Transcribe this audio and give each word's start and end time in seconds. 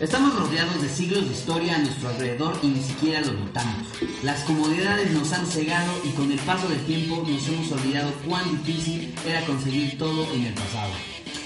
Estamos 0.00 0.34
rodeados 0.34 0.80
de 0.80 0.88
siglos 0.88 1.26
de 1.26 1.34
historia 1.34 1.76
a 1.76 1.78
nuestro 1.78 2.08
alrededor 2.08 2.58
y 2.62 2.68
ni 2.68 2.82
siquiera 2.82 3.20
lo 3.20 3.34
notamos. 3.34 3.86
Las 4.22 4.40
comodidades 4.44 5.10
nos 5.10 5.30
han 5.34 5.44
cegado 5.46 5.92
y 6.02 6.08
con 6.12 6.32
el 6.32 6.38
paso 6.38 6.66
del 6.70 6.80
tiempo 6.86 7.22
nos 7.28 7.46
hemos 7.46 7.70
olvidado 7.70 8.10
cuán 8.26 8.50
difícil 8.64 9.14
era 9.26 9.44
conseguir 9.44 9.98
todo 9.98 10.26
en 10.32 10.46
el 10.46 10.54
pasado. 10.54 10.90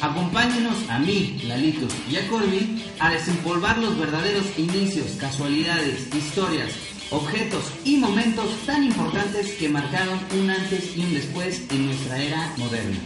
Acompáñenos 0.01 0.89
a 0.89 1.01
mí, 1.01 1.43
Lalitos 1.49 1.93
y 2.09 2.15
a 2.15 2.29
Colby 2.29 2.85
a 3.01 3.11
desempolvar 3.11 3.79
los 3.79 3.99
verdaderos 3.99 4.47
inicios, 4.57 5.17
casualidades, 5.19 6.15
historias, 6.15 6.75
objetos 7.11 7.65
y 7.85 7.97
momentos 7.97 8.47
tan 8.67 8.85
importantes 8.85 9.51
que 9.55 9.69
marcaron 9.69 10.21
un 10.39 10.49
antes 10.49 10.97
y 10.97 11.01
un 11.01 11.13
después 11.13 11.61
en 11.71 11.87
nuestra 11.87 12.23
era 12.23 12.55
moderna. 12.57 12.99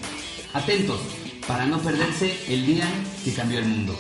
Atentos 0.53 1.01
para 1.47 1.65
no 1.65 1.79
perderse 1.79 2.39
el 2.49 2.67
día 2.67 2.87
que 3.25 3.33
cambió 3.33 3.61
el 3.61 3.65
mundo. 3.65 3.99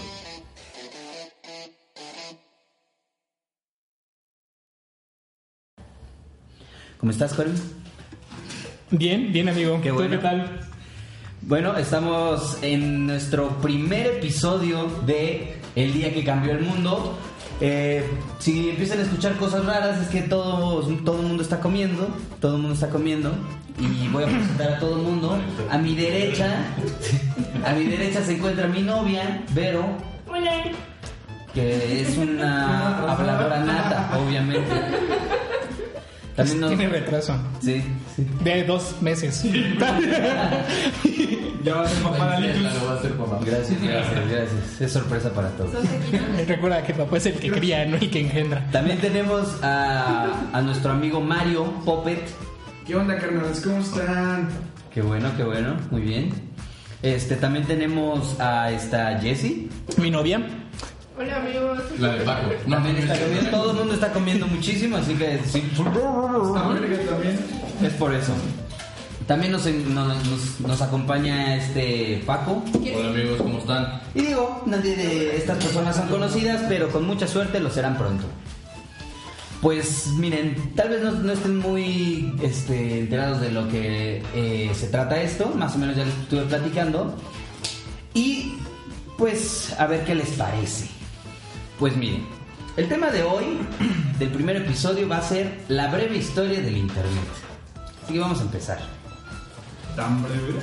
¿Cómo 6.99 7.13
estás, 7.13 7.33
Colby? 7.35 7.53
Bien, 8.91 9.33
bien 9.33 9.49
amigo. 9.49 9.81
Qué 9.81 9.91
¿Tú 9.91 9.97
bueno. 9.97 10.11
qué 10.11 10.19
tal? 10.19 10.61
Bueno, 11.43 11.77
estamos 11.77 12.59
en 12.63 13.07
nuestro 13.07 13.49
primer 13.61 14.07
episodio 14.07 14.87
de 15.07 15.57
El 15.77 15.93
día 15.93 16.13
que 16.13 16.25
cambió 16.25 16.53
el 16.53 16.61
mundo. 16.61 17.17
Eh, 17.61 18.05
si 18.39 18.71
empiezan 18.71 18.99
a 18.99 19.03
escuchar 19.03 19.37
cosas 19.37 19.65
raras 19.65 20.01
es 20.01 20.09
que 20.09 20.23
todo, 20.23 20.81
todo 21.05 21.21
el 21.21 21.27
mundo 21.27 21.43
está 21.43 21.61
comiendo, 21.61 22.09
todo 22.41 22.55
el 22.57 22.63
mundo 22.63 22.75
está 22.75 22.89
comiendo 22.89 23.33
y 23.79 24.09
voy 24.09 24.25
a 24.25 24.27
presentar 24.27 24.73
a 24.73 24.79
todo 24.81 24.97
el 24.97 25.03
mundo. 25.03 25.39
A 25.71 25.79
mi 25.79 25.95
derecha, 25.95 26.65
a 27.65 27.73
mi 27.75 27.85
derecha 27.85 28.25
se 28.25 28.37
encuentra 28.37 28.67
mi 28.67 28.83
novia, 28.83 29.45
Vero, 29.55 29.85
que 31.55 32.03
es 32.03 32.17
una 32.17 33.13
habladora 33.13 33.61
nata, 33.61 34.19
obviamente. 34.19 34.71
También 36.39 36.61
nos- 36.61 36.69
Tiene 36.71 36.89
retraso. 36.89 37.37
Sí, 37.61 37.83
sí. 38.17 38.27
De 38.43 38.65
dos 38.65 38.97
meses. 39.03 39.45
Ya 41.65 41.75
va 41.75 41.83
a 41.83 41.89
ser 41.89 42.03
papá 42.03 42.39
Lalitos. 42.41 43.45
Gracias, 43.45 43.83
gracias, 43.83 44.31
gracias. 44.31 44.81
Es 44.81 44.93
sorpresa 44.93 45.31
para 45.33 45.49
todos. 45.51 45.71
Recuerda 46.47 46.83
que 46.85 46.95
papá 46.95 47.17
es 47.17 47.27
el 47.27 47.35
que 47.35 47.51
cría, 47.51 47.85
no 47.85 47.97
el 47.97 48.11
que 48.11 48.21
engendra. 48.21 48.65
También 48.71 48.99
tenemos 48.99 49.63
a, 49.63 50.49
a 50.53 50.63
nuestro 50.63 50.93
amigo 50.93 51.21
Mario 51.21 51.65
Poppet. 51.85 52.21
¿Qué 52.87 52.95
onda, 52.95 53.19
carnales? 53.19 53.61
¿Cómo 53.61 53.79
están? 53.81 54.49
Qué 54.95 55.03
bueno, 55.03 55.31
qué 55.37 55.43
bueno, 55.45 55.77
muy 55.91 56.03
bien. 56.03 56.31
Este, 57.03 57.37
también 57.37 57.65
tenemos 57.67 58.39
a 58.41 58.71
esta 58.71 59.19
Jessie. 59.21 59.69
Mi 59.99 60.11
novia. 60.11 60.41
Hola 61.19 61.37
amigos. 61.37 61.79
La 61.99 62.15
de 62.15 62.25
Paco. 62.25 62.51
Está 62.53 63.19
comiendo, 63.19 63.51
todo 63.51 63.71
el 63.73 63.77
mundo 63.77 63.95
está 63.95 64.13
comiendo 64.13 64.47
muchísimo, 64.47 64.97
así 64.99 65.15
que 65.15 65.41
sí, 65.51 65.63
es 67.83 67.93
por 67.95 68.15
eso. 68.15 68.33
También 69.27 69.53
nos, 69.53 69.67
nos, 69.67 70.27
nos- 70.27 70.61
nos 70.61 70.81
acompaña 70.83 71.57
este 71.57 72.23
Paco. 72.25 72.63
Hola 72.97 73.09
amigos, 73.11 73.39
¿cómo 73.43 73.59
están? 73.59 74.01
Y 74.15 74.21
digo, 74.23 74.63
nadie 74.67 74.97
de 74.97 75.37
estas 75.37 75.63
personas 75.63 75.97
son 75.97 76.09
conocidas, 76.09 76.63
pero 76.69 76.89
con 76.91 77.05
mucha 77.07 77.27
suerte 77.27 77.61
lo 77.61 77.71
serán 77.71 77.99
pronto. 77.99 78.25
Pues 79.61 80.07
miren, 80.19 80.73
tal 80.77 80.91
vez 80.91 81.03
no, 81.03 81.11
no 81.11 81.33
estén 81.33 81.59
muy 81.59 82.33
este, 82.43 83.01
enterados 83.01 83.41
de 83.41 83.51
lo 83.51 83.69
que 83.69 84.23
eh, 84.35 84.71
se 84.73 84.87
trata 84.87 85.21
esto, 85.21 85.49
más 85.57 85.75
o 85.75 85.79
menos 85.79 85.97
ya 85.97 86.05
les 86.05 86.15
estuve 86.15 86.43
platicando. 86.43 87.13
Y 88.15 88.55
pues 89.19 89.75
a 89.81 89.87
ver 89.87 90.05
qué 90.05 90.15
les 90.15 90.29
parece. 90.31 90.89
Pues 91.79 91.97
miren, 91.97 92.27
el 92.77 92.89
tema 92.89 93.11
de 93.11 93.23
hoy, 93.23 93.45
del 94.19 94.31
primer 94.31 94.57
episodio, 94.57 95.09
va 95.09 95.19
a 95.19 95.23
ser 95.23 95.61
la 95.69 95.87
breve 95.87 96.17
historia 96.17 96.61
del 96.61 96.77
Internet. 96.77 97.29
Así 98.03 98.15
que 98.15 98.19
vamos 98.19 98.41
a 98.41 98.43
empezar. 98.43 98.79
Tan 99.95 100.21
breve. 100.23 100.61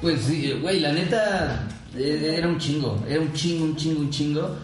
Pues 0.00 0.22
sí, 0.22 0.52
güey, 0.60 0.80
la 0.80 0.92
neta 0.92 1.68
eh, 1.96 2.34
era 2.38 2.48
un 2.48 2.58
chingo, 2.58 3.04
era 3.08 3.20
un 3.20 3.32
chingo, 3.32 3.66
un 3.66 3.76
chingo, 3.76 4.00
un 4.00 4.10
chingo, 4.10 4.56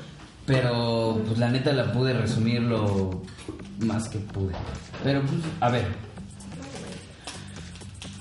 pero 0.45 1.23
pues 1.25 1.39
la 1.39 1.49
neta 1.49 1.73
la 1.73 1.93
pude 1.93 2.13
resumir 2.13 2.61
lo 2.61 3.23
más 3.79 4.09
que 4.09 4.19
pude. 4.19 4.55
Pero 5.05 5.23
pues, 5.23 5.41
a 5.61 5.71
ver. 5.71 5.87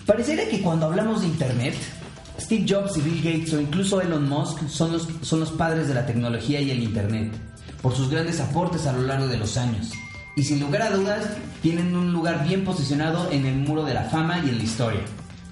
Pareciera 0.05 0.47
que 0.47 0.61
cuando 0.61 0.85
hablamos 0.85 1.21
de 1.21 1.27
Internet, 1.27 1.75
Steve 2.39 2.65
Jobs 2.67 2.97
y 2.97 3.01
Bill 3.01 3.21
Gates 3.23 3.53
o 3.53 3.61
incluso 3.61 4.01
Elon 4.01 4.27
Musk 4.27 4.67
son 4.67 4.93
los, 4.93 5.07
son 5.21 5.39
los 5.39 5.51
padres 5.51 5.87
de 5.87 5.93
la 5.93 6.05
tecnología 6.05 6.61
y 6.61 6.71
el 6.71 6.83
Internet, 6.83 7.33
por 7.81 7.95
sus 7.95 8.09
grandes 8.09 8.39
aportes 8.39 8.85
a 8.85 8.93
lo 8.93 9.01
largo 9.01 9.27
de 9.27 9.37
los 9.37 9.57
años. 9.57 9.91
Y 10.35 10.43
sin 10.43 10.59
lugar 10.59 10.83
a 10.83 10.91
dudas, 10.91 11.25
tienen 11.61 11.95
un 11.95 12.13
lugar 12.13 12.47
bien 12.47 12.63
posicionado 12.63 13.31
en 13.31 13.45
el 13.45 13.55
muro 13.55 13.83
de 13.83 13.95
la 13.95 14.03
fama 14.03 14.39
y 14.45 14.49
en 14.49 14.57
la 14.59 14.63
historia. 14.63 15.01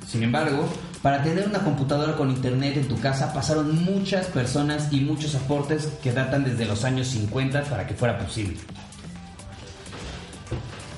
Sin 0.07 0.21
embargo, 0.21 0.69
para 1.01 1.23
tener 1.23 1.47
una 1.47 1.59
computadora 1.59 2.15
con 2.15 2.29
internet 2.29 2.77
en 2.77 2.87
tu 2.87 2.99
casa 2.99 3.33
pasaron 3.33 3.83
muchas 3.83 4.27
personas 4.27 4.87
y 4.91 5.01
muchos 5.01 5.35
aportes 5.35 5.87
que 6.01 6.11
datan 6.11 6.43
desde 6.43 6.65
los 6.65 6.83
años 6.83 7.07
50 7.07 7.63
para 7.63 7.85
que 7.87 7.93
fuera 7.95 8.17
posible. 8.17 8.57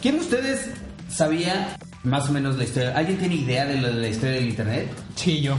¿Quién 0.02 0.16
de 0.16 0.22
ustedes 0.22 0.69
sabía 1.09 1.78
más 2.04 2.30
o 2.30 2.31
menos 2.34 2.58
la 2.58 2.64
historia? 2.64 2.96
¿Alguien 2.96 3.18
tiene 3.18 3.36
idea 3.36 3.66
de, 3.66 3.81
lo 3.81 3.88
de 3.88 4.02
la 4.02 4.08
historia 4.08 4.36
del 4.36 4.50
internet? 4.50 4.90
Sí, 5.16 5.42
yo. 5.42 5.58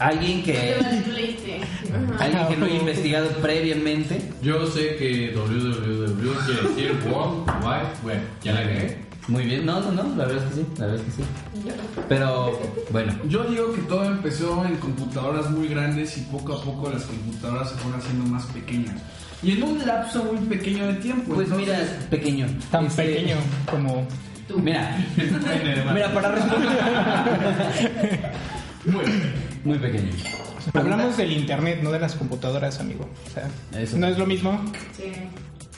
¿Alguien 0.00 0.42
que, 0.42 0.76
lo 0.80 2.18
alguien 2.20 2.48
que 2.48 2.56
no 2.56 2.66
haya 2.66 2.76
investigado 2.76 3.28
previamente? 3.42 4.20
Yo 4.42 4.66
sé 4.66 4.96
que 4.96 5.32
www 5.36 6.32
quiere 6.46 6.68
decir 6.68 6.98
World 7.12 7.48
Wide 7.62 7.92
Web. 8.04 8.20
¿Ya 8.42 8.52
la 8.54 8.60
agregué? 8.60 8.98
Muy 9.28 9.44
bien, 9.44 9.64
no, 9.66 9.78
no, 9.80 9.92
no, 9.92 10.02
la 10.16 10.24
verdad 10.24 10.42
es 10.44 10.48
que 10.50 10.54
sí, 10.60 10.66
la 10.78 10.86
verdad 10.86 11.00
es 11.06 11.14
que 11.14 11.22
sí. 11.22 11.28
Pero, 12.08 12.58
bueno, 12.90 13.12
Yo 13.28 13.44
digo 13.44 13.72
que 13.74 13.82
todo 13.82 14.04
empezó 14.06 14.64
en 14.64 14.76
computadoras 14.76 15.50
muy 15.50 15.68
grandes 15.68 16.16
y 16.16 16.22
poco 16.22 16.54
a 16.54 16.62
poco 16.64 16.90
las 16.90 17.02
computadoras 17.02 17.68
se 17.70 17.76
fueron 17.76 18.00
haciendo 18.00 18.24
más 18.28 18.46
pequeñas. 18.46 18.96
Y 19.42 19.52
en 19.52 19.62
un 19.62 19.86
lapso 19.86 20.24
muy 20.24 20.38
pequeño 20.46 20.86
de 20.86 20.94
tiempo. 20.94 21.34
pues 21.34 21.48
entonces- 21.48 21.68
mira, 21.76 22.08
pequeño. 22.10 22.46
Tan 22.70 22.86
Este, 22.86 23.04
pequeño 23.04 23.36
como. 23.70 24.06
Mira, 24.56 24.96
mira, 25.94 26.12
para 26.12 26.32
responder. 26.32 26.68
Muy 28.84 29.04
Muy 29.64 29.78
pequeño. 29.78 30.10
Hablamos 30.74 31.16
del 31.16 31.32
internet, 31.32 31.80
no 31.82 31.90
de 31.90 32.00
las 32.00 32.14
computadoras, 32.14 32.78
amigo. 32.80 33.08
O 33.26 33.30
sea, 33.32 33.48
Eso. 33.80 33.98
no 33.98 34.06
es 34.06 34.18
lo 34.18 34.26
mismo. 34.26 34.60
Sí. 34.96 35.12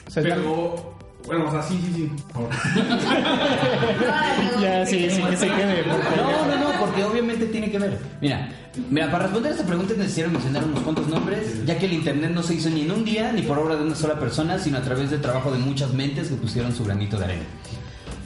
O 0.07 0.11
sea, 0.11 0.23
Pero, 0.23 0.95
bueno, 1.25 1.47
o 1.47 1.51
sea, 1.51 1.61
sí, 1.63 1.79
sí, 1.81 1.93
sí. 1.95 2.11
Ya, 4.61 4.85
sí, 4.85 5.09
sí, 5.09 5.21
que 5.21 5.37
se 5.37 5.47
quede. 5.47 5.83
por 5.83 6.01
favor. 6.03 6.47
No, 6.47 6.55
no, 6.55 6.71
no, 6.73 6.79
porque 6.79 7.03
obviamente 7.03 7.45
tiene 7.47 7.71
que 7.71 7.79
ver. 7.79 7.97
Mira, 8.21 8.49
mira, 8.89 9.09
para 9.11 9.23
responder 9.23 9.51
a 9.51 9.55
esta 9.55 9.67
pregunta 9.67 9.93
es 9.93 9.99
necesario 9.99 10.31
mencionar 10.31 10.63
unos 10.65 10.81
cuantos 10.81 11.07
nombres, 11.07 11.65
ya 11.65 11.77
que 11.77 11.85
el 11.85 11.93
internet 11.93 12.31
no 12.31 12.43
se 12.43 12.55
hizo 12.55 12.69
ni 12.69 12.81
en 12.81 12.91
un 12.91 13.05
día 13.05 13.31
ni 13.31 13.41
por 13.41 13.57
obra 13.57 13.75
de 13.75 13.83
una 13.83 13.95
sola 13.95 14.19
persona, 14.19 14.59
sino 14.59 14.77
a 14.77 14.81
través 14.81 15.09
del 15.11 15.21
trabajo 15.21 15.51
de 15.51 15.59
muchas 15.59 15.93
mentes 15.93 16.29
que 16.29 16.35
pusieron 16.35 16.73
su 16.75 16.83
granito 16.83 17.17
de 17.17 17.25
arena. 17.25 17.43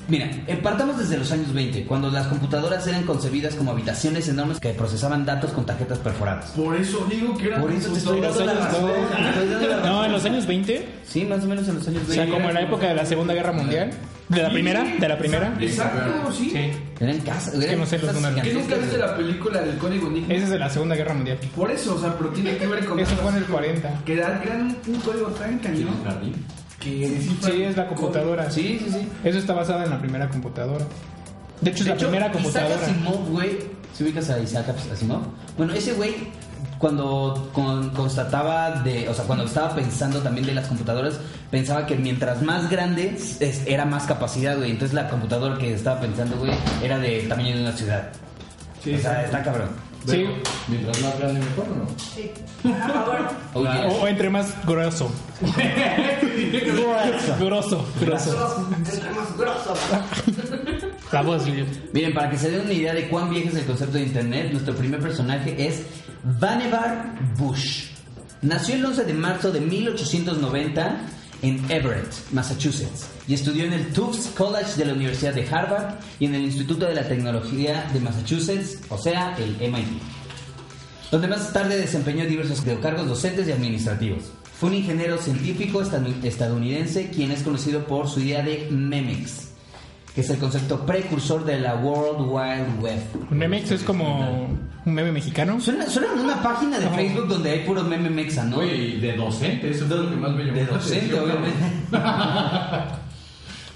Mira, 0.08 0.30
partamos 0.64 0.98
desde 0.98 1.18
los 1.18 1.30
años 1.32 1.54
20, 1.54 1.84
cuando 1.86 2.10
las 2.10 2.28
computadoras 2.28 2.88
eran 2.88 3.04
concebidas 3.04 3.56
como 3.56 3.72
habitaciones 3.72 4.28
enormes 4.30 4.60
que 4.60 4.70
procesaban 4.70 5.26
datos 5.26 5.52
con 5.52 5.66
tarjetas 5.66 5.98
perforadas. 6.00 6.52
Por 6.52 6.76
eso 6.78 7.06
digo 7.10 7.38
que 7.38 7.48
era 7.48 7.60
Por 7.60 7.72
eso 7.72 7.92
te 7.92 8.00
estoy 8.00 8.22
dando 8.22 8.46
la 8.46 8.52
años 8.54 8.64
razón. 8.66 8.82
no. 8.82 8.94
te 8.94 9.30
estoy 9.30 9.50
dando 9.50 9.68
la 9.68 9.76
razón. 9.78 9.92
No, 9.92 10.06
en 10.06 10.12
los 10.14 10.26
años 10.26 10.46
20. 10.48 10.88
Sí, 11.06 11.26
más 11.26 11.44
o 11.44 11.48
menos 11.48 11.68
en 11.68 11.76
los 11.76 11.88
años 11.88 12.04
O 12.04 12.08
20. 12.08 12.14
sea, 12.26 12.34
como 12.34 12.48
en 12.48 12.54
la 12.54 12.62
época 12.62 12.88
de 12.88 12.96
la 12.96 13.06
Segunda 13.06 13.34
Guerra 13.34 13.52
Mundial. 13.52 13.92
¿De 14.30 14.44
la 14.44 14.50
primera? 14.50 14.84
¿De 14.84 15.08
la 15.08 15.18
primera? 15.18 15.54
Exacto, 15.60 16.32
sí. 16.34 16.50
Sí. 16.52 16.72
Eran 17.00 17.20
casas, 17.20 17.54
que 17.58 17.66
eran 17.66 17.80
no 17.80 17.86
sé 17.86 17.98
los 18.00 18.14
números. 18.14 18.42
¿Que 18.42 18.54
nunca 18.54 18.76
viste 18.76 18.98
la 18.98 19.16
película 19.16 19.62
del 19.62 19.78
código 19.78 20.08
Enigma? 20.08 20.34
Ese 20.34 20.44
es 20.46 20.50
de 20.50 20.60
la 20.60 20.70
Segunda 20.70 20.96
Guerra 20.96 21.14
Mundial. 21.14 21.38
Por 21.56 21.72
eso, 21.72 21.96
o 21.96 22.00
sea, 22.00 22.14
pero 22.18 22.30
tiene 22.32 22.58
que 22.58 22.68
ver 22.68 22.84
con 22.86 23.00
Eso 23.00 23.16
fue 23.18 23.32
en 23.32 23.38
el 23.38 23.46
40. 23.46 23.90
Que 24.06 24.14
era- 24.14 24.42
que 24.42 24.48
eran 24.50 24.62
un, 24.64 24.78
un 24.96 25.00
código 25.02 25.28
tan 25.28 25.58
cañón 25.60 26.04
Jardín. 26.04 26.34
Que 26.80 27.10
descifra- 27.10 27.52
Sí, 27.52 27.62
es 27.64 27.78
la 27.78 27.88
computadora. 27.88 28.52
Sí, 28.52 28.80
sí, 28.84 28.92
sí. 28.92 29.08
Eso 29.24 29.38
está 29.40 29.54
basado 29.54 29.84
en 29.84 29.90
la 29.90 30.00
primera 30.00 30.28
computadora. 30.30 30.86
De 31.62 31.72
hecho, 31.72 31.80
es 31.80 31.86
De 31.86 31.90
la 31.92 31.96
hecho, 31.96 32.06
primera 32.08 32.28
Isaac 32.28 32.42
computadora. 32.44 32.82
Asimov, 32.86 33.30
güey. 33.30 33.58
¿Se 33.96 34.04
ubicas 34.04 34.30
a 34.30 34.40
Isaac 34.40 34.66
Asimov? 34.94 35.22
Bueno, 35.58 35.74
ese 35.74 35.94
güey, 35.94 36.14
cuando 36.78 37.50
con- 37.54 37.90
constataba 37.90 38.82
de. 38.84 39.10
O 39.10 39.14
sea, 39.14 39.26
cuando 39.26 39.46
estaba 39.46 39.74
pensando 39.74 40.20
también 40.22 40.46
de 40.46 40.54
las 40.54 40.68
computadoras, 40.68 41.20
pensaba 41.50 41.86
que 41.88 41.96
mientras 41.96 42.42
más 42.44 42.70
grande 42.70 43.18
es- 43.40 43.64
era 43.66 43.86
más 43.86 44.04
capacidad, 44.06 44.56
güey. 44.56 44.70
Entonces 44.72 44.94
la 44.94 45.10
computadora 45.10 45.58
que 45.58 45.74
estaba 45.74 46.00
pensando, 46.00 46.38
güey, 46.38 46.52
era 46.84 47.00
de 47.00 47.22
tamaño 47.24 47.56
de 47.56 47.62
una 47.64 47.72
ciudad. 47.72 48.10
Sí, 48.84 48.94
o 48.94 49.00
sea, 49.00 49.20
sí. 49.22 49.26
está 49.26 49.42
cabrón. 49.44 49.70
Sí. 50.08 50.26
Mientras 50.68 51.02
más 51.02 51.20
grande 51.20 51.40
mejor, 51.42 51.66
¿o 51.70 51.76
no? 51.76 51.88
Sí. 51.98 52.32
A 52.64 52.88
favor. 52.88 53.30
Oh, 53.54 53.64
yes. 53.64 53.94
O, 53.94 54.04
o 54.04 54.08
entre 54.08 54.30
más 54.30 54.66
grueso. 54.66 55.12
grueso. 57.40 57.86
Grueso. 58.00 58.36
La 61.12 61.22
voz. 61.22 61.44
Miren, 61.94 62.14
para 62.14 62.30
que 62.30 62.38
se 62.38 62.50
den 62.52 62.62
una 62.62 62.74
idea 62.74 62.94
de 62.94 63.10
cuán 63.10 63.30
viejo 63.30 63.50
es 63.50 63.56
el 63.56 63.66
concepto 63.66 63.98
de 63.98 64.04
internet, 64.04 64.52
nuestro 64.52 64.76
primer 64.76 65.00
personaje 65.00 65.68
es 65.68 65.84
Vannevar 66.40 67.16
Bush. 67.38 67.88
Nació 68.42 68.76
el 68.76 68.86
11 68.86 69.04
de 69.06 69.14
marzo 69.14 69.52
de 69.52 69.60
1890 69.62 71.02
en 71.42 71.64
Everett, 71.70 72.14
Massachusetts, 72.32 73.08
y 73.28 73.34
estudió 73.34 73.66
en 73.66 73.74
el 73.74 73.94
Tufts 73.94 74.32
College 74.38 74.76
de 74.78 74.86
la 74.86 74.94
Universidad 74.94 75.34
de 75.34 75.48
Harvard 75.48 75.96
y 76.20 76.26
en 76.26 76.36
el 76.36 76.44
Instituto 76.44 76.86
de 76.86 76.96
la 76.96 77.08
Tecnología 77.08 77.90
de 77.94 78.00
Massachusetts, 78.00 78.80
o 78.90 78.98
sea, 78.98 79.36
el 79.38 79.58
MIT, 79.72 80.02
donde 81.12 81.28
más 81.28 81.54
tarde 81.54 81.78
desempeñó 81.78 82.26
diversos 82.26 82.64
cargos 82.82 83.08
docentes 83.08 83.48
y 83.48 83.52
administrativos. 83.52 84.24
Fue 84.60 84.70
un 84.70 84.76
ingeniero 84.76 85.18
científico 85.20 85.82
estadounidense 85.82 87.10
quien 87.12 87.32
es 87.32 87.44
conocido 87.44 87.86
por 87.86 88.10
su 88.10 88.22
idea 88.22 88.42
de 88.42 88.68
Memex, 88.72 89.47
que 90.18 90.22
es 90.22 90.30
el 90.32 90.40
concepto 90.40 90.84
precursor 90.84 91.46
de 91.46 91.60
la 91.60 91.76
World 91.76 92.22
Wide 92.28 92.82
Web. 92.82 93.00
Un 93.30 93.38
memex 93.38 93.70
es 93.70 93.84
como 93.84 94.48
un 94.84 94.94
meme 94.96 95.12
mexicano. 95.12 95.62
Suena, 95.62 95.86
suena 95.86 96.08
como 96.08 96.24
una 96.24 96.42
página 96.42 96.80
de 96.80 96.90
Facebook 96.90 97.28
donde 97.28 97.52
hay 97.52 97.60
puro 97.60 97.84
meme 97.84 98.10
mexa, 98.10 98.44
¿no? 98.44 98.58
Oye, 98.58 98.76
y 98.76 99.00
de 99.00 99.16
docente, 99.16 99.70
eso 99.70 99.86
fue 99.86 99.98
lo 99.98 100.10
que 100.10 100.16
más 100.16 100.32
me 100.32 100.44
llamó 100.46 100.58
de 100.58 100.66
docente, 100.66 101.14
obviamente. 101.20 101.60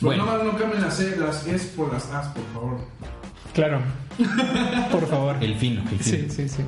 Pues 0.02 0.18
Bueno. 0.18 0.26
nomás 0.26 0.44
no 0.44 0.58
cambien 0.58 0.82
las, 0.82 1.00
E, 1.00 1.16
las 1.16 1.46
S 1.46 1.74
por 1.78 1.94
las 1.94 2.10
As, 2.12 2.26
por 2.30 2.44
favor. 2.56 2.80
Claro. 3.54 3.82
Por 4.92 5.08
favor. 5.08 5.38
El 5.42 5.54
fino, 5.58 5.84
el 5.92 6.00
fino. 6.00 6.04
Sí, 6.04 6.28
sí, 6.28 6.50
sí. 6.50 6.64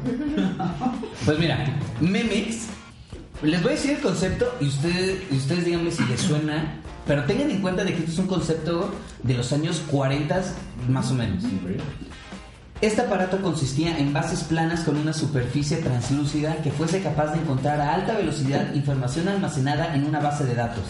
Pues 1.25 1.39
mira, 1.39 1.65
Memex, 1.99 2.67
les 3.43 3.61
voy 3.61 3.73
a 3.73 3.75
decir 3.75 3.91
el 3.91 4.01
concepto 4.01 4.55
y 4.61 4.67
ustedes, 4.67 5.19
ustedes 5.31 5.65
díganme 5.65 5.91
si 5.91 6.05
les 6.05 6.21
suena, 6.21 6.79
pero 7.05 7.25
tengan 7.25 7.51
en 7.51 7.61
cuenta 7.61 7.83
de 7.83 7.93
que 7.93 7.99
esto 7.99 8.11
es 8.11 8.19
un 8.19 8.27
concepto 8.27 8.89
de 9.21 9.33
los 9.33 9.51
años 9.51 9.83
40 9.91 10.41
más 10.89 11.11
o 11.11 11.13
menos. 11.13 11.43
Este 12.79 13.01
aparato 13.01 13.41
consistía 13.41 13.97
en 13.97 14.13
bases 14.13 14.43
planas 14.43 14.81
con 14.81 14.97
una 14.97 15.13
superficie 15.13 15.77
translúcida 15.77 16.57
que 16.57 16.71
fuese 16.71 17.01
capaz 17.01 17.33
de 17.33 17.39
encontrar 17.39 17.81
a 17.81 17.93
alta 17.95 18.15
velocidad 18.15 18.73
información 18.73 19.27
almacenada 19.27 19.95
en 19.95 20.05
una 20.05 20.19
base 20.19 20.45
de 20.45 20.55
datos. 20.55 20.83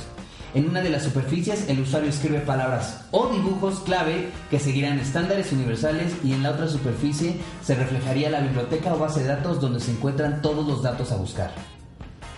En 0.54 0.70
una 0.70 0.82
de 0.82 0.92
las 0.92 1.04
superficies 1.04 1.68
el 1.68 1.80
usuario 1.80 2.10
escribe 2.10 2.40
palabras 2.40 3.06
o 3.10 3.30
dibujos 3.30 3.80
clave 3.80 4.30
que 4.52 4.60
seguirán 4.60 5.00
estándares 5.00 5.52
universales 5.52 6.14
y 6.24 6.34
en 6.34 6.44
la 6.44 6.52
otra 6.52 6.68
superficie 6.68 7.40
se 7.64 7.74
reflejaría 7.74 8.30
la 8.30 8.42
biblioteca 8.42 8.94
o 8.94 9.00
base 9.00 9.22
de 9.22 9.30
datos 9.30 9.60
donde 9.60 9.80
se 9.80 9.92
encuentran 9.92 10.44
todos 10.44 10.68
los 10.68 10.84
datos 10.84 11.12
a 11.12 11.16
buscar. 11.16 11.52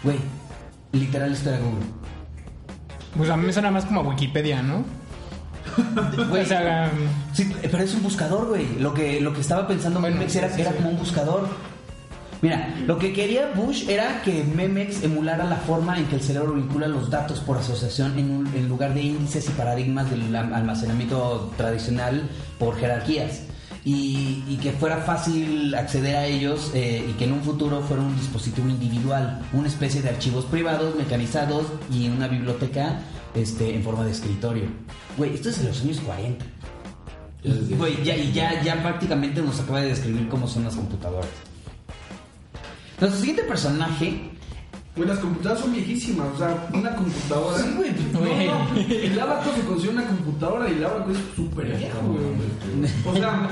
Güey, 0.04 0.18
literal 0.92 1.32
esto 1.34 1.50
era 1.50 1.60
Google. 1.60 1.86
Pues 3.18 3.30
a 3.30 3.38
mí 3.38 3.46
me 3.46 3.54
suena 3.54 3.72
más 3.72 3.86
como 3.86 4.02
a 4.02 4.04
Wikipedia, 4.04 4.62
¿no? 4.62 4.84
Güey, 6.30 6.44
O 6.44 6.46
sea, 6.46 6.92
Sí, 7.34 7.52
pero 7.62 7.80
es 7.84 7.94
un 7.96 8.04
buscador, 8.04 8.48
güey. 8.48 8.78
Lo 8.80 8.94
que, 8.94 9.20
lo 9.22 9.34
que 9.34 9.42
estaba 9.42 9.68
pensando 9.68 10.00
Memex 10.00 10.36
era 10.36 10.54
que 10.56 10.62
era 10.62 10.72
como 10.72 10.90
un 10.90 10.98
buscador. 10.98 11.48
Mira, 12.42 12.76
lo 12.86 13.00
que 13.00 13.14
quería 13.14 13.52
Bush 13.56 13.90
era 13.90 14.22
que 14.22 14.44
Memex 14.44 15.04
emulara 15.04 15.46
la 15.46 15.56
forma 15.56 15.98
en 15.98 16.06
que 16.06 16.16
el 16.16 16.22
cerebro 16.22 16.54
vincula 16.54 16.88
los 16.88 17.10
datos 17.10 17.40
por 17.40 17.58
asociación 17.58 18.20
en, 18.20 18.30
un- 18.30 18.48
en 18.54 18.70
lugar 18.70 18.94
de 18.94 19.02
índices 19.02 19.48
y 19.48 19.52
paradigmas 19.54 20.12
del 20.12 20.36
am- 20.36 20.54
almacenamiento 20.54 21.52
tradicional 21.58 22.30
por 22.60 22.78
jerarquías. 22.78 23.42
Y, 23.86 24.44
y 24.50 24.58
que 24.58 24.72
fuera 24.72 24.98
fácil 24.98 25.74
acceder 25.76 26.16
a 26.16 26.26
ellos 26.26 26.72
eh, 26.74 27.06
y 27.08 27.14
que 27.14 27.26
en 27.26 27.34
un 27.34 27.44
futuro 27.44 27.82
fuera 27.82 28.02
un 28.02 28.16
dispositivo 28.18 28.68
individual, 28.68 29.44
una 29.54 29.68
especie 29.68 30.02
de 30.02 30.10
archivos 30.10 30.46
privados, 30.46 30.96
mecanizados 30.96 31.68
y 31.92 32.10
una 32.10 32.28
biblioteca 32.28 33.00
este, 33.36 33.76
en 33.76 33.84
forma 33.84 34.04
de 34.04 34.12
escritorio. 34.12 34.64
Güey, 35.18 35.36
esto 35.36 35.50
es 35.50 35.62
de 35.62 35.68
los 35.68 35.82
años 35.82 36.00
40. 36.00 36.46
Y, 37.44 37.76
güey, 37.76 38.04
ya, 38.04 38.16
ya, 38.16 38.64
ya 38.64 38.82
prácticamente 38.82 39.40
nos 39.42 39.60
acaba 39.60 39.82
de 39.82 39.90
describir 39.90 40.28
cómo 40.30 40.48
son 40.48 40.64
las 40.64 40.76
computadoras. 40.76 41.30
Nuestro 43.00 43.20
siguiente 43.20 43.44
personaje. 43.44 44.32
Güey, 44.96 45.10
las 45.10 45.20
computadoras 45.20 45.62
son 45.62 45.74
viejísimas, 45.74 46.28
o 46.34 46.38
sea, 46.38 46.70
una 46.74 46.96
computadora. 46.96 47.58
Sí, 47.58 47.74
güey. 47.76 47.92
Güey. 48.14 48.48
No, 48.48 48.60
no, 48.60 48.76
el 48.78 49.20
abaco 49.20 49.52
se 49.54 49.62
considera 49.66 49.94
una 49.94 50.08
computadora 50.08 50.70
y 50.70 50.74
el 50.74 50.86
abaco 50.86 51.12
es 51.12 51.18
súper 51.36 51.66
viejo, 51.66 52.00
güey. 52.02 52.92
O 53.06 53.18
sea, 53.18 53.50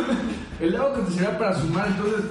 el 0.60 0.76
abaco 0.76 1.00
te 1.00 1.12
será 1.12 1.38
para 1.38 1.60
sumar, 1.60 1.88
entonces 1.88 2.24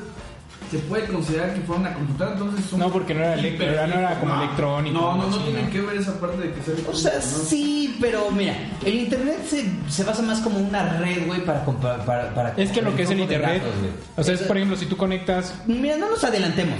se 0.72 0.80
puede 0.80 1.06
considerar 1.06 1.54
que 1.54 1.62
fuera 1.62 1.82
una 1.82 1.94
computadora, 1.94 2.38
entonces 2.38 2.66
son 2.66 2.80
No, 2.80 2.92
porque 2.92 3.14
no 3.14 3.22
era 3.22 3.36
elec- 3.38 3.58
hiper- 3.58 3.62
era- 3.72 3.88
no 3.88 3.94
era 3.96 4.20
como 4.20 4.36
electrónico, 4.42 5.00
No, 5.00 5.16
no, 5.18 5.28
no 5.30 5.38
tiene 5.40 5.64
¿no? 5.64 5.70
que 5.70 5.82
ver 5.82 5.98
esa 5.98 6.20
parte 6.20 6.38
de 6.42 6.54
que 6.54 6.62
sea 6.62 6.74
O 6.90 6.94
sea, 6.96 7.14
¿no? 7.16 7.22
sí, 7.22 7.98
pero 8.02 8.30
mira, 8.32 8.54
el 8.86 8.96
internet 8.96 9.38
se, 9.50 9.66
se 9.90 10.04
basa 10.04 10.22
más 10.22 10.40
como 10.40 10.60
una 10.60 10.98
red, 11.00 11.26
güey, 11.26 11.44
para, 11.46 11.64
para, 11.66 12.34
para. 12.34 12.54
es 12.58 12.72
que 12.72 12.82
lo 12.82 12.96
que 12.96 13.04
es 13.04 13.10
el 13.12 13.20
internet. 13.22 13.62
datos. 13.64 13.76
O 14.18 14.24
sea, 14.24 14.34
es 14.34 14.42
por 14.42 14.58
ejemplo, 14.58 14.78
si 14.78 14.86
tú 14.88 14.98
conectas. 14.98 15.54
Mira, 15.68 15.98
no 15.98 16.10
nos 16.10 16.24
adelantemos. 16.24 16.78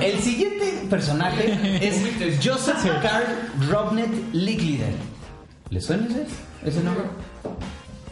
El 0.00 0.18
siguiente 0.20 0.86
personaje 0.90 1.58
es 1.80 2.38
Joseph 2.46 2.76
Carl 3.02 3.24
Robnet 3.70 4.10
Licklider. 4.32 4.92
¿Le 5.70 5.80
suena 5.80 6.06
ese, 6.06 6.26
ese 6.64 6.82
nombre? 6.84 7.04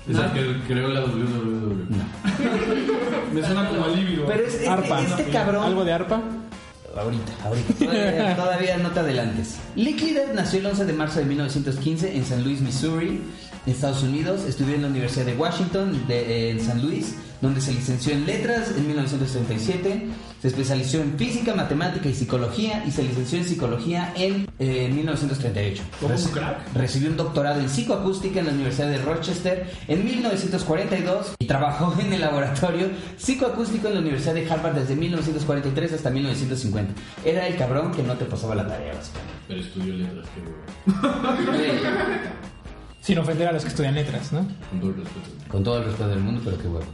Es 0.08 0.16
el 0.18 0.32
que 0.32 0.60
creó 0.66 0.88
la 0.88 1.00
WWW. 1.00 1.86
No. 1.88 2.04
Me 3.32 3.42
suena 3.42 3.68
como 3.68 3.84
alivio. 3.86 4.26
Pero 4.26 4.46
es, 4.46 4.54
este, 4.54 4.68
Arpa. 4.68 5.00
este 5.00 5.24
¿no? 5.24 5.32
cabrón. 5.32 5.64
Algo 5.64 5.84
de 5.84 5.92
arpa. 5.92 6.20
Ahorita, 6.96 7.32
ahorita. 7.44 7.74
Todavía, 7.74 8.36
todavía 8.36 8.76
no 8.78 8.90
te 8.90 9.00
adelantes. 9.00 9.56
Licklider 9.74 10.32
nació 10.34 10.60
el 10.60 10.66
11 10.66 10.84
de 10.84 10.92
marzo 10.92 11.18
de 11.18 11.24
1915 11.24 12.16
en 12.16 12.24
San 12.24 12.44
Luis, 12.44 12.60
Missouri, 12.60 13.20
Estados 13.66 14.02
Unidos. 14.02 14.42
Estudió 14.48 14.74
en 14.74 14.82
la 14.82 14.88
Universidad 14.88 15.26
de 15.26 15.34
Washington, 15.34 16.06
de- 16.06 16.50
en 16.50 16.60
San 16.60 16.82
Luis, 16.82 17.14
donde 17.40 17.60
se 17.60 17.72
licenció 17.72 18.12
en 18.14 18.24
letras 18.26 18.70
en 18.76 18.86
1937. 18.86 20.08
Se 20.40 20.48
especializó 20.48 21.00
en 21.00 21.16
física, 21.18 21.54
matemática 21.54 22.08
y 22.08 22.14
psicología 22.14 22.84
y 22.86 22.90
se 22.90 23.02
licenció 23.02 23.38
en 23.38 23.44
psicología 23.44 24.12
en 24.16 24.46
eh, 24.58 24.90
1938. 24.94 25.82
¿Como 26.00 26.14
un 26.14 26.20
Reci- 26.20 26.30
crack? 26.30 26.74
Recibió 26.74 27.08
un 27.10 27.16
doctorado 27.16 27.60
en 27.60 27.68
psicoacústica 27.68 28.40
en 28.40 28.46
la 28.46 28.52
Universidad 28.52 28.88
de 28.88 28.98
Rochester 28.98 29.66
en 29.88 30.04
1942 30.04 31.34
y 31.38 31.46
trabajó 31.46 31.94
en 31.98 32.12
el 32.12 32.20
laboratorio 32.20 32.88
psicoacústico 33.16 33.88
en 33.88 33.94
la 33.94 34.00
Universidad 34.00 34.34
de 34.34 34.50
Harvard 34.50 34.74
desde 34.74 34.96
1943 34.96 35.92
hasta 35.94 36.10
1950. 36.10 36.92
Era 37.24 37.46
el 37.48 37.56
cabrón 37.56 37.92
que 37.92 38.02
no 38.02 38.14
te 38.14 38.26
pasaba 38.26 38.54
la 38.54 38.66
tarea, 38.66 38.92
básicamente. 38.94 39.34
Pero 39.48 39.60
estudió 39.60 39.94
letras, 39.94 40.26
que 40.34 40.42
Sin 43.04 43.18
ofender 43.18 43.48
a 43.48 43.52
los 43.52 43.62
que 43.62 43.68
estudian 43.68 43.94
letras, 43.94 44.32
¿no? 44.32 44.46
con 44.70 44.80
todo 44.80 44.88
el 44.88 44.96
respeto. 44.96 45.28
Con 45.48 45.62
todo 45.62 45.78
el 45.78 45.84
respeto 45.84 46.08
del 46.08 46.20
mundo, 46.20 46.40
pero 46.42 46.56
qué 46.56 46.68
huevo. 46.68 46.86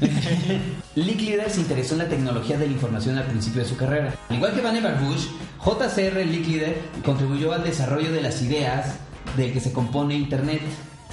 Licklider 0.94 1.50
se 1.50 1.60
interesó 1.62 1.94
en 1.94 1.98
la 1.98 2.08
tecnología 2.08 2.56
de 2.56 2.68
la 2.68 2.72
información 2.72 3.18
al 3.18 3.24
principio 3.24 3.62
de 3.62 3.68
su 3.68 3.76
carrera. 3.76 4.14
Al 4.28 4.36
igual 4.36 4.54
que 4.54 4.60
Vannevar 4.60 5.00
Bush, 5.02 5.26
JCR 5.64 6.24
Licklider 6.24 6.78
contribuyó 7.04 7.52
al 7.52 7.64
desarrollo 7.64 8.12
de 8.12 8.20
las 8.20 8.40
ideas 8.42 8.94
de 9.36 9.52
que 9.52 9.58
se 9.58 9.72
compone 9.72 10.14
Internet, 10.14 10.60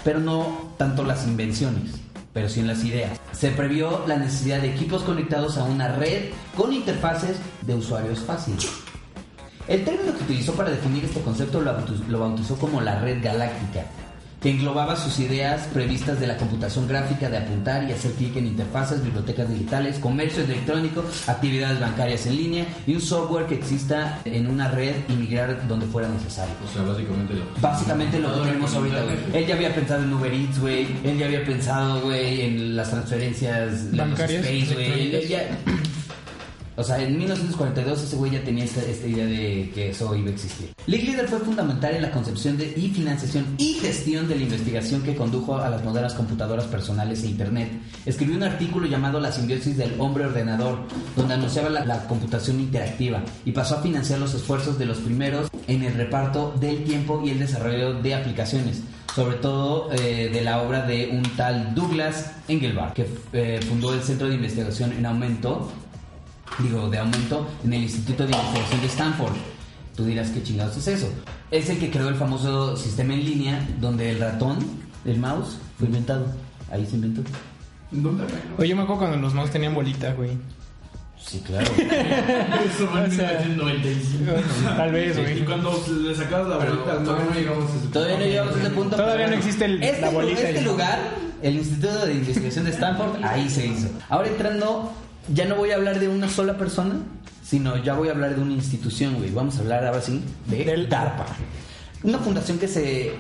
pero 0.04 0.20
no 0.20 0.70
tanto 0.78 1.04
las 1.04 1.26
invenciones, 1.26 1.94
pero 2.32 2.48
sí 2.48 2.60
en 2.60 2.68
las 2.68 2.84
ideas. 2.84 3.20
Se 3.32 3.50
previó 3.50 4.06
la 4.06 4.18
necesidad 4.18 4.62
de 4.62 4.72
equipos 4.72 5.02
conectados 5.02 5.58
a 5.58 5.64
una 5.64 5.96
red 5.96 6.30
con 6.56 6.74
interfaces 6.74 7.38
de 7.64 7.74
usuarios 7.74 8.20
fáciles. 8.20 8.70
El 9.68 9.84
término 9.84 10.16
que 10.16 10.24
utilizó 10.24 10.54
para 10.54 10.70
definir 10.70 11.06
este 11.06 11.22
concepto 11.22 11.60
lo 11.60 12.20
bautizó 12.20 12.56
como 12.56 12.82
la 12.82 13.02
red 13.02 13.22
galáctica, 13.22 13.88
que 14.42 14.52
englobaba 14.52 14.96
sus 14.96 15.20
ideas 15.20 15.68
previstas 15.74 16.20
de 16.20 16.28
la 16.28 16.38
computación 16.38 16.88
gráfica 16.88 17.30
de 17.30 17.38
apuntar 17.38 17.90
y 17.90 17.92
hacer 17.92 18.12
clic 18.12 18.36
en 18.38 18.48
interfaces, 18.48 19.04
bibliotecas 19.04 19.50
digitales, 19.50 19.98
comercio 20.00 20.44
electrónico, 20.44 21.04
actividades 21.26 21.80
bancarias 21.80 22.28
en 22.28 22.36
línea 22.36 22.66
y 22.86 22.94
un 22.94 23.02
software 23.02 23.48
que 23.48 23.56
exista 23.56 24.20
en 24.26 24.48
una 24.48 24.70
red 24.70 24.96
y 25.10 25.14
migrar 25.14 25.68
donde 25.68 25.88
fuera 25.88 26.08
necesario. 26.08 26.54
O 26.64 26.74
sea, 26.74 26.84
básicamente 26.84 27.34
lo 27.34 27.46
Básicamente 27.62 28.20
lo 28.20 28.34
que 28.34 28.48
tenemos 28.48 28.74
ahorita, 28.74 29.04
güey. 29.04 29.18
Él 29.34 29.48
ya 29.48 29.56
había 29.56 29.74
pensado 29.74 30.04
en 30.04 30.14
Uber 30.14 30.34
Eats, 30.34 30.60
güey. 30.60 30.88
Él 31.04 31.18
ya 31.18 31.26
había 31.26 31.44
pensado, 31.44 32.02
güey, 32.02 32.42
en 32.42 32.76
las 32.76 32.90
transferencias 32.90 33.92
de 33.92 33.98
los 33.98 34.08
Bancarias, 34.10 34.46
space, 34.46 34.74
güey. 34.74 35.58
O 36.78 36.84
sea, 36.84 37.02
en 37.02 37.18
1942 37.18 38.04
ese 38.04 38.16
güey 38.16 38.32
ya 38.34 38.44
tenía 38.44 38.64
esta, 38.64 38.82
idea 39.08 39.26
de 39.26 39.72
que 39.74 39.90
eso 39.90 40.16
iba 40.16 40.30
a 40.30 40.34
existir. 40.34 40.70
Licklider 40.86 41.28
fue 41.28 41.40
fundamental 41.40 41.96
en 41.96 42.04
la 42.04 42.12
concepción 42.12 42.56
de, 42.56 42.72
y 42.78 42.90
financiación 42.90 43.56
y 43.58 43.74
gestión 43.74 44.28
de 44.28 44.36
la 44.36 44.44
investigación 44.44 45.02
que 45.02 45.16
condujo 45.16 45.58
a 45.58 45.72
las 45.72 45.84
modernas 45.84 46.14
computadoras 46.14 46.66
personales 46.66 47.24
e 47.24 47.28
Internet. 47.30 47.72
Escribió 48.06 48.38
un 48.38 48.44
artículo 48.44 48.86
llamado 48.86 49.20
La 49.20 49.32
simbiosis 49.32 49.76
del 49.76 50.00
hombre-ordenador, 50.00 50.82
donde 51.16 51.34
anunciaba 51.34 51.70
la, 51.70 51.84
la 51.84 52.08
computación 52.08 52.60
interactiva 52.60 53.24
y 53.44 53.54
pasó 53.54 53.78
a 53.78 53.82
financiar 53.82 54.20
los 54.20 54.36
esfuerzos 54.36 54.78
de 54.78 54.86
los 54.86 55.00
primeros 55.00 55.50
en 55.68 55.82
el 55.82 55.96
reparto 55.96 56.54
del 56.60 56.84
tiempo 56.84 57.24
y 57.26 57.32
el 57.32 57.40
desarrollo 57.40 57.96
de 57.96 58.14
aplicaciones 58.14 58.84
sobre 59.18 59.38
todo 59.38 59.90
eh, 59.94 60.30
de 60.32 60.42
la 60.44 60.62
obra 60.62 60.86
de 60.86 61.10
un 61.12 61.24
tal 61.36 61.74
Douglas 61.74 62.34
Engelbart, 62.48 62.94
que 62.94 63.08
eh, 63.34 63.60
fundó 63.68 63.92
el 63.92 64.04
Centro 64.04 64.28
de 64.28 64.36
Investigación 64.36 64.94
en 64.94 65.08
Aumento, 65.08 65.72
digo, 66.60 66.90
de 66.90 66.98
aumento 66.98 67.48
en 67.64 67.74
el 67.74 67.84
Instituto 67.84 68.26
de 68.26 68.32
Investigación 68.32 68.82
de 68.82 68.88
Stanford. 68.88 69.34
Tú 69.96 70.06
dirás, 70.06 70.30
¿qué 70.30 70.44
chingados 70.44 70.78
es 70.78 70.88
eso? 70.88 71.10
Es 71.52 71.70
el 71.70 71.80
que 71.80 71.90
creó 71.90 72.10
el 72.10 72.16
famoso 72.16 72.76
sistema 72.78 73.14
en 73.14 73.26
línea 73.26 73.68
donde 73.80 74.12
el 74.12 74.20
ratón, 74.20 74.58
el 75.06 75.18
mouse, 75.20 75.58
fue 75.78 75.88
inventado. 75.88 76.26
Ahí 76.72 76.86
se 76.86 76.96
inventó. 76.96 77.22
¿Dónde 77.90 78.26
Oye, 78.58 78.70
yo 78.70 78.76
me 78.76 78.82
acuerdo 78.84 79.00
cuando 79.02 79.18
los 79.18 79.34
mouse 79.34 79.50
tenían 79.52 79.74
bolita, 79.74 80.14
güey. 80.14 80.32
Sí, 81.20 81.40
claro. 81.46 81.66
Eso 81.78 82.88
fue 82.88 83.06
en 83.06 83.12
O 83.12 83.14
sea, 83.16 83.44
1995. 83.48 84.32
Tal 84.78 84.92
vez, 84.92 85.18
Y 85.18 85.22
güey. 85.22 85.46
cuando 85.46 85.84
le 86.04 86.16
sacabas 86.16 86.48
la 86.48 86.60
Pero 86.60 86.72
bolita, 86.76 87.04
todavía 87.04 87.26
no 87.26 87.34
llegamos 87.40 87.72
a 87.72 87.76
ese 87.76 87.88
Todavía 87.88 88.18
no 88.18 88.24
llegamos 88.26 88.56
a 88.56 88.60
ese 88.60 88.70
punto. 88.70 88.96
Todavía 88.96 89.16
pero 89.26 89.30
no 89.30 89.36
existe 89.38 89.66
el- 89.66 89.84
este, 89.84 90.02
la 90.02 90.10
bolita 90.12 90.42
Este 90.42 90.62
y- 90.62 90.64
lugar, 90.66 91.00
el 91.42 91.56
Instituto 91.56 92.06
de 92.06 92.14
Investigación 92.14 92.66
de 92.66 92.72
Stanford, 92.72 93.24
ahí 93.24 93.50
se 93.50 93.66
hizo. 93.66 93.88
Ahora 94.10 94.28
entrando, 94.28 94.92
ya 95.34 95.46
no 95.46 95.56
voy 95.56 95.72
a 95.72 95.76
hablar 95.76 96.00
de 96.00 96.08
una 96.08 96.30
sola 96.30 96.58
persona, 96.58 96.96
sino 97.44 97.82
ya 97.84 97.94
voy 97.94 98.10
a 98.10 98.12
hablar 98.12 98.36
de 98.36 98.42
una 98.42 98.54
institución, 98.54 99.16
güey. 99.16 99.30
Vamos 99.32 99.58
a 99.58 99.62
hablar 99.62 99.86
ahora 99.86 100.02
sí 100.02 100.22
de 100.48 100.66
Del 100.66 100.90
DARPA. 100.90 101.26
Una 102.04 102.20
fundación 102.20 102.60
que 102.60 102.68
se, 102.68 103.14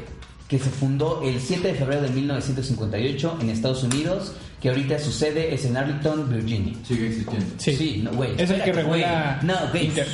que 0.47 0.59
se 0.59 0.69
fundó 0.69 1.21
el 1.23 1.39
7 1.39 1.67
de 1.69 1.73
febrero 1.73 2.01
de 2.03 2.09
1958 2.09 3.37
en 3.41 3.49
Estados 3.49 3.83
Unidos, 3.83 4.33
que 4.61 4.69
ahorita 4.69 4.99
su 4.99 5.11
sede 5.11 5.53
es 5.53 5.65
en 5.65 5.77
Arlington, 5.77 6.29
Virginia. 6.29 6.73
Sigue 6.87 7.07
existiendo. 7.07 7.45
Sí. 7.57 8.01
no, 8.03 8.11
güey. 8.11 8.31
Es 8.37 8.49
el 8.49 8.61
que 8.63 8.73
regula. 8.73 9.39
güey. 9.41 9.53
No, 9.55 9.69
güey. 9.71 9.85
Inter- 9.87 10.07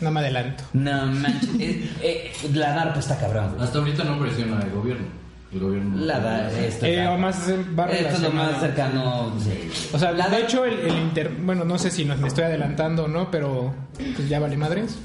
No 0.00 0.10
me 0.10 0.20
adelanto. 0.20 0.64
No 0.72 1.06
manches. 1.06 1.48
eh, 1.60 1.90
eh, 2.02 2.32
la 2.54 2.72
DARPA 2.74 2.98
está 3.00 3.18
cabrón, 3.18 3.50
güey. 3.54 3.62
Hasta 3.64 3.78
ahorita 3.78 4.04
no 4.04 4.18
presiona 4.18 4.60
el 4.62 4.70
gobierno. 4.70 5.06
El 5.52 5.60
gobierno. 5.60 5.96
La 6.04 6.18
da, 6.18 6.50
esto, 6.50 6.86
Eh, 6.86 6.94
está- 7.00 7.12
o 7.12 7.18
más 7.18 7.36
va 7.78 7.86
esto 7.86 8.14
es 8.14 8.20
lo 8.22 8.30
relacionado. 8.30 8.52
más 8.52 8.60
cercano. 8.60 9.32
sí. 9.38 9.88
O 9.92 9.98
sea, 9.98 10.12
La 10.12 10.28
de 10.28 10.40
hecho, 10.42 10.64
el, 10.64 10.78
el 10.80 10.96
inter... 10.96 11.30
Bueno, 11.40 11.64
no 11.64 11.78
sé 11.78 11.90
si 11.90 12.04
nos, 12.04 12.18
me 12.18 12.28
estoy 12.28 12.44
adelantando 12.44 13.04
o 13.04 13.08
no, 13.08 13.30
pero 13.30 13.74
pues 14.16 14.28
ya 14.28 14.40
vale 14.40 14.56
madres. 14.56 14.96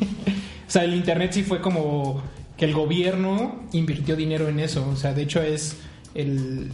o 0.66 0.70
sea, 0.70 0.84
el 0.84 0.94
internet 0.94 1.32
sí 1.32 1.42
fue 1.44 1.60
como 1.60 2.22
que 2.56 2.64
el 2.64 2.72
gobierno 2.74 3.62
invirtió 3.72 4.16
dinero 4.16 4.48
en 4.48 4.58
eso. 4.60 4.88
O 4.88 4.96
sea, 4.96 5.12
de 5.14 5.22
hecho 5.22 5.40
es 5.42 5.76
el... 6.14 6.72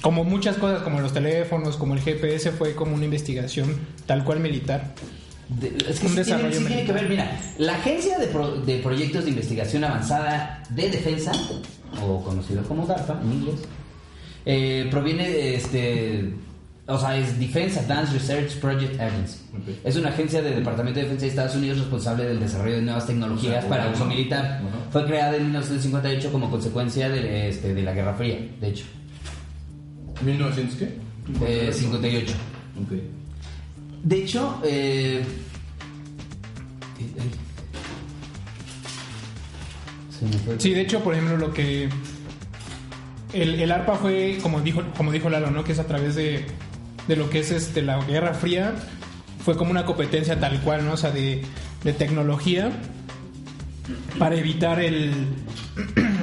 Como 0.00 0.22
muchas 0.22 0.56
cosas, 0.56 0.82
como 0.82 1.00
los 1.00 1.12
teléfonos, 1.14 1.76
como 1.76 1.94
el 1.94 2.00
GPS, 2.00 2.50
fue 2.52 2.74
como 2.74 2.94
una 2.94 3.04
investigación 3.06 3.74
tal 4.06 4.22
cual 4.22 4.38
militar. 4.40 4.92
De- 5.48 5.68
es 5.88 6.00
que 6.00 6.08
sí 6.08 6.22
tiene, 6.22 6.52
sí 6.52 6.64
que 6.86 6.92
ver. 6.92 7.08
Mira, 7.08 7.40
la 7.58 7.74
Agencia 7.76 8.18
de, 8.18 8.26
Pro- 8.28 8.56
de 8.60 8.78
Proyectos 8.78 9.24
de 9.24 9.30
Investigación 9.30 9.84
Avanzada 9.84 10.62
de 10.70 10.90
Defensa, 10.90 11.32
o 12.02 12.22
conocido 12.24 12.62
como 12.64 12.86
DARPA 12.86 13.20
en 13.22 13.32
inglés, 13.32 13.60
eh, 14.46 14.88
proviene 14.90 15.28
de 15.28 15.54
este. 15.56 16.34
O 16.86 16.98
sea, 16.98 17.16
es 17.16 17.38
Defense 17.40 17.80
Advanced 17.80 18.12
Research 18.12 18.56
Project 18.60 19.00
Agency. 19.00 19.38
Es 19.84 19.96
una 19.96 20.10
agencia 20.10 20.42
del 20.42 20.56
Departamento 20.56 20.98
de 21.00 21.04
Defensa 21.04 21.22
de 21.22 21.30
Estados 21.30 21.54
Unidos 21.56 21.78
responsable 21.78 22.24
del 22.24 22.38
desarrollo 22.40 22.76
de 22.76 22.82
nuevas 22.82 23.06
tecnologías 23.06 23.56
O 23.64 23.68
sea, 23.68 23.68
para 23.70 23.88
uso 23.90 24.04
militar. 24.04 24.60
Fue 24.90 25.06
creada 25.06 25.34
en 25.36 25.44
1958 25.44 26.30
como 26.30 26.50
consecuencia 26.50 27.08
de, 27.08 27.48
este, 27.48 27.72
de 27.72 27.82
la 27.82 27.94
Guerra 27.94 28.12
Fría, 28.14 28.36
de 28.60 28.68
hecho. 28.68 28.84
¿1900 30.26 30.76
qué? 30.78 30.98
Eh, 31.46 31.72
58. 31.72 32.34
Ok. 32.82 32.92
De 34.04 34.22
hecho, 34.22 34.60
eh, 34.64 35.24
eh. 37.00 37.22
Sí, 40.58 40.72
de 40.74 40.82
hecho, 40.82 41.00
por 41.00 41.14
ejemplo, 41.14 41.36
lo 41.38 41.52
que 41.52 41.88
el, 43.32 43.60
el 43.60 43.72
ARPA 43.72 43.96
fue, 43.96 44.38
como 44.42 44.60
dijo, 44.60 44.82
como 44.96 45.10
dijo 45.10 45.30
Lalo, 45.30 45.50
¿no? 45.50 45.64
Que 45.64 45.72
es 45.72 45.78
a 45.78 45.86
través 45.86 46.14
de, 46.14 46.44
de 47.08 47.16
lo 47.16 47.30
que 47.30 47.40
es 47.40 47.50
este 47.50 47.82
la 47.82 47.98
Guerra 48.04 48.34
Fría, 48.34 48.74
fue 49.42 49.56
como 49.56 49.70
una 49.70 49.86
competencia 49.86 50.38
tal 50.38 50.60
cual, 50.60 50.84
¿no? 50.84 50.92
O 50.92 50.96
sea, 50.98 51.10
de, 51.10 51.42
de 51.82 51.92
tecnología 51.94 52.72
para 54.18 54.36
evitar 54.36 54.80
el 54.80 55.12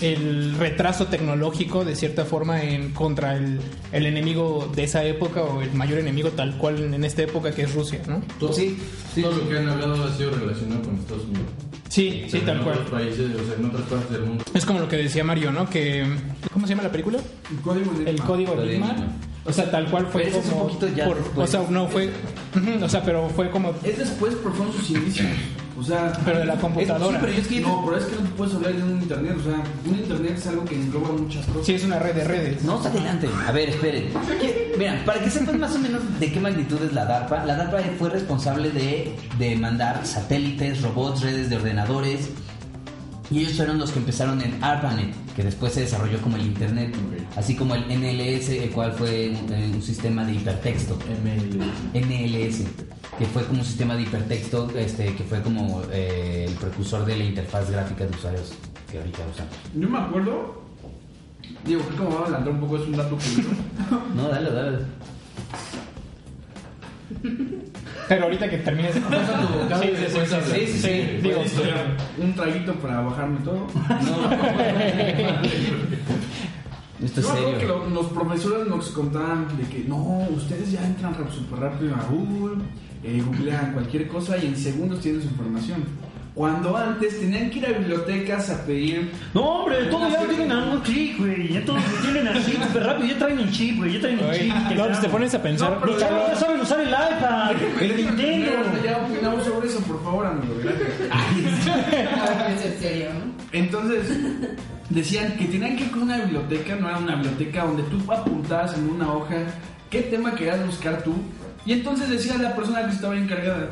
el 0.00 0.54
retraso 0.58 1.06
tecnológico 1.06 1.84
de 1.84 1.94
cierta 1.96 2.24
forma 2.24 2.62
en 2.62 2.90
contra 2.92 3.36
el, 3.36 3.60
el 3.92 4.06
enemigo 4.06 4.70
de 4.74 4.84
esa 4.84 5.04
época 5.04 5.42
o 5.42 5.62
el 5.62 5.72
mayor 5.72 5.98
enemigo 5.98 6.30
tal 6.30 6.56
cual 6.58 6.92
en 6.94 7.04
esta 7.04 7.22
época 7.22 7.52
que 7.52 7.62
es 7.62 7.74
Rusia, 7.74 8.00
¿no? 8.08 8.20
Todo, 8.38 8.52
Sí, 8.52 8.76
sí. 9.14 9.22
todo 9.22 9.32
lo 9.36 9.48
que 9.48 9.58
han 9.58 9.68
hablado 9.68 10.04
ha 10.04 10.16
sido 10.16 10.30
relacionado 10.32 10.82
con 10.82 10.96
Estados 10.96 11.24
Unidos. 11.24 11.46
Sí, 11.88 12.24
sí, 12.28 12.40
tal 12.40 12.56
en 12.58 12.64
cual. 12.64 12.78
otros 12.78 12.90
países, 12.90 13.20
o 13.20 13.46
sea, 13.46 13.54
en 13.56 13.64
otras 13.66 13.82
partes 13.82 14.10
del 14.10 14.22
mundo. 14.22 14.44
Es 14.52 14.64
como 14.64 14.80
lo 14.80 14.88
que 14.88 14.96
decía 14.96 15.22
Mario, 15.22 15.52
¿no? 15.52 15.70
Que 15.70 16.04
¿cómo 16.52 16.66
se 16.66 16.70
llama 16.72 16.82
la 16.82 16.90
película? 16.90 17.18
El 17.50 17.56
código 17.60 17.92
El 18.00 18.08
Enigma. 18.08 18.26
código 18.26 18.56
de. 18.56 18.82
O 19.46 19.52
sea, 19.52 19.70
tal 19.70 19.88
cual 19.90 20.06
fue 20.06 20.22
Pero 20.22 20.36
ese 20.38 20.40
es 20.40 20.50
como 20.52 20.62
un 20.64 20.68
poquito 20.70 20.88
ya 20.96 21.04
por- 21.06 21.18
después. 21.18 21.48
o 21.48 21.52
sea, 21.62 21.70
no 21.70 21.86
fue 21.86 22.10
o 22.82 22.88
sea, 22.88 23.02
pero 23.04 23.28
fue 23.28 23.50
como 23.50 23.72
Es 23.84 23.98
después, 23.98 24.34
pero 24.42 24.54
fueron 24.54 24.74
sus 24.74 24.90
inicios. 24.90 25.28
O 25.78 25.82
sea. 25.82 26.12
pero 26.24 26.38
de 26.38 26.44
la 26.46 26.54
Es- 26.54 26.60
computadora. 26.60 27.18
sí, 27.18 27.24
pero 27.26 27.32
es 27.40 27.46
que 27.48 27.60
No, 27.60 27.82
pero 27.84 27.98
es 27.98 28.04
que 28.04 28.14
no 28.22 28.30
puedes 28.36 28.54
hablar 28.54 28.72
de 28.74 28.82
un 28.82 28.90
internet. 29.02 29.36
O 29.38 29.42
sea, 29.42 29.62
un 29.90 29.98
internet 29.98 30.34
es 30.36 30.46
algo 30.46 30.64
que 30.64 30.74
engloba 30.76 31.08
muchas 31.12 31.46
cosas. 31.46 31.66
Sí, 31.66 31.74
es 31.74 31.84
una 31.84 31.98
red 31.98 32.14
de 32.14 32.24
redes. 32.24 32.62
No, 32.64 32.80
se 32.82 32.88
adelante. 32.88 33.28
A 33.46 33.52
ver, 33.52 33.68
esperen. 33.70 34.08
Mira, 34.78 35.02
para 35.04 35.20
que 35.20 35.30
sepan 35.30 35.58
más 35.60 35.74
o 35.74 35.78
menos 35.78 36.00
de 36.20 36.32
qué 36.32 36.40
magnitud 36.40 36.78
es 36.82 36.92
la 36.92 37.04
DARPA, 37.04 37.44
la 37.44 37.56
DARPA 37.56 37.78
fue 37.98 38.10
responsable 38.10 38.70
de, 38.70 39.16
de 39.38 39.56
mandar 39.56 40.04
satélites, 40.06 40.82
robots, 40.82 41.22
redes 41.22 41.50
de 41.50 41.56
ordenadores. 41.56 42.30
Y 43.30 43.40
ellos 43.40 43.54
fueron 43.54 43.78
los 43.78 43.90
que 43.90 43.98
empezaron 44.00 44.40
en 44.42 44.62
ARPANET, 44.62 45.14
que 45.34 45.42
después 45.42 45.72
se 45.72 45.80
desarrolló 45.80 46.20
como 46.20 46.36
el 46.36 46.42
Internet, 46.42 46.94
así 47.36 47.56
como 47.56 47.74
el 47.74 47.84
NLS, 47.88 48.50
el 48.50 48.70
cual 48.70 48.92
fue 48.92 49.30
un, 49.30 49.52
eh, 49.52 49.70
un 49.74 49.82
sistema 49.82 50.24
de 50.24 50.34
hipertexto. 50.34 50.98
NLS, 51.94 52.64
que 53.18 53.26
fue 53.26 53.44
como 53.44 53.60
un 53.60 53.64
sistema 53.64 53.96
de 53.96 54.02
hipertexto, 54.02 54.70
este, 54.76 55.14
que 55.14 55.24
fue 55.24 55.40
como 55.40 55.82
eh, 55.90 56.46
el 56.48 56.54
precursor 56.54 57.04
de 57.06 57.16
la 57.16 57.24
interfaz 57.24 57.70
gráfica 57.70 58.04
de 58.04 58.10
usuarios 58.10 58.52
que 58.90 58.98
ahorita 58.98 59.18
usan. 59.32 59.46
Yo 59.74 59.88
me 59.88 59.98
acuerdo. 59.98 60.62
Digo, 61.64 61.82
me 61.98 62.04
voy 62.04 62.14
a 62.14 62.20
adelantar 62.22 62.52
un 62.52 62.60
poco, 62.60 62.76
es 62.76 62.86
un 62.86 62.92
dato 62.92 63.16
curioso. 63.16 63.50
No, 64.14 64.28
dale, 64.28 64.50
dale. 64.50 64.78
Pero 68.08 68.24
ahorita 68.24 68.48
que 68.50 68.58
termines 68.58 68.94
Sí, 68.94 69.00
sí, 69.02 70.06
sí, 70.08 70.18
sí, 70.26 70.66
sí, 70.66 70.78
sí, 70.78 71.18
digo, 71.22 71.42
Listo. 71.42 71.62
un 72.18 72.34
traguito 72.34 72.74
para 72.74 73.00
bajarme 73.02 73.38
todo. 73.44 73.66
Esto 77.02 77.20
es 77.20 77.26
que 77.26 77.32
serio. 77.58 77.68
lo- 77.68 77.90
los 77.90 78.06
profesores 78.06 78.66
nos 78.68 78.88
contaban 78.90 79.46
de 79.58 79.64
que 79.64 79.84
no, 79.86 80.26
ustedes 80.34 80.72
ya 80.72 80.86
entran 80.86 81.12
ra- 81.14 81.30
súper 81.30 81.58
rápido 81.58 81.94
a 81.94 82.04
Google, 82.10 82.62
eh, 83.02 83.22
googlean 83.24 83.72
cualquier 83.72 84.08
cosa 84.08 84.38
y 84.38 84.46
en 84.46 84.56
segundos 84.56 85.00
tienen 85.00 85.20
su 85.20 85.28
información. 85.28 85.84
Cuando 86.34 86.76
antes 86.76 87.20
tenían 87.20 87.48
que 87.48 87.58
ir 87.58 87.66
a 87.66 87.78
bibliotecas 87.78 88.50
a 88.50 88.66
pedir. 88.66 89.12
No, 89.34 89.42
hombre, 89.42 89.84
todo 89.84 90.08
ya 90.10 90.20
lo 90.20 90.28
tienen 90.28 90.50
a 90.50 90.64
un 90.64 90.80
clic, 90.80 91.16
güey. 91.18 91.52
Ya 91.52 91.64
todo 91.64 91.76
lo 91.76 91.82
tienen 92.02 92.26
así 92.26 92.52
súper 92.66 92.82
rápido. 92.82 93.08
Ya 93.08 93.18
traen 93.18 93.38
el 93.38 93.50
chip, 93.52 93.76
güey. 93.78 93.92
Ya 93.92 94.00
traen 94.00 94.18
el 94.18 94.24
Oye, 94.24 94.38
chip. 94.40 94.54
no, 94.76 94.86
pues 94.86 95.00
te 95.00 95.08
pones 95.08 95.34
a 95.34 95.42
pensar, 95.42 95.70
No, 95.70 95.80
pero 95.80 95.92
Los 95.92 96.00
chavos 96.00 96.28
ya 96.28 96.36
saben 96.36 96.60
usar 96.60 96.80
el 96.80 96.88
iPad, 96.88 97.52
el 97.80 97.96
Nintendo. 97.96 98.50
Ya 98.84 98.96
opinamos 98.98 99.44
sobre 99.44 99.68
eso, 99.68 99.78
por 99.82 100.02
favor, 100.02 100.26
amigo. 100.26 100.54
Gracias. 100.60 102.64
en 102.64 102.78
serio, 102.80 103.10
¿no? 103.14 103.32
Entonces, 103.52 104.08
decían 104.90 105.36
que 105.36 105.44
tenían 105.44 105.76
que 105.76 105.84
ir 105.84 105.90
con 105.92 106.02
una 106.02 106.18
biblioteca, 106.18 106.74
no 106.74 106.88
era 106.88 106.98
una 106.98 107.14
biblioteca 107.14 107.64
donde 107.64 107.84
tú 107.84 108.12
apuntabas 108.12 108.76
en 108.76 108.90
una 108.90 109.12
hoja 109.12 109.36
qué 109.88 110.02
tema 110.02 110.34
querías 110.34 110.66
buscar 110.66 111.00
tú. 111.04 111.14
Y 111.64 111.72
entonces 111.72 112.10
decía 112.10 112.36
la 112.38 112.56
persona 112.56 112.84
que 112.84 112.90
estaba 112.90 113.16
encargada, 113.16 113.70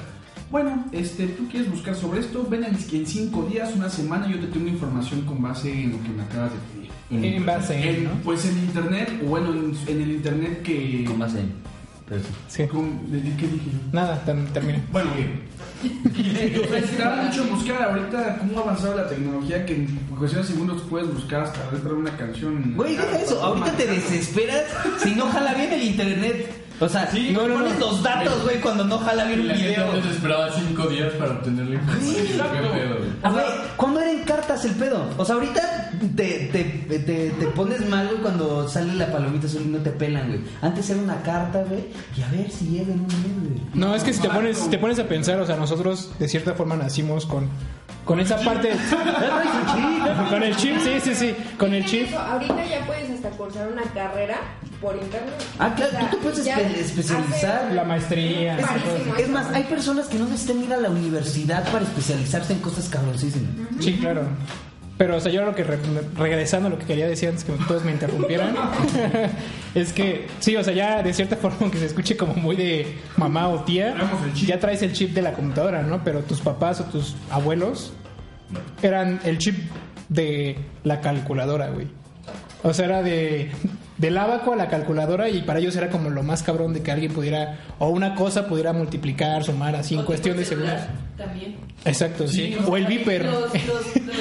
bueno, 0.52 0.84
este, 0.92 1.26
tú 1.28 1.48
quieres 1.48 1.68
buscar 1.70 1.96
sobre 1.96 2.20
esto, 2.20 2.46
ven 2.48 2.62
en, 2.64 2.74
en 2.76 3.06
cinco 3.06 3.48
días, 3.50 3.74
una 3.74 3.88
semana, 3.88 4.28
yo 4.30 4.38
te 4.38 4.46
tengo 4.46 4.68
información 4.68 5.22
con 5.22 5.42
base 5.42 5.72
en 5.72 5.92
lo 5.92 6.02
que 6.04 6.10
me 6.10 6.22
acabas 6.22 6.50
de 6.52 6.58
pedir. 7.18 7.36
en 7.36 7.44
base 7.46 7.74
en, 7.74 7.96
En- 7.96 8.04
¿no? 8.04 8.10
Pues 8.22 8.44
en 8.44 8.58
internet, 8.58 9.20
o 9.24 9.28
bueno, 9.30 9.50
en, 9.52 9.74
en 9.88 10.02
el 10.02 10.10
internet 10.12 10.62
que... 10.62 11.04
Con 11.08 11.18
base 11.18 11.40
en. 11.40 11.72
Sí. 12.46 12.66
Con- 12.66 13.10
¿de 13.10 13.20
¿Qué 13.22 13.46
dije 13.48 13.70
yo? 13.72 13.78
Nada, 13.92 14.22
ter- 14.24 14.44
terminé. 14.52 14.82
Bueno, 14.92 15.10
te 15.82 16.96
da 17.02 17.22
mucho 17.22 17.44
buscar 17.46 17.82
ahorita 17.82 18.36
cómo 18.38 18.58
ha 18.58 18.62
avanzado 18.62 18.96
la 18.98 19.08
tecnología 19.08 19.64
que 19.64 19.74
en 19.76 19.86
cuestión 20.18 20.42
de 20.42 20.48
segundos 20.48 20.82
puedes 20.90 21.12
buscar 21.12 21.42
hasta 21.42 21.72
letra 21.72 21.88
de 21.90 21.94
una 21.96 22.16
canción. 22.16 22.74
Güey, 22.76 22.96
deja 22.96 23.18
eso. 23.18 23.42
Ahorita 23.42 23.72
te 23.78 23.86
desesperas 23.86 24.64
si 25.02 25.14
no 25.14 25.26
jala 25.30 25.54
bien 25.54 25.72
el 25.72 25.82
internet. 25.82 26.61
O 26.82 26.88
sea, 26.88 27.08
no, 27.30 27.46
no, 27.46 27.54
pones 27.54 27.78
no. 27.78 27.86
los 27.86 28.02
datos, 28.02 28.42
güey, 28.42 28.60
cuando 28.60 28.82
no 28.82 28.98
jala 28.98 29.24
bien 29.24 29.40
un 29.42 29.52
video. 29.52 29.92
antes 29.92 30.10
esperaba 30.10 30.50
cinco 30.52 30.88
días 30.88 31.12
para 31.12 31.30
obtener 31.30 31.66
la 31.66 31.74
información. 31.76 32.26
exacto. 32.26 32.58
Qué 32.60 32.78
pedo, 32.80 32.98
güey. 32.98 33.10
A 33.22 33.30
ver, 33.30 33.44
¿cuándo 33.76 34.00
era 34.00 34.10
en 34.10 34.24
cartas 34.24 34.64
el 34.64 34.72
pedo? 34.72 35.08
O 35.16 35.24
sea, 35.24 35.36
ahorita 35.36 35.92
te, 36.16 36.50
te, 36.52 36.64
te, 36.98 37.30
te 37.30 37.46
pones 37.54 37.88
mal, 37.88 38.08
güey, 38.08 38.20
cuando 38.20 38.68
sale 38.68 38.94
la 38.94 39.12
palomita 39.12 39.46
azul 39.46 39.62
y 39.64 39.68
no 39.68 39.78
te 39.78 39.90
pelan, 39.90 40.26
güey. 40.26 40.40
Antes 40.60 40.90
era 40.90 41.00
una 41.00 41.22
carta, 41.22 41.62
güey, 41.68 41.84
y 42.16 42.22
a 42.22 42.28
ver 42.30 42.50
si 42.50 42.66
llega 42.66 42.92
en 42.92 43.00
un 43.00 43.06
mes, 43.06 43.48
güey. 43.48 43.60
No, 43.74 43.94
es 43.94 44.02
que 44.02 44.12
si 44.12 44.20
te 44.20 44.28
pones, 44.28 44.58
si 44.58 44.68
te 44.68 44.78
pones 44.78 44.98
a 44.98 45.06
pensar, 45.06 45.38
o 45.38 45.46
sea, 45.46 45.56
nosotros 45.56 46.10
de 46.18 46.26
cierta 46.26 46.54
forma 46.54 46.74
nacimos 46.74 47.26
con, 47.26 47.48
con 48.04 48.20
esa 48.20 48.36
parte. 48.38 48.70
con 50.30 50.42
el 50.42 50.56
chip, 50.56 50.76
sí, 50.80 51.00
sí, 51.02 51.14
sí. 51.14 51.34
Con 51.58 51.72
el 51.74 51.84
chip. 51.84 52.12
Ahorita 52.14 52.64
ya 52.66 52.84
puedes 52.86 53.10
hasta 53.10 53.30
cursar 53.30 53.68
una 53.68 53.82
carrera 53.94 54.36
por 54.80 54.96
internet. 54.96 55.32
Ah, 55.58 55.72
claro, 55.76 55.92
tú 56.10 56.16
te 56.16 56.22
puedes 56.22 56.46
espe- 56.46 56.76
especializar. 56.78 57.70
La 57.72 57.84
maestría. 57.84 58.58
Es 59.18 59.28
más, 59.28 59.46
hay 59.54 59.64
personas 59.64 60.06
que 60.08 60.18
no 60.18 60.24
necesitan 60.26 60.62
ir 60.64 60.72
a 60.72 60.76
la 60.78 60.90
universidad 60.90 61.64
para 61.70 61.84
especializarse 61.84 62.52
en 62.54 62.58
cosas 62.60 62.88
cabroncísimas. 62.88 63.50
Sí, 63.80 63.94
claro. 64.00 64.22
Pero, 65.02 65.16
o 65.16 65.20
sea, 65.20 65.32
yo 65.32 65.44
lo 65.44 65.52
que 65.52 65.64
re- 65.64 65.78
regresando 66.16 66.68
a 66.68 66.70
lo 66.70 66.78
que 66.78 66.84
quería 66.86 67.08
decir 67.08 67.28
antes 67.28 67.42
que 67.42 67.50
todos 67.66 67.82
me 67.84 67.90
interrumpieran, 67.90 68.54
Es 69.74 69.92
que, 69.92 70.28
sí, 70.38 70.54
o 70.54 70.62
sea, 70.62 70.72
ya 70.72 71.02
de 71.02 71.12
cierta 71.12 71.34
forma, 71.42 71.56
aunque 71.62 71.78
se 71.78 71.86
escuche 71.86 72.16
como 72.16 72.34
muy 72.34 72.54
de 72.54 72.98
mamá 73.16 73.48
o 73.48 73.64
tía, 73.64 73.96
ya 74.46 74.60
traes 74.60 74.80
el 74.82 74.92
chip 74.92 75.12
de 75.12 75.22
la 75.22 75.32
computadora, 75.32 75.82
¿no? 75.82 76.04
Pero 76.04 76.20
tus 76.20 76.40
papás 76.40 76.80
o 76.80 76.84
tus 76.84 77.16
abuelos 77.30 77.92
eran 78.80 79.18
el 79.24 79.38
chip 79.38 79.56
de 80.08 80.56
la 80.84 81.00
calculadora, 81.00 81.70
güey. 81.70 81.88
O 82.62 82.72
sea, 82.72 82.84
era 82.84 83.02
de 83.02 83.50
del 83.98 84.18
abaco 84.18 84.52
a 84.52 84.56
la 84.56 84.68
calculadora 84.68 85.28
y 85.28 85.42
para 85.42 85.58
ellos 85.60 85.74
era 85.76 85.88
como 85.88 86.10
lo 86.10 86.22
más 86.22 86.42
cabrón 86.42 86.72
de 86.74 86.82
que 86.82 86.90
alguien 86.92 87.12
pudiera, 87.12 87.58
o 87.78 87.88
una 87.88 88.14
cosa 88.14 88.46
pudiera 88.46 88.72
multiplicar, 88.72 89.42
sumar 89.44 89.74
así 89.76 89.94
en 89.96 90.04
cuestión 90.04 90.36
de 90.36 90.44
segundos. 90.44 90.80
También. 91.16 91.56
Exacto, 91.84 92.26
sí. 92.26 92.54
Sí, 92.54 92.58
O 92.66 92.76
el 92.76 92.86
viper. 92.86 93.24
Los, 93.26 93.42
los, 93.42 93.52
los. 94.06 94.16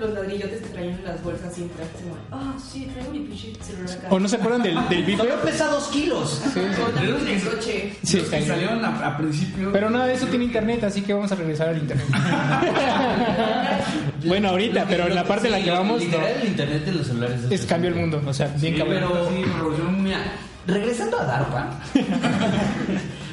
Los 0.00 0.12
ladrillotes 0.12 0.60
que 0.60 0.68
traían 0.68 0.98
en 0.98 1.04
las 1.04 1.22
bolsas 1.22 1.54
siempre. 1.54 1.82
Ah, 2.30 2.54
sí, 2.70 2.86
traigo 2.92 3.10
mi 3.12 3.20
pinche 3.20 3.52
celular 3.62 3.96
acá. 3.96 4.08
¿O 4.10 4.20
no 4.20 4.28
se 4.28 4.36
acuerdan 4.36 4.62
del, 4.62 4.74
del 4.90 5.04
viper? 5.04 5.26
Todavía 5.28 5.50
pesa 5.50 5.68
dos 5.68 5.84
kilos. 5.88 6.42
O 6.44 6.50
también 6.50 6.74
¿De 6.74 7.32
el 7.32 7.40
dónde? 7.44 7.56
coche. 7.56 7.92
Sí, 8.02 8.18
Los 8.18 8.28
que 8.28 8.44
salieron 8.44 8.84
a, 8.84 9.06
a 9.06 9.16
principio. 9.16 9.72
Pero 9.72 9.88
nada 9.88 10.06
de 10.06 10.14
eso 10.14 10.26
tiene 10.26 10.44
internet, 10.44 10.84
así 10.84 11.00
que 11.00 11.14
vamos 11.14 11.32
a 11.32 11.36
regresar 11.36 11.68
al 11.70 11.78
internet. 11.78 12.06
bueno, 14.26 14.48
ahorita, 14.50 14.84
pero 14.88 15.06
en 15.06 15.14
la 15.14 15.24
parte 15.24 15.46
en 15.46 15.52
la 15.52 15.62
que 15.62 15.70
vamos, 15.70 16.00
no. 16.00 16.04
Literal, 16.06 16.32
el 16.42 16.48
internet 16.48 16.84
de 16.84 16.92
los 16.92 17.06
celulares 17.06 17.40
Es 17.50 17.64
cambio 17.66 17.90
el 17.90 17.96
mundo, 17.96 18.22
o 18.26 18.34
sea, 18.34 18.48
bien 18.58 18.74
Sí, 18.74 18.80
cabrón. 18.80 18.98
pero 19.00 19.28
sí, 19.30 19.42
revolución. 19.56 20.02
Mira, 20.04 20.18
regresando 20.66 21.20
a 21.20 21.24
DARPA. 21.24 21.70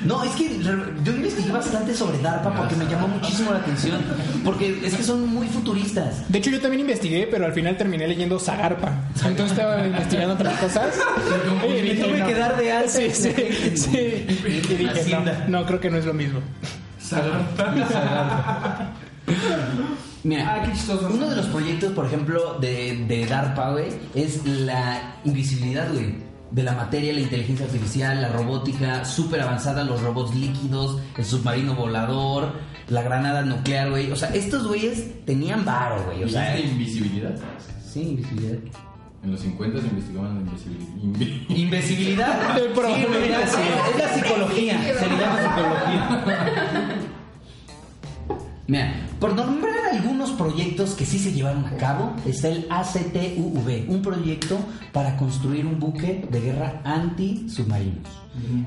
No, 0.03 0.23
es 0.23 0.31
que 0.31 0.57
yo 1.03 1.11
investigué 1.13 1.51
bastante 1.51 1.93
sobre 1.93 2.17
DARPA 2.17 2.55
porque 2.55 2.75
me 2.75 2.85
llamó 2.85 3.07
muchísimo 3.07 3.51
la 3.51 3.59
atención. 3.59 4.01
Porque 4.43 4.81
es 4.83 4.95
que 4.95 5.03
son 5.03 5.27
muy 5.27 5.45
futuristas. 5.47 6.23
De 6.27 6.39
hecho, 6.39 6.50
yo 6.50 6.59
también 6.59 6.81
investigué, 6.81 7.27
pero 7.29 7.45
al 7.45 7.53
final 7.53 7.77
terminé 7.77 8.07
leyendo 8.07 8.39
Zagarpa. 8.39 8.95
Entonces 9.23 9.51
estaba 9.55 9.85
investigando 9.85 10.33
otras 10.33 10.57
cosas. 10.59 10.95
Y 11.63 11.83
Me 11.83 11.93
tuve 12.03 12.25
que 12.25 12.33
dar 12.33 12.57
de 12.57 12.71
alta. 12.71 12.89
Sí, 12.89 13.11
sí, 13.11 13.31
sí. 13.75 14.25
Y 14.43 14.73
dije, 14.75 15.15
no, 15.47 15.59
no, 15.59 15.65
creo 15.67 15.79
que 15.79 15.91
no 15.91 15.97
es 15.97 16.05
lo 16.05 16.15
mismo. 16.15 16.39
Mira, 20.23 20.53
Ah, 20.55 20.63
qué 20.65 20.71
chistoso. 20.73 21.09
uno 21.13 21.29
de 21.29 21.35
los 21.35 21.45
proyectos, 21.47 21.91
por 21.93 22.05
ejemplo, 22.07 22.57
de, 22.59 23.05
de 23.07 23.25
DARPA, 23.27 23.71
güey, 23.71 23.89
es 24.15 24.45
la 24.45 25.15
invisibilidad, 25.25 25.91
güey. 25.91 26.30
De 26.51 26.63
la 26.63 26.74
materia, 26.74 27.13
la 27.13 27.22
inteligencia 27.22 27.65
artificial, 27.65 28.22
la 28.22 28.27
robótica, 28.29 29.05
súper 29.05 29.39
avanzada, 29.41 29.84
los 29.86 30.01
robots 30.01 30.36
líquidos, 30.36 31.00
el 31.17 31.24
submarino 31.25 31.75
volador, 31.75 32.53
la 32.89 33.01
granada 33.03 33.41
nuclear, 33.43 33.89
güey. 33.89 34.12
O 34.12 34.15
sea, 34.17 34.29
estos 34.34 34.67
güeyes 34.67 35.24
tenían 35.25 35.63
varo, 35.63 36.03
güey. 36.05 36.24
O 36.25 36.29
sea, 36.29 36.53
¿Dijiste 36.55 36.72
invisibilidad? 36.74 37.36
sí, 37.89 38.01
invisibilidad. 38.01 38.58
En 39.24 39.31
los 39.31 39.39
50 39.41 39.79
se 39.79 39.88
investigaban 39.88 40.34
la 40.36 40.41
invisibilidad. 40.41 40.93
Invi- 40.96 41.46
Invisibilidad. 41.58 42.39
Sí, 42.58 43.58
es 43.93 43.98
la 44.00 44.13
psicología. 44.13 44.81
Se 44.81 45.08
le 45.08 45.17
llama 45.17 45.38
psicología. 45.41 46.96
Mira, 48.71 48.93
por 49.19 49.35
nombrar 49.35 49.73
algunos 49.91 50.31
proyectos 50.31 50.91
que 50.91 51.05
sí 51.05 51.19
se 51.19 51.33
llevaron 51.33 51.65
a 51.65 51.75
cabo, 51.75 52.13
está 52.25 52.47
el 52.47 52.65
ACTUV, 52.69 53.89
un 53.89 54.01
proyecto 54.01 54.57
para 54.93 55.17
construir 55.17 55.65
un 55.65 55.77
buque 55.77 56.25
de 56.31 56.39
guerra 56.39 56.79
anti-submarinos. 56.85 58.07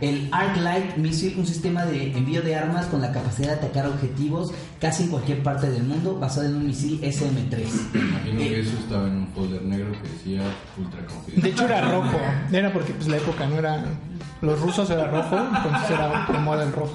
El 0.03 0.29
Arc 0.31 0.59
Light 0.59 0.97
Missile, 0.99 1.37
un 1.39 1.47
sistema 1.47 1.87
de 1.87 2.13
envío 2.13 2.43
de 2.43 2.55
armas 2.55 2.85
con 2.87 3.01
la 3.01 3.13
capacidad 3.13 3.49
de 3.49 3.55
atacar 3.65 3.87
objetivos 3.87 4.53
casi 4.79 5.05
en 5.05 5.09
cualquier 5.09 5.43
parte 5.43 5.71
del 5.71 5.85
mundo, 5.85 6.19
basado 6.21 6.49
en 6.49 6.57
un 6.57 6.67
misil 6.67 7.01
SM-3. 7.01 7.95
Imagino 7.95 8.41
Eh, 8.43 8.49
que 8.49 8.61
eso 8.61 8.77
estaba 8.79 9.07
en 9.09 9.17
un 9.17 9.29
folder 9.29 9.63
negro 9.63 9.93
que 10.03 10.09
decía 10.09 10.43
ultra 10.77 11.01
De 11.01 11.07
confidencial. 11.07 11.47
hecho, 11.51 11.65
era 11.65 11.81
rojo. 11.91 12.19
Era 12.53 12.73
porque 12.75 12.93
pues, 12.93 13.09
la 13.09 13.17
época 13.17 13.47
no 13.47 13.57
era. 13.57 13.85
Los 14.43 14.61
rusos 14.61 14.91
era 14.91 15.07
rojo, 15.11 15.39
entonces 15.57 15.91
era 15.91 16.27
de 16.31 16.39
moda 16.41 16.63
el 16.65 16.73
rojo. 16.73 16.93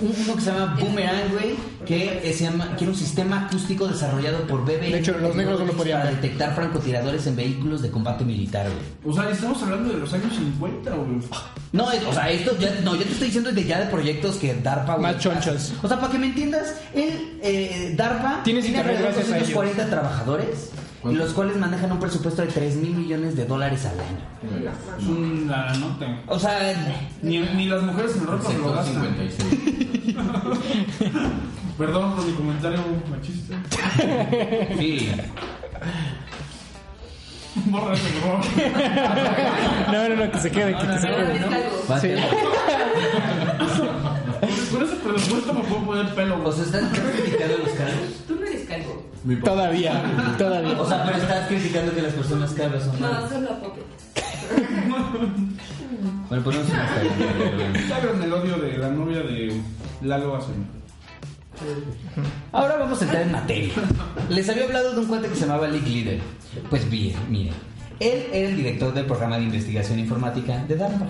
Uno 0.00 0.34
que 0.34 0.40
se 0.40 0.50
llama 0.50 0.76
Boomerang, 0.78 1.30
güey, 1.32 1.54
que, 1.86 2.32
se 2.36 2.44
llama, 2.44 2.76
que 2.76 2.84
era 2.84 2.92
un 2.92 2.98
sistema 2.98 3.46
acústico 3.46 3.86
desarrollado 3.86 4.46
por 4.46 4.64
BB. 4.64 4.80
De 4.80 4.98
hecho, 4.98 5.16
los 5.18 5.34
negros 5.36 5.60
no 5.60 5.66
lo 5.66 5.72
podían 5.74 6.00
Para 6.00 6.10
detectar 6.12 6.54
francotiradores 6.54 7.26
en 7.26 7.36
vehículos 7.36 7.82
de 7.82 7.90
combate 7.90 8.24
militar, 8.24 8.66
güey. 8.66 9.14
O 9.14 9.16
sea, 9.18 9.30
estamos 9.30 9.62
hablando 9.62 9.92
de 9.92 9.98
los 10.00 10.12
años 10.12 10.34
50, 10.34 10.90
güey. 10.90 11.20
No, 11.72 11.90
es- 11.92 12.04
o 12.04 12.12
sea, 12.12 12.30
esto 12.30 12.56
ya, 12.58 12.74
no, 12.82 12.94
yo 12.96 13.02
te 13.04 13.12
estoy 13.12 13.26
diciendo 13.26 13.52
de 13.52 13.64
ya 13.64 13.80
de 13.80 13.86
proyectos 13.86 14.36
que 14.36 14.54
DARPA, 14.54 14.96
güey, 14.96 15.12
Más 15.12 15.22
chonchos. 15.22 15.72
O 15.82 15.88
sea, 15.88 15.98
para 16.00 16.12
que 16.12 16.18
me 16.18 16.26
entiendas, 16.26 16.74
el 16.94 17.38
eh, 17.42 17.94
DARPA 17.96 18.42
Tienes 18.44 18.64
tiene 18.64 18.78
internet 18.78 18.96
alrededor 18.96 18.98
de 18.98 19.14
gracias 19.14 19.32
a 19.32 19.36
ellos. 19.38 19.48
240 19.54 19.90
trabajadores, 19.90 20.70
¿Cuánto? 21.04 21.22
los 21.22 21.32
cuales 21.34 21.56
manejan 21.58 21.92
un 21.92 22.00
presupuesto 22.00 22.42
de 22.42 22.48
3 22.48 22.76
mil 22.76 22.94
millones 22.96 23.36
de 23.36 23.44
dólares 23.44 23.84
al 23.86 24.00
año. 24.00 24.18
Es 24.98 25.06
una 25.06 25.72
nota. 25.74 26.18
O 26.26 26.38
sea, 26.38 26.58
Ni, 27.22 27.38
ni 27.40 27.66
las 27.66 27.82
mujeres 27.82 28.16
en 28.16 28.26
ropa 28.26 28.50
se 28.50 28.58
lo 28.58 28.72
gastan. 28.72 29.02
56. 29.02 30.16
Perdón 31.78 32.14
por 32.16 32.24
mi 32.24 32.32
comentario 32.32 32.78
machista. 33.10 33.54
sí. 34.78 35.10
Borra 37.66 37.94
ese, 37.94 38.08
por. 38.20 38.40
No, 39.92 40.08
no, 40.08 40.24
no, 40.24 40.30
que 40.32 40.38
se 40.40 40.50
quede, 40.50 40.74
que, 40.76 40.86
que 40.86 40.98
se 40.98 41.06
Ahora 41.08 41.26
quede, 41.32 41.40
¿no? 41.40 41.46
Sí. 42.00 42.08
Con 44.72 44.82
ese 44.82 44.96
presupuesto 44.96 45.54
me 45.54 45.60
puedo 45.60 45.82
poner 45.84 46.14
pelo, 46.14 46.36
O 46.36 46.40
güey. 46.42 46.54
sea, 46.54 46.64
estás 46.64 46.82
criticando 46.98 47.58
los 47.58 47.68
cargos. 47.70 48.08
Tú 48.26 48.34
no 48.36 48.46
eres 48.46 48.66
calvo. 48.68 49.02
Mi 49.24 49.36
papá. 49.36 49.50
Todavía, 49.52 50.02
todavía. 50.38 50.80
O 50.80 50.86
sea, 50.86 51.04
pero 51.04 51.16
estás 51.18 51.48
criticando 51.48 51.94
que 51.94 52.02
las 52.02 52.12
personas 52.12 52.52
calvas 52.52 52.84
son 52.84 53.00
No, 53.00 53.10
malas. 53.12 53.30
solo 53.30 53.48
Poppy. 53.60 53.80
Bueno, 56.28 56.44
ponemos 56.44 56.68
una 56.68 56.84
historia. 56.84 57.88
Saben 57.88 58.22
el 58.22 58.32
odio 58.32 58.56
de 58.58 58.78
la 58.78 58.88
novia 58.90 59.20
de 59.20 59.60
Lalo 60.02 60.36
Asen. 60.36 60.66
Ahora 62.52 62.76
vamos 62.76 63.00
a 63.00 63.04
entrar 63.04 63.22
en 63.22 63.32
materia. 63.32 63.72
Les 64.28 64.48
había 64.48 64.64
hablado 64.64 64.92
de 64.94 65.00
un 65.00 65.06
cuate 65.06 65.28
que 65.28 65.34
se 65.36 65.42
llamaba 65.46 65.68
Lick 65.68 65.86
Leader. 65.86 66.20
Pues 66.70 66.88
bien, 66.90 67.16
miren. 67.30 67.54
Él 68.00 68.26
era 68.32 68.48
el 68.48 68.56
director 68.56 68.92
del 68.92 69.06
programa 69.06 69.38
de 69.38 69.44
investigación 69.44 69.98
informática 69.98 70.64
de 70.66 70.76
DARPA, 70.76 71.06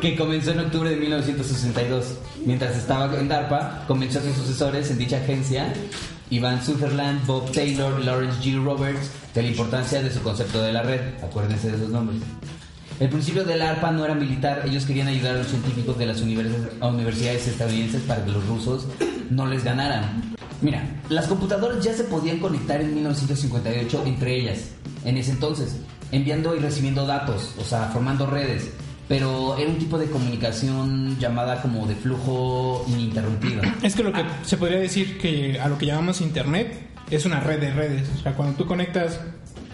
que 0.00 0.16
comenzó 0.16 0.52
en 0.52 0.60
octubre 0.60 0.90
de 0.90 0.96
1962. 0.96 2.18
Mientras 2.44 2.76
estaba 2.76 3.18
en 3.18 3.28
DARPA, 3.28 3.84
comenzó 3.86 4.18
a 4.18 4.22
sus 4.22 4.36
sucesores 4.36 4.90
en 4.90 4.98
dicha 4.98 5.16
agencia, 5.16 5.72
Ivan 6.30 6.62
Sutherland, 6.62 7.26
Bob 7.26 7.50
Taylor, 7.52 8.00
Lawrence 8.00 8.40
G. 8.42 8.62
Roberts, 8.62 9.10
de 9.34 9.42
la 9.42 9.48
importancia 9.48 10.02
de 10.02 10.10
su 10.10 10.22
concepto 10.22 10.62
de 10.62 10.72
la 10.72 10.82
red. 10.82 11.00
Acuérdense 11.22 11.70
de 11.70 11.76
esos 11.76 11.90
nombres. 11.90 12.20
El 13.00 13.08
principio 13.08 13.44
del 13.44 13.62
ARPA 13.62 13.90
no 13.90 14.04
era 14.04 14.14
militar, 14.14 14.62
ellos 14.66 14.84
querían 14.84 15.08
ayudar 15.08 15.34
a 15.34 15.38
los 15.38 15.48
científicos 15.48 15.98
de 15.98 16.06
las 16.06 16.20
universidades 16.20 17.48
estadounidenses 17.48 18.02
para 18.02 18.24
que 18.24 18.30
los 18.30 18.46
rusos 18.46 18.86
no 19.30 19.46
les 19.46 19.64
ganaran. 19.64 20.31
Mira, 20.62 20.82
las 21.08 21.26
computadoras 21.26 21.84
ya 21.84 21.92
se 21.92 22.04
podían 22.04 22.38
conectar 22.38 22.80
en 22.80 22.94
1958 22.94 24.02
entre 24.06 24.40
ellas, 24.40 24.70
en 25.04 25.18
ese 25.18 25.32
entonces, 25.32 25.76
enviando 26.12 26.54
y 26.54 26.60
recibiendo 26.60 27.04
datos, 27.04 27.52
o 27.58 27.64
sea, 27.64 27.86
formando 27.92 28.26
redes, 28.26 28.70
pero 29.08 29.58
era 29.58 29.68
un 29.68 29.78
tipo 29.78 29.98
de 29.98 30.06
comunicación 30.06 31.18
llamada 31.18 31.60
como 31.60 31.86
de 31.86 31.96
flujo 31.96 32.84
ininterrumpido. 32.88 33.60
Es 33.82 33.96
que 33.96 34.04
lo 34.04 34.12
que 34.12 34.24
se 34.44 34.56
podría 34.56 34.78
decir 34.78 35.18
que 35.18 35.58
a 35.60 35.68
lo 35.68 35.76
que 35.76 35.86
llamamos 35.86 36.20
internet 36.20 36.88
es 37.10 37.26
una 37.26 37.40
red 37.40 37.60
de 37.60 37.72
redes. 37.72 38.08
O 38.18 38.22
sea, 38.22 38.34
cuando 38.34 38.56
tú 38.56 38.64
conectas 38.64 39.20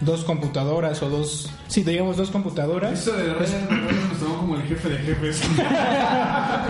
dos 0.00 0.24
computadoras 0.24 1.02
o 1.02 1.08
dos, 1.08 1.48
sí, 1.66 1.82
digamos 1.82 2.16
dos 2.16 2.30
computadoras. 2.30 3.00
Eso 3.00 3.12
de 3.12 3.34
redes 3.34 3.52
de 3.52 3.76
redes 3.76 4.08
nos 4.08 4.18
tomó 4.18 4.38
como 4.38 4.54
el 4.56 4.62
jefe 4.62 4.88
de 4.88 4.98
jefes. 4.98 5.42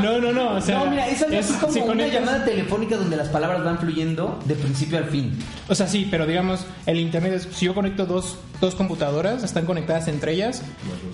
No, 0.02 0.20
no, 0.20 0.32
no, 0.32 0.52
o 0.54 0.60
sea, 0.60 0.78
no, 0.78 0.90
mira, 0.90 1.08
es 1.08 1.22
algo 1.22 1.38
así 1.38 1.52
como 1.54 1.72
si 1.72 1.80
una 1.80 2.06
llamada 2.06 2.44
telefónica 2.44 2.96
donde 2.96 3.16
las 3.16 3.28
palabras 3.28 3.64
van 3.64 3.78
fluyendo 3.78 4.38
de 4.44 4.54
principio 4.54 4.98
al 4.98 5.04
fin. 5.04 5.36
O 5.68 5.74
sea, 5.74 5.88
sí, 5.88 6.06
pero 6.10 6.26
digamos, 6.26 6.64
el 6.86 7.00
internet 7.00 7.32
es, 7.34 7.48
si 7.52 7.66
yo 7.66 7.74
conecto 7.74 8.06
dos, 8.06 8.38
dos 8.60 8.74
computadoras, 8.74 9.42
están 9.42 9.66
conectadas 9.66 10.08
entre 10.08 10.32
ellas, 10.32 10.62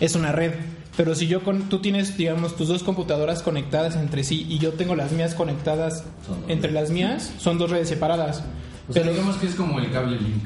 es 0.01 0.15
una 0.15 0.33
red. 0.33 0.53
Pero 0.97 1.15
si 1.15 1.27
yo 1.27 1.43
con, 1.43 1.69
tú 1.69 1.81
tienes, 1.81 2.17
digamos, 2.17 2.57
tus 2.57 2.69
dos 2.69 2.83
computadoras 2.83 3.43
conectadas 3.43 3.97
entre 3.97 4.23
sí 4.23 4.47
y 4.49 4.59
yo 4.59 4.75
tengo 4.75 4.95
las 4.95 5.13
mías 5.13 5.35
conectadas 5.35 6.05
entre 6.49 6.71
las 6.71 6.91
mías, 6.91 7.33
son 7.39 7.59
dos 7.59 7.71
redes 7.71 7.89
separadas. 7.89 8.45
O 8.89 8.93
sea, 8.93 9.03
Pero 9.03 9.15
digamos 9.15 9.37
que 9.37 9.47
es 9.47 9.55
como 9.55 9.79
el 9.79 9.91
cable 9.91 10.19
link. 10.19 10.45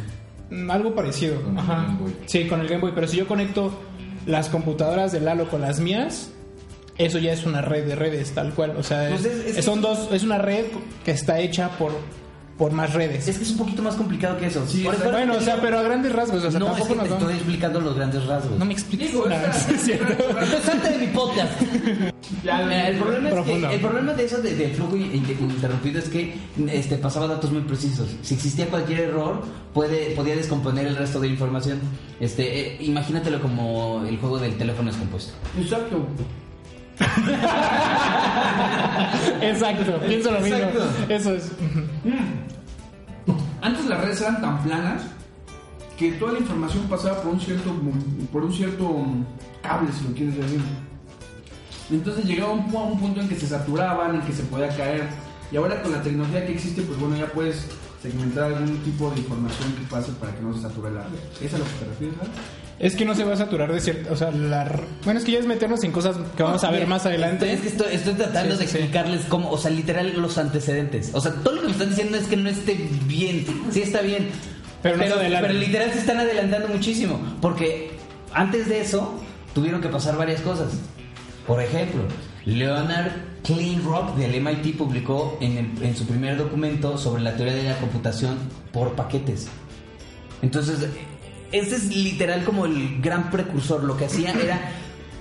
Mm, 0.50 0.70
Algo 0.70 0.94
parecido. 0.94 1.40
Con 1.42 1.58
el. 1.58 1.66
Game 1.66 1.96
Boy. 2.00 2.16
Sí, 2.26 2.46
con 2.46 2.60
el 2.60 2.68
Game 2.68 2.80
Boy. 2.80 2.92
Pero 2.94 3.06
si 3.08 3.16
yo 3.16 3.26
conecto 3.26 3.72
las 4.26 4.48
computadoras 4.48 5.12
de 5.12 5.20
Lalo 5.20 5.48
con 5.48 5.60
las 5.60 5.80
mías, 5.80 6.30
eso 6.96 7.18
ya 7.18 7.32
es 7.32 7.44
una 7.46 7.60
red 7.62 7.86
de 7.86 7.94
redes, 7.96 8.32
tal 8.32 8.52
cual. 8.54 8.74
O 8.76 8.82
sea, 8.82 9.08
Pues 9.08 9.24
es- 9.24 9.26
es- 9.26 9.46
es 9.46 9.56
que- 9.56 9.62
son 9.62 9.80
dos, 9.80 10.08
es 10.12 10.22
una 10.22 10.38
red 10.38 10.66
que 11.04 11.10
está 11.12 11.38
hecha 11.40 11.70
por 11.78 11.92
por 12.58 12.72
más 12.72 12.92
redes. 12.92 13.28
Es 13.28 13.36
que 13.38 13.44
es 13.44 13.50
un 13.52 13.58
poquito 13.58 13.82
más 13.82 13.94
complicado 13.94 14.36
que 14.36 14.46
eso. 14.46 14.66
Sí, 14.66 14.82
Por 14.82 14.94
exacto. 14.94 15.16
eso- 15.16 15.26
Bueno, 15.26 15.38
o 15.38 15.40
sea, 15.40 15.60
pero 15.60 15.78
a 15.78 15.82
grandes 15.82 16.12
rasgos, 16.12 16.42
o 16.44 16.50
sea, 16.50 16.58
no, 16.58 16.66
es 16.66 16.72
tampoco 16.72 16.88
que 16.92 16.96
nos 16.96 17.08
te 17.08 17.14
estoy 17.14 17.34
explicando 17.34 17.80
los 17.80 17.94
grandes 17.94 18.26
rasgos. 18.26 18.58
No 18.58 18.64
me 18.64 18.72
expliques. 18.72 19.12
Digo, 19.12 19.28
nada, 19.28 19.52
salte 19.52 20.90
de 20.90 20.98
mi 20.98 21.06
podcast. 21.08 21.52
Ya, 22.44 22.88
el 22.88 22.98
problema 22.98 23.30
es 23.30 23.44
que 23.46 23.74
el 23.74 23.80
problema 23.80 24.12
de 24.12 24.24
eso 24.24 24.38
de, 24.42 24.54
de 24.54 24.68
flujo 24.68 24.96
in- 24.96 25.14
in- 25.14 25.50
interrumpido 25.50 25.98
es 25.98 26.08
que 26.08 26.34
este 26.70 26.96
pasaba 26.98 27.26
datos 27.26 27.50
muy 27.50 27.62
precisos. 27.62 28.06
Si 28.22 28.34
existía 28.34 28.66
cualquier 28.66 29.00
error, 29.00 29.42
puede 29.72 30.10
podía 30.14 30.36
descomponer 30.36 30.86
el 30.86 30.96
resto 30.96 31.20
de 31.20 31.28
la 31.28 31.32
información. 31.32 31.80
Este, 32.20 32.74
eh, 32.74 32.76
imagínatelo 32.80 33.40
como 33.40 34.04
el 34.06 34.18
juego 34.18 34.38
del 34.38 34.56
teléfono 34.56 34.90
descompuesto. 34.90 35.32
Exacto. 35.58 36.06
Exacto, 39.40 40.00
pienso 40.06 40.30
lo 40.30 40.40
mismo. 40.40 40.56
Exacto. 40.56 40.84
Eso 41.08 41.34
es. 41.34 41.50
Antes 43.60 43.86
las 43.86 44.00
redes 44.00 44.20
eran 44.20 44.40
tan 44.40 44.62
planas 44.62 45.02
que 45.98 46.12
toda 46.12 46.32
la 46.32 46.38
información 46.38 46.84
pasaba 46.84 47.22
por 47.22 47.32
un 47.32 47.40
cierto 47.40 47.74
por 48.32 48.44
un 48.44 48.52
cierto 48.52 49.04
cable, 49.62 49.90
si 49.92 50.08
lo 50.08 50.14
quieres 50.14 50.36
decir. 50.36 50.60
Entonces 51.90 52.24
llegaba 52.24 52.52
un, 52.52 52.60
un 52.74 53.00
punto 53.00 53.20
en 53.20 53.28
que 53.28 53.36
se 53.36 53.46
saturaban, 53.46 54.16
en 54.16 54.22
que 54.22 54.32
se 54.32 54.42
podía 54.44 54.68
caer. 54.76 55.08
Y 55.50 55.56
ahora 55.56 55.82
con 55.82 55.92
la 55.92 56.02
tecnología 56.02 56.46
que 56.46 56.52
existe, 56.52 56.82
pues 56.82 56.98
bueno, 57.00 57.16
ya 57.16 57.26
puedes 57.26 57.66
segmentar 58.02 58.52
algún 58.52 58.76
tipo 58.78 59.10
de 59.10 59.18
información 59.18 59.72
que 59.72 59.84
pase 59.90 60.12
para 60.12 60.34
que 60.34 60.42
no 60.42 60.54
se 60.54 60.62
sature 60.62 60.90
la 60.90 61.02
red. 61.02 61.18
¿Es 61.46 61.54
a 61.54 61.58
lo 61.58 61.64
que 61.64 61.70
te 61.70 61.84
refieres? 61.86 62.16
Es 62.80 62.94
que 62.94 63.04
no 63.04 63.14
se 63.14 63.24
va 63.24 63.32
a 63.32 63.36
saturar 63.36 63.72
de 63.72 63.80
cierto. 63.80 64.12
O 64.12 64.16
sea, 64.16 64.30
la. 64.30 64.70
Bueno, 65.04 65.18
es 65.18 65.26
que 65.26 65.32
ya 65.32 65.38
es 65.40 65.46
meternos 65.46 65.82
en 65.82 65.90
cosas 65.90 66.16
que 66.36 66.42
vamos 66.44 66.62
a 66.62 66.70
ver 66.70 66.86
más 66.86 67.04
adelante. 67.06 67.52
Es 67.52 67.60
que 67.60 67.68
estoy, 67.68 67.92
estoy 67.92 68.14
tratando 68.14 68.54
Sí, 68.54 68.60
de 68.62 68.66
sí. 68.68 68.76
explicarles 68.76 69.24
cómo, 69.28 69.50
o 69.50 69.58
sea, 69.58 69.70
literal 69.72 70.12
los 70.20 70.38
antecedentes. 70.38 71.10
O 71.12 71.20
sea, 71.20 71.32
todo 71.32 71.54
lo 71.56 71.60
que 71.62 71.66
me 71.68 71.72
están 71.72 71.88
diciendo 71.90 72.16
es 72.16 72.26
que 72.28 72.36
no 72.36 72.48
esté 72.48 72.74
bien. 73.06 73.44
Sí 73.72 73.82
está 73.82 74.00
bien. 74.00 74.28
Pero 74.82 74.96
no 74.96 75.02
adelanta. 75.04 75.48
pero 75.48 75.58
literal 75.58 75.92
se 75.92 75.98
están 75.98 76.18
adelantando 76.18 76.68
muchísimo. 76.68 77.20
Porque 77.42 77.90
antes 78.32 78.68
de 78.68 78.80
eso 78.80 79.20
tuvieron 79.54 79.80
que 79.80 79.88
pasar 79.88 80.16
varias 80.16 80.40
cosas. 80.42 80.68
Por 81.48 81.60
ejemplo, 81.60 82.02
Leonard 82.44 83.10
Kleinrock 83.42 84.14
del 84.16 84.40
MIT 84.40 84.76
publicó 84.76 85.36
en, 85.40 85.58
el- 85.58 85.82
en 85.82 85.96
su 85.96 86.06
primer 86.06 86.36
documento 86.36 86.96
sobre 86.96 87.22
la 87.22 87.34
teoría 87.36 87.54
de 87.56 87.64
la 87.64 87.76
computación 87.78 88.36
por 88.72 88.92
paquetes. 88.92 89.48
Entonces, 90.42 90.86
este 91.52 91.76
es 91.76 91.94
literal 91.94 92.44
como 92.44 92.66
el 92.66 93.00
gran 93.00 93.30
precursor. 93.30 93.84
Lo 93.84 93.96
que 93.96 94.06
hacía 94.06 94.32
era 94.32 94.60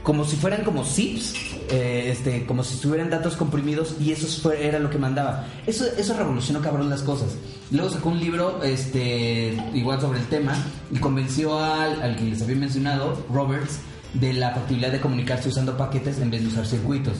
como 0.03 0.23
si 0.23 0.37
fueran 0.37 0.63
como 0.63 0.85
zips, 0.85 1.33
eh, 1.69 2.09
este, 2.11 2.45
como 2.45 2.63
si 2.63 2.75
estuvieran 2.75 3.09
datos 3.09 3.35
comprimidos 3.35 3.95
y 3.99 4.13
eso 4.13 4.25
fue- 4.41 4.65
era 4.65 4.79
lo 4.79 4.89
que 4.89 4.97
mandaba. 4.97 5.45
Eso, 5.65 5.85
eso 5.97 6.15
revolucionó 6.17 6.61
cabrón 6.61 6.89
las 6.89 7.01
cosas. 7.03 7.35
Luego 7.71 7.89
sacó 7.89 8.09
un 8.09 8.19
libro, 8.19 8.63
este, 8.63 9.57
igual 9.73 9.99
sobre 9.99 10.19
el 10.19 10.25
tema 10.27 10.53
y 10.93 10.97
convenció 10.99 11.59
al, 11.59 12.01
al 12.01 12.15
que 12.15 12.23
les 12.23 12.41
había 12.41 12.55
mencionado, 12.55 13.21
Roberts, 13.29 13.79
de 14.13 14.31
la 14.31 14.51
factibilidad 14.51 14.93
de 14.93 15.01
comunicarse 15.01 15.49
usando 15.49 15.75
paquetes 15.75 16.19
en 16.19 16.31
vez 16.31 16.41
de 16.41 16.47
usar 16.47 16.65
circuitos. 16.65 17.17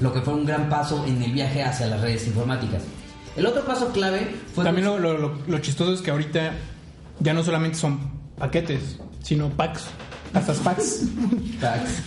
Lo 0.00 0.12
que 0.14 0.22
fue 0.22 0.32
un 0.32 0.46
gran 0.46 0.70
paso 0.70 1.04
en 1.06 1.22
el 1.22 1.32
viaje 1.32 1.62
hacia 1.62 1.86
las 1.88 2.00
redes 2.00 2.26
informáticas. 2.26 2.82
El 3.36 3.44
otro 3.44 3.64
paso 3.66 3.88
clave 3.92 4.34
fue 4.54 4.64
También 4.64 4.86
lo, 4.86 4.98
lo, 4.98 5.18
lo- 5.18 5.38
lo 5.46 5.58
chistoso 5.58 5.92
es 5.92 6.00
que 6.00 6.10
ahorita 6.10 6.52
ya 7.20 7.34
no 7.34 7.42
solamente 7.44 7.76
son 7.76 7.98
paquetes, 8.38 8.98
sino 9.22 9.48
packs. 9.50 9.84
Hasta 10.34 10.52
packs. 10.54 11.04
Packs. 11.60 12.02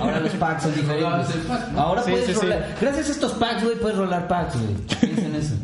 Ahora 0.00 0.20
los 0.20 0.32
packs 0.34 0.62
son 0.62 0.74
diferentes. 0.74 1.36
Ahora 1.76 2.02
Sí, 2.04 2.10
puedes 2.12 2.26
sí, 2.26 2.34
sí. 2.34 2.40
rolar. 2.40 2.76
Gracias 2.80 3.08
a 3.08 3.12
estos 3.12 3.32
packs, 3.32 3.64
güey, 3.64 3.76
puedes 3.76 3.98
rolar 3.98 4.28
packs, 4.28 4.54
güey. 4.56 4.74
Piensa 5.00 5.22
en 5.26 5.34
eso. 5.34 5.54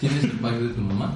¿Tienes 0.00 0.24
el 0.24 0.30
pack 0.32 0.52
de 0.54 0.68
tu 0.70 0.80
mamá? 0.80 1.14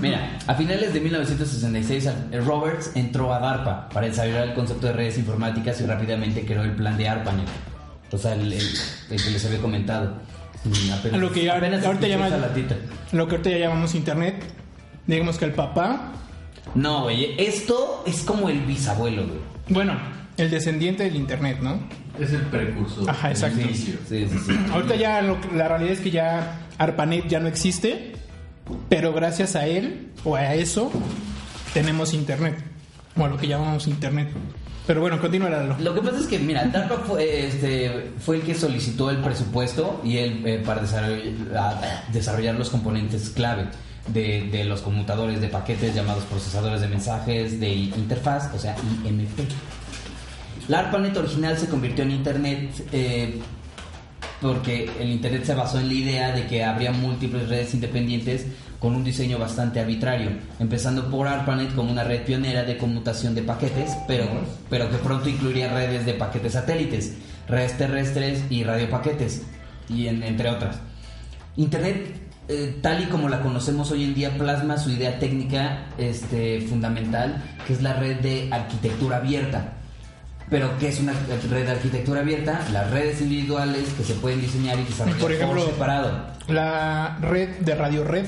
Mira, 0.00 0.38
a 0.46 0.54
finales 0.54 0.92
de 0.92 1.00
1966, 1.00 2.08
el 2.30 2.44
Roberts 2.44 2.90
entró 2.94 3.32
a 3.32 3.38
DARPA 3.40 3.88
para 3.88 4.06
desarrollar 4.06 4.48
el 4.48 4.54
concepto 4.54 4.86
de 4.86 4.92
redes 4.92 5.18
informáticas 5.18 5.80
y 5.80 5.86
rápidamente 5.86 6.44
creó 6.44 6.62
el 6.62 6.72
plan 6.76 6.96
de 6.96 7.08
ARPANET. 7.08 7.46
O 8.12 8.18
sea, 8.18 8.34
el, 8.34 8.52
el- 8.52 8.60
el 9.10 9.22
que 9.22 9.30
les 9.30 9.44
había 9.46 9.58
comentado. 9.60 10.12
Apenas- 10.92 11.20
Lo 11.20 11.30
que 11.32 11.44
ya- 11.44 11.54
ahorita 11.54 11.76
escuché 11.76 12.08
llama- 12.08 12.26
esa 12.28 12.38
latita. 12.38 12.76
Lo 13.12 13.26
que 13.28 13.36
ahorita 13.36 13.50
ya 13.50 13.58
llamamos 13.58 13.94
internet. 13.94 14.42
Digamos 15.06 15.36
que 15.38 15.44
el 15.44 15.52
papá, 15.52 16.12
No, 16.74 17.02
güey, 17.02 17.34
esto 17.38 18.02
es 18.06 18.22
como 18.22 18.48
el 18.48 18.60
bisabuelo, 18.60 19.26
güey. 19.26 19.38
bueno, 19.68 19.92
el 20.38 20.50
descendiente 20.50 21.04
del 21.04 21.16
internet, 21.16 21.58
¿no? 21.60 21.78
Es 22.18 22.32
el 22.32 22.40
precursor. 22.42 23.08
Ajá, 23.10 23.28
el 23.28 23.34
exacto. 23.34 23.60
inicio. 23.60 23.94
Sí, 24.08 24.26
sí, 24.30 24.38
sí. 24.46 24.52
Ahorita 24.72 24.94
ya 24.96 25.20
lo 25.20 25.36
la 25.54 25.68
realidad 25.68 25.92
es 25.92 26.00
que 26.00 26.10
ya 26.10 26.60
ARPANET 26.78 27.28
ya 27.28 27.40
no 27.40 27.48
existe, 27.48 28.12
pero 28.88 29.12
gracias 29.12 29.56
a 29.56 29.66
él 29.66 30.08
o 30.24 30.36
a 30.36 30.54
eso 30.54 30.90
tenemos 31.74 32.14
internet, 32.14 32.56
o 33.16 33.24
a 33.24 33.28
lo 33.28 33.36
que 33.36 33.46
llamamos 33.48 33.86
internet. 33.86 34.28
Pero 34.86 35.00
bueno, 35.00 35.18
continúa 35.18 35.48
Lalo. 35.48 35.76
Lo 35.80 35.94
que 35.94 36.02
pasa 36.02 36.18
es 36.18 36.26
que, 36.26 36.38
mira, 36.38 36.64
DARPA 36.66 36.98
fue, 36.98 37.46
este, 37.46 38.12
fue 38.18 38.36
el 38.36 38.42
que 38.42 38.54
solicitó 38.54 39.10
el 39.10 39.18
presupuesto 39.18 40.00
y 40.04 40.18
él 40.18 40.42
eh, 40.44 40.62
para 40.64 40.82
desarrollar, 40.82 42.04
desarrollar 42.12 42.54
los 42.56 42.68
componentes 42.68 43.30
clave 43.30 43.68
de, 44.08 44.48
de 44.50 44.64
los 44.64 44.82
conmutadores 44.82 45.40
de 45.40 45.48
paquetes 45.48 45.94
llamados 45.94 46.24
procesadores 46.24 46.82
de 46.82 46.88
mensajes 46.88 47.58
de 47.58 47.72
interfaz, 47.72 48.52
o 48.54 48.58
sea, 48.58 48.76
IMP. 49.04 49.40
La 50.68 50.80
ARPANET 50.80 51.16
original 51.16 51.58
se 51.58 51.68
convirtió 51.68 52.04
en 52.04 52.10
Internet 52.10 52.88
eh, 52.92 53.38
porque 54.40 54.90
el 54.98 55.10
Internet 55.10 55.44
se 55.44 55.54
basó 55.54 55.78
en 55.78 55.88
la 55.88 55.94
idea 55.94 56.32
de 56.32 56.46
que 56.46 56.64
habría 56.64 56.92
múltiples 56.92 57.48
redes 57.48 57.72
independientes 57.74 58.46
con 58.84 58.94
un 58.96 59.02
diseño 59.02 59.38
bastante 59.38 59.80
arbitrario, 59.80 60.28
empezando 60.60 61.08
por 61.10 61.26
ARPANET 61.26 61.74
como 61.74 61.90
una 61.90 62.04
red 62.04 62.22
pionera 62.22 62.64
de 62.64 62.76
conmutación 62.76 63.34
de 63.34 63.40
paquetes, 63.40 63.96
pero, 64.06 64.26
pero 64.68 64.90
que 64.90 64.98
pronto 64.98 65.26
incluiría 65.30 65.72
redes 65.72 66.04
de 66.04 66.12
paquetes 66.12 66.52
satélites, 66.52 67.14
redes 67.48 67.78
terrestres 67.78 68.42
y 68.50 68.62
radiopaquetes, 68.62 69.40
y 69.88 70.08
en- 70.08 70.22
entre 70.22 70.50
otras. 70.50 70.76
Internet, 71.56 72.14
eh, 72.48 72.76
tal 72.82 73.02
y 73.04 73.06
como 73.06 73.30
la 73.30 73.40
conocemos 73.40 73.90
hoy 73.90 74.04
en 74.04 74.14
día, 74.14 74.36
plasma 74.36 74.76
su 74.76 74.90
idea 74.90 75.18
técnica 75.18 75.86
este, 75.96 76.60
fundamental, 76.68 77.42
que 77.66 77.72
es 77.72 77.80
la 77.80 77.94
red 77.94 78.20
de 78.20 78.50
arquitectura 78.52 79.16
abierta. 79.16 79.72
Pero, 80.50 80.76
¿qué 80.78 80.88
es 80.88 81.00
una 81.00 81.14
red 81.50 81.64
de 81.64 81.70
arquitectura 81.72 82.20
abierta? 82.20 82.60
Las 82.70 82.90
redes 82.90 83.18
individuales 83.22 83.88
que 83.96 84.04
se 84.04 84.12
pueden 84.12 84.42
diseñar 84.42 84.78
y 84.78 84.82
desarrollar 84.84 85.18
Por 85.20 85.32
ejemplo, 85.32 85.64
separado. 85.64 86.34
La 86.48 87.16
red 87.22 87.48
de 87.60 87.74
Radio 87.74 88.04
Red. 88.04 88.26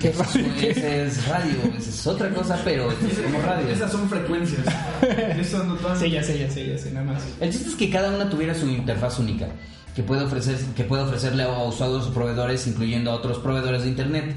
Que 0.00 0.08
es 0.08 0.16
radio- 0.18 0.46
Ese 0.56 1.04
es 1.06 1.28
radio, 1.28 1.56
esa 1.78 1.90
es 1.90 2.06
otra 2.06 2.30
cosa, 2.30 2.60
pero 2.64 2.90
es 2.90 3.18
como 3.18 3.40
radio. 3.40 3.68
Esas 3.68 3.90
son 3.92 4.08
frecuencias. 4.08 4.60
Esas 5.38 5.64
no 5.66 5.74
todas. 5.76 5.98
Sí, 5.98 6.10
ya 6.10 6.22
sé, 6.22 6.38
ya 6.38 6.50
sé, 6.50 6.66
ya 6.68 6.78
sé, 6.78 6.90
nada 6.92 7.06
más. 7.12 7.22
El 7.40 7.50
chiste 7.50 7.68
es 7.70 7.74
que 7.74 7.90
cada 7.90 8.10
una 8.14 8.28
tuviera 8.28 8.54
su 8.54 8.66
interfaz 8.68 9.18
única, 9.18 9.46
que 9.94 10.02
puede, 10.02 10.22
ofrecer, 10.24 10.56
que 10.76 10.84
puede 10.84 11.02
ofrecerle 11.02 11.42
a 11.44 11.48
usuarios 11.64 12.06
o 12.06 12.12
proveedores, 12.14 12.66
incluyendo 12.66 13.10
a 13.10 13.14
otros 13.14 13.38
proveedores 13.38 13.82
de 13.82 13.88
Internet. 13.88 14.34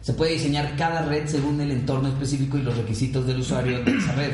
Se 0.00 0.12
puede 0.14 0.32
diseñar 0.32 0.76
cada 0.76 1.02
red 1.02 1.26
según 1.26 1.60
el 1.60 1.70
entorno 1.72 2.08
específico 2.08 2.56
y 2.56 2.62
los 2.62 2.76
requisitos 2.76 3.26
del 3.26 3.40
usuario 3.40 3.82
de 3.84 3.96
esa 3.96 4.12
red. 4.14 4.30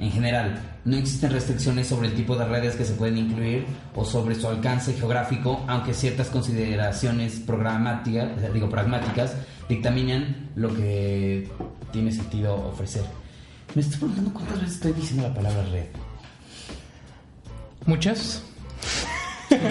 En 0.00 0.10
general, 0.10 0.60
no 0.84 0.96
existen 0.96 1.30
restricciones 1.30 1.86
sobre 1.86 2.08
el 2.08 2.14
tipo 2.14 2.34
de 2.36 2.44
redes 2.44 2.74
que 2.74 2.84
se 2.84 2.94
pueden 2.94 3.18
incluir 3.18 3.66
o 3.94 4.04
sobre 4.04 4.34
su 4.34 4.48
alcance 4.48 4.94
geográfico, 4.94 5.64
aunque 5.68 5.94
ciertas 5.94 6.28
consideraciones 6.28 7.40
programáticas, 7.46 8.30
digo, 8.52 8.68
pragmáticas 8.68 9.34
dictaminan 9.74 10.50
lo 10.56 10.74
que 10.74 11.48
tiene 11.92 12.12
sentido 12.12 12.54
ofrecer. 12.68 13.04
Me 13.74 13.82
estoy 13.82 13.98
preguntando 13.98 14.32
cuántas 14.34 14.60
veces 14.60 14.74
estoy 14.76 14.92
diciendo 14.92 15.28
la 15.28 15.34
palabra 15.34 15.64
red. 15.72 15.86
Muchas. 17.86 18.42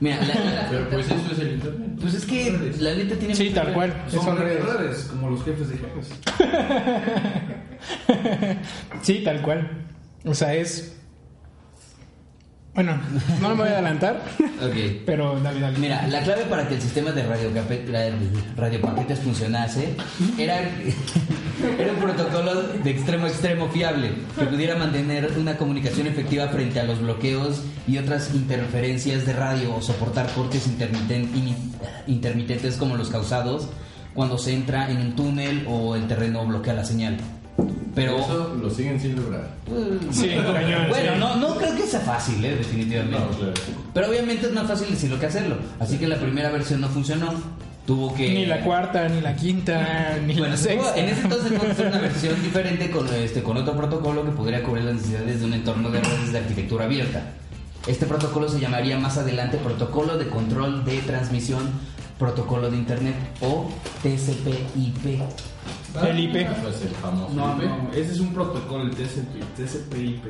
Mira, 0.00 0.16
la- 0.20 0.34
la- 0.34 0.68
Pero 0.70 0.90
pues 0.90 1.06
eso 1.06 1.32
es 1.32 1.38
el 1.38 1.52
internet. 1.54 1.88
Pues 2.00 2.14
es 2.14 2.24
que 2.26 2.72
la 2.80 2.94
neta 2.94 3.16
tiene 3.16 3.34
Sí, 3.34 3.50
tal 3.50 3.72
cual. 3.72 3.94
Son 4.08 4.24
Son 4.24 4.36
redes. 4.38 4.64
redes. 4.64 4.76
redes, 4.80 4.98
como 5.04 5.30
los 5.30 5.42
jefes 5.44 5.68
de 5.68 5.78
jefes. 5.78 6.10
Sí, 9.02 9.22
tal 9.24 9.42
cual. 9.42 9.84
O 10.24 10.34
sea, 10.34 10.54
es. 10.54 10.96
Bueno, 12.74 12.98
no 13.40 13.50
me 13.50 13.54
voy 13.54 13.68
a 13.68 13.72
adelantar, 13.74 14.20
pero 15.06 15.38
dale, 15.40 15.60
dale. 15.60 15.78
Mira, 15.78 16.08
la 16.08 16.22
clave 16.22 16.42
para 16.44 16.66
que 16.66 16.74
el 16.74 16.82
sistema 16.82 17.12
de 17.12 17.22
radiopaquetes 18.56 19.20
funcionase 19.20 19.94
era, 20.38 20.58
era 21.78 21.92
un 21.92 21.98
protocolo 22.00 22.62
de 22.62 22.90
extremo 22.90 23.26
a 23.26 23.28
extremo 23.28 23.68
fiable 23.68 24.10
que 24.38 24.46
pudiera 24.46 24.74
mantener 24.76 25.32
una 25.38 25.56
comunicación 25.56 26.08
efectiva 26.08 26.48
frente 26.48 26.80
a 26.80 26.84
los 26.84 27.00
bloqueos 27.00 27.62
y 27.86 27.98
otras 27.98 28.34
interferencias 28.34 29.24
de 29.24 29.32
radio 29.34 29.74
o 29.74 29.80
soportar 29.80 30.26
cortes 30.32 30.66
intermiten- 30.68 31.28
intermitentes 32.08 32.76
como 32.76 32.96
los 32.96 33.08
causados 33.08 33.68
cuando 34.14 34.36
se 34.38 34.52
entra 34.52 34.90
en 34.90 34.98
un 34.98 35.16
túnel 35.16 35.64
o 35.68 35.94
el 35.96 36.06
terreno 36.08 36.44
bloquea 36.46 36.74
la 36.74 36.84
señal. 36.84 37.18
Pero 37.94 38.18
Eso 38.18 38.56
lo 38.60 38.70
siguen 38.70 39.00
sin 39.00 39.16
lograr. 39.16 39.48
Sí, 40.10 40.28
cañón. 40.52 40.88
bueno, 40.88 41.16
no, 41.16 41.36
no 41.36 41.54
creo 41.56 41.76
que 41.76 41.82
sea 41.82 42.00
fácil, 42.00 42.44
¿eh? 42.44 42.56
definitivamente. 42.56 43.18
No, 43.18 43.28
claro. 43.28 43.52
Pero 43.92 44.08
obviamente 44.08 44.46
es 44.46 44.52
más 44.52 44.66
fácil 44.66 44.90
decirlo 44.90 45.18
que 45.20 45.26
hacerlo. 45.26 45.56
Así 45.78 45.98
que 45.98 46.08
la 46.08 46.16
primera 46.16 46.50
versión 46.50 46.80
no 46.80 46.88
funcionó. 46.88 47.32
Tuvo 47.86 48.14
que. 48.14 48.30
Ni 48.32 48.46
la 48.46 48.60
cuarta, 48.62 49.08
ni 49.08 49.20
la 49.20 49.36
quinta, 49.36 50.16
ni 50.26 50.32
Bueno, 50.34 50.54
la 50.54 50.56
sexta. 50.56 50.96
en 50.96 51.08
ese 51.10 51.20
entonces 51.20 51.52
tuvo 51.52 51.60
que 51.66 51.70
hacer 51.72 51.86
una 51.88 51.98
versión 52.00 52.42
diferente 52.42 52.90
con, 52.90 53.06
este, 53.14 53.42
con 53.42 53.58
otro 53.58 53.76
protocolo 53.76 54.24
que 54.24 54.30
podría 54.30 54.62
cubrir 54.62 54.84
las 54.84 54.94
necesidades 54.94 55.40
de 55.40 55.46
un 55.46 55.52
entorno 55.52 55.90
de 55.90 56.00
redes 56.00 56.32
de 56.32 56.38
arquitectura 56.38 56.86
abierta. 56.86 57.22
Este 57.86 58.06
protocolo 58.06 58.48
se 58.48 58.58
llamaría 58.58 58.98
más 58.98 59.18
adelante 59.18 59.58
Protocolo 59.58 60.16
de 60.16 60.28
Control 60.28 60.86
de 60.86 60.98
Transmisión 61.02 61.68
Protocolo 62.18 62.70
de 62.70 62.78
Internet 62.78 63.14
o 63.42 63.68
TCP/IP. 64.02 65.20
El 66.02 66.18
IP. 66.20 66.32
Pues 66.62 66.82
el 66.82 66.88
famoso 66.88 67.32
No, 67.34 67.56
IP. 67.56 67.62
no, 67.64 67.90
ese 67.92 68.12
es 68.12 68.20
un 68.20 68.32
protocolo, 68.34 68.84
el 68.84 68.90
TCP, 68.90 69.42
TCP/IP. 69.56 70.24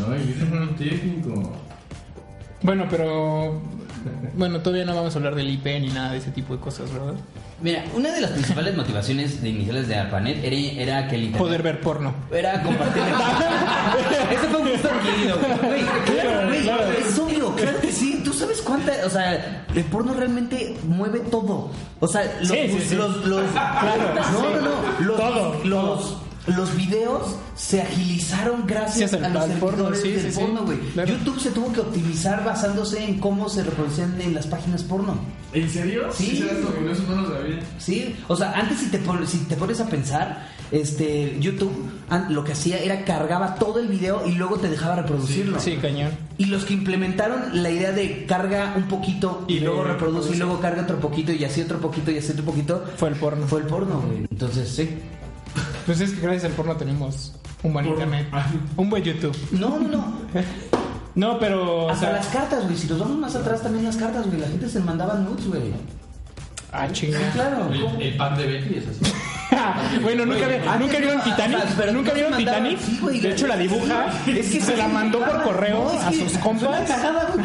No, 0.00 0.16
yo 0.16 0.34
soy 0.38 0.58
muy 0.58 0.66
técnico. 0.74 1.52
Bueno, 2.62 2.86
pero. 2.90 3.60
Bueno, 4.34 4.60
todavía 4.60 4.84
no 4.86 4.94
vamos 4.94 5.14
a 5.14 5.18
hablar 5.18 5.34
del 5.34 5.50
IP 5.50 5.66
ni 5.80 5.88
nada 5.88 6.12
de 6.12 6.18
ese 6.18 6.30
tipo 6.30 6.54
de 6.54 6.60
cosas, 6.60 6.90
¿verdad? 6.92 7.14
Mira, 7.58 7.84
una 7.94 8.12
de 8.12 8.20
las 8.20 8.32
principales 8.32 8.76
motivaciones 8.76 9.40
de 9.40 9.48
iniciales 9.48 9.88
de 9.88 9.96
ARPANET 9.96 10.44
era, 10.44 10.56
era 10.82 11.08
que 11.08 11.14
el 11.16 11.22
Internet 11.22 11.38
Poder 11.46 11.62
ver 11.62 11.80
porno. 11.80 12.14
Era 12.30 12.62
compartir. 12.62 13.02
Ese 14.30 14.48
fue 14.48 14.60
un 14.60 14.68
gusto 14.70 14.88
adquirido. 14.90 15.38
Güey, 15.62 15.82
claro, 16.04 16.46
güey, 16.48 16.62
claro. 16.62 16.82
Es 16.92 17.18
obvio, 17.18 17.54
claro 17.56 17.80
que 17.80 17.92
sí. 17.92 18.20
Tú 18.22 18.34
sabes 18.34 18.60
cuánta. 18.60 18.92
O 19.06 19.10
sea, 19.10 19.64
el 19.74 19.84
porno 19.84 20.12
realmente 20.12 20.76
mueve 20.86 21.20
todo. 21.20 21.70
O 22.00 22.06
sea, 22.08 22.24
los. 22.40 22.48
Sí, 22.50 22.68
sí, 22.72 22.80
sí. 22.90 22.94
los, 22.94 23.24
los- 23.24 23.50
Claro, 23.52 24.14
no, 24.32 24.50
no, 24.50 24.60
no. 24.60 25.00
Los, 25.06 25.16
Todo, 25.16 25.60
los, 25.64 26.16
los 26.46 26.76
videos 26.76 27.36
se 27.56 27.82
agilizaron 27.82 28.66
gracias 28.66 29.10
Sí, 29.10 29.16
a 29.16 29.28
los 29.28 29.44
servidores 29.46 30.00
sí, 30.00 30.12
del 30.12 30.32
sí, 30.32 30.38
porno, 30.40 30.62
güey. 30.64 30.78
Claro. 30.92 31.08
YouTube 31.10 31.40
se 31.40 31.50
tuvo 31.50 31.72
que 31.72 31.80
optimizar 31.80 32.44
basándose 32.44 33.02
en 33.04 33.18
cómo 33.18 33.48
se 33.48 33.64
reproducían 33.64 34.20
en 34.20 34.34
las 34.34 34.46
páginas 34.46 34.82
porno. 34.82 35.16
¿En 35.52 35.68
serio? 35.70 36.02
Sí. 36.12 36.36
¿Será 36.38 36.52
esto? 36.52 36.74
No, 36.80 36.90
eso 36.92 37.02
no 37.08 37.22
lo 37.22 37.28
sabía. 37.36 37.58
Sí, 37.78 38.14
o 38.28 38.36
sea, 38.36 38.52
antes 38.52 38.78
si 38.78 38.86
te, 38.90 38.98
pon- 38.98 39.26
si 39.26 39.38
te 39.38 39.56
pones 39.56 39.80
a 39.80 39.86
pensar, 39.88 40.48
este 40.70 41.36
YouTube 41.40 41.72
lo 42.28 42.44
que 42.44 42.52
hacía 42.52 42.78
era 42.78 43.04
cargaba 43.04 43.54
todo 43.54 43.78
el 43.80 43.88
video 43.88 44.22
y 44.26 44.32
luego 44.32 44.56
te 44.56 44.68
dejaba 44.68 44.96
reproducirlo. 44.96 45.58
Sí, 45.58 45.76
cañón. 45.76 46.10
Y 46.38 46.46
los 46.46 46.64
que 46.64 46.74
implementaron 46.74 47.62
la 47.62 47.70
idea 47.70 47.92
de 47.92 48.26
carga 48.26 48.74
un 48.76 48.84
poquito 48.84 49.44
y, 49.48 49.54
Y 49.54 49.60
luego 49.60 49.84
reproduce 49.84 50.34
y 50.34 50.36
luego 50.36 50.60
carga 50.60 50.82
otro 50.82 50.98
poquito 51.00 51.32
y 51.32 51.42
así 51.44 51.62
otro 51.62 51.78
poquito 51.80 52.10
y 52.10 52.18
así 52.18 52.32
otro 52.32 52.44
poquito, 52.44 52.84
Fue 52.96 53.08
el 53.08 53.14
porno. 53.16 53.46
fue 53.46 53.60
el 53.60 53.66
porno, 53.66 54.00
güey. 54.06 54.26
Entonces, 54.30 54.68
sí. 54.68 54.90
Pues 55.86 56.00
es 56.00 56.10
que 56.12 56.20
gracias 56.20 56.44
al 56.44 56.52
porno 56.52 56.76
tenemos 56.76 57.32
un 57.62 57.72
buen 57.72 57.86
internet. 57.86 58.26
Un 58.76 58.90
buen 58.90 59.02
YouTube. 59.02 59.36
No, 59.52 59.78
no, 59.78 59.88
no. 59.88 60.14
No, 61.14 61.38
pero. 61.38 61.86
O 61.86 61.90
Hasta 61.90 62.06
sea, 62.08 62.16
las 62.16 62.26
cartas, 62.26 62.64
güey. 62.64 62.76
Si 62.76 62.86
nos 62.88 62.98
vamos 62.98 63.16
más 63.16 63.34
atrás, 63.34 63.62
también 63.62 63.84
las 63.84 63.96
cartas, 63.96 64.26
güey. 64.26 64.38
La 64.38 64.48
gente 64.48 64.68
se 64.68 64.80
mandaba 64.80 65.14
nudes, 65.14 65.46
güey. 65.46 65.72
Ah, 66.72 66.88
chinga. 66.92 67.18
Claro. 67.32 67.72
El, 67.72 68.02
el 68.02 68.16
pack 68.16 68.36
de 68.36 68.46
Betty 68.46 68.74
es 68.76 68.84
así. 68.88 69.12
bueno, 70.02 70.26
nunca, 70.26 70.46
vi- 70.48 70.78
¿nunca 70.78 70.98
vieron 70.98 71.18
no, 71.18 71.24
Titanic? 71.24 71.58
sea, 71.58 71.74
pero 71.76 71.92
¿Nunca 71.92 72.12
vieron 72.12 72.32
se 72.32 72.38
Titanic? 72.38 72.78
de 73.22 73.30
hecho, 73.30 73.46
la 73.46 73.56
dibuja. 73.56 74.06
Es 74.26 74.50
que 74.50 74.60
se 74.60 74.76
la 74.76 74.88
mandó 74.88 75.18
por 75.20 75.42
correo 75.42 75.88
a 76.00 76.12
sus 76.12 76.36
compas. 76.38 76.88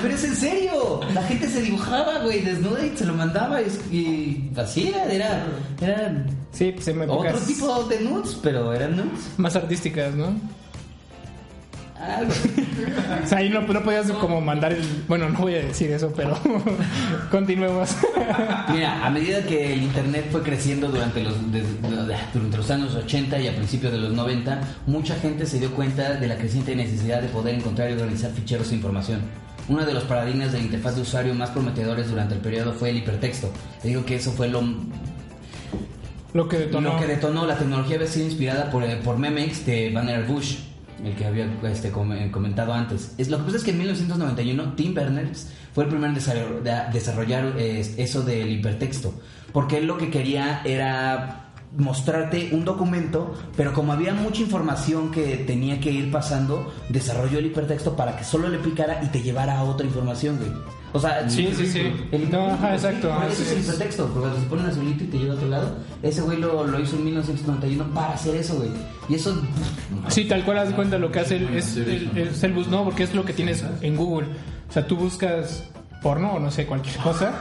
pero 0.02 0.14
es 0.14 0.24
en 0.24 0.36
serio. 0.36 1.00
La 1.14 1.24
gente 1.24 1.48
se 1.50 1.62
dibujaba, 1.62 2.20
güey, 2.20 2.42
desnuda 2.42 2.86
y 2.86 2.96
se 2.98 3.06
lo 3.06 3.14
mandaba. 3.14 3.62
Y 3.62 4.50
así 4.58 4.88
era, 4.90 5.06
era, 5.06 5.44
era 5.82 6.26
Sí, 6.52 6.72
pues 6.74 6.88
en 6.90 7.02
otro 7.10 7.40
tipo 7.48 7.84
de 7.86 8.00
nudes, 8.02 8.38
pero 8.44 8.74
eran 8.74 8.98
nudes. 8.98 9.32
más 9.38 9.56
artísticas, 9.56 10.14
¿no? 10.16 10.36
Algo. 12.18 12.32
O 13.24 13.28
sea, 13.28 13.38
ahí 13.40 13.50
no, 13.50 13.62
no 13.62 13.84
podías 13.84 14.12
como 14.14 14.42
mandar 14.42 14.74
el... 14.74 14.82
Bueno, 15.08 15.30
no 15.30 15.40
voy 15.40 15.54
a 15.56 15.60
decir 15.64 15.92
eso, 15.92 16.12
pero 16.16 16.38
continuemos. 17.32 17.90
Mira, 18.74 19.06
a 19.06 19.10
medida 19.10 19.44
que 19.44 19.74
el 19.74 19.84
internet 19.84 20.28
fue 20.32 20.42
creciendo 20.42 20.88
durante 20.88 21.22
los, 21.24 21.52
de- 21.52 21.62
de- 21.62 22.16
durante 22.34 22.58
los 22.58 22.72
años 22.72 22.96
80 22.96 23.40
y 23.40 23.48
a 23.48 23.56
principios 23.56 23.92
de 23.94 24.00
los 24.00 24.14
90, 24.14 24.62
mucha 24.88 25.16
gente 25.16 25.46
se 25.46 25.60
dio 25.60 25.72
cuenta 25.74 26.14
de 26.16 26.28
la 26.28 26.38
creciente 26.38 26.76
necesidad 26.76 27.22
de 27.22 27.28
poder 27.28 27.56
encontrar 27.56 27.90
y 27.90 27.94
organizar 27.94 28.32
ficheros 28.32 28.72
e 28.72 28.76
información. 28.76 29.22
Uno 29.70 29.86
de 29.86 29.94
los 29.94 30.04
paradigmas 30.06 30.52
de 30.52 30.58
la 30.58 30.64
interfaz 30.66 30.96
de 30.96 31.02
usuario 31.04 31.34
más 31.36 31.52
prometedores 31.52 32.10
durante 32.10 32.34
el 32.34 32.42
periodo 32.42 32.74
fue 32.74 32.90
el 32.90 32.98
hipertexto. 32.98 33.52
Te 33.82 33.90
digo 33.90 34.04
que 34.06 34.16
eso 34.16 34.32
fue 34.32 34.48
lo, 34.48 34.64
Lo 36.34 36.48
que 36.48 36.58
detonó. 36.58 36.94
lo 36.94 37.00
que 37.00 37.06
detonó 37.08 37.46
la 37.46 37.58
tecnología 37.58 37.98
había 37.98 38.08
sido 38.08 38.26
inspirada 38.26 38.72
por, 38.72 38.84
eh, 38.84 39.00
por 39.04 39.18
Memex 39.18 39.66
de 39.66 39.92
Banner 39.94 40.26
Bush, 40.26 40.56
el 41.06 41.16
que 41.16 41.26
había 41.26 41.46
este, 41.64 41.92
com- 41.92 42.30
comentado 42.32 42.74
antes. 42.74 43.14
Es, 43.18 43.30
lo 43.30 43.38
que 43.38 43.44
pasa 43.46 43.58
es 43.58 43.64
que 43.64 43.72
en 43.72 43.78
1991 43.80 44.74
Tim 44.76 44.94
Berners 44.94 45.50
fue 45.74 45.86
el 45.86 45.90
primer 45.90 46.10
en 46.12 46.16
desarroll- 46.16 46.62
de- 46.62 46.92
desarrollar 46.94 47.54
eso 47.58 48.22
del 48.22 48.52
hipertexto, 48.52 49.14
porque 49.54 49.78
él 49.78 49.86
lo 49.88 49.98
que 49.98 50.10
quería 50.10 50.62
era 50.66 51.51
mostrarte 51.78 52.50
un 52.52 52.66
documento, 52.66 53.34
pero 53.56 53.74
como 53.74 53.94
había 53.94 54.14
mucha 54.14 54.42
información 54.42 55.12
que 55.12 55.38
tenía 55.38 55.80
que 55.80 55.92
ir 55.92 56.12
pasando, 56.12 56.72
desarrolló 56.90 57.40
el 57.40 57.46
hipertexto 57.48 57.96
para 57.96 58.18
que 58.18 58.24
solo 58.24 58.50
le 58.50 58.58
picara 58.58 59.02
y 59.04 59.08
te 59.08 59.22
llevara 59.22 59.58
a 59.58 59.64
otra 59.64 59.86
información, 59.86 60.38
güey. 60.38 60.52
O 60.94 61.00
sea, 61.00 61.30
Sí, 61.30 61.50
sí, 61.56 61.66
sí. 61.66 61.82
el 62.12 62.30
No, 62.30 62.48
ajá, 62.52 62.74
exacto. 62.76 63.10
Ese 63.32 63.44
es 63.44 63.52
el 63.54 63.60
hipertexto, 63.62 64.08
porque 64.08 64.38
se 64.40 64.46
pone 64.48 64.64
azulito 64.64 65.06
y 65.06 65.08
te 65.08 65.18
lleva 65.20 65.34
a 65.34 65.36
otro 65.38 65.48
lado, 65.48 65.76
ese 66.04 66.22
güey 66.22 66.38
lo, 66.38 66.68
lo 66.68 66.80
hizo 66.82 66.98
en 66.98 67.06
1991 67.06 67.94
para 67.94 68.14
hacer 68.14 68.36
eso, 68.36 68.56
güey. 68.58 68.70
Y 69.08 69.16
eso, 69.16 69.42
Sí, 70.10 70.26
tal 70.26 70.44
cual 70.44 70.58
haz 70.58 70.70
de 70.70 70.76
cuenta 70.76 70.98
lo 70.98 71.10
que 71.12 71.22
hace 71.22 71.38
el, 71.38 71.56
es, 71.56 71.78
el, 71.78 72.12
es 72.18 72.44
el 72.44 72.52
bus, 72.52 72.68
no, 72.68 72.84
porque 72.84 73.04
es 73.04 73.14
lo 73.16 73.24
que 73.24 73.32
tienes 73.32 73.64
en 73.82 73.96
Google. 73.96 74.28
O 74.70 74.74
sea, 74.74 74.86
tú 74.86 74.98
buscas 74.98 75.64
porno 76.04 76.34
o 76.34 76.40
no 76.40 76.52
sé, 76.52 76.66
cualquier 76.66 76.98
cosa 76.98 77.34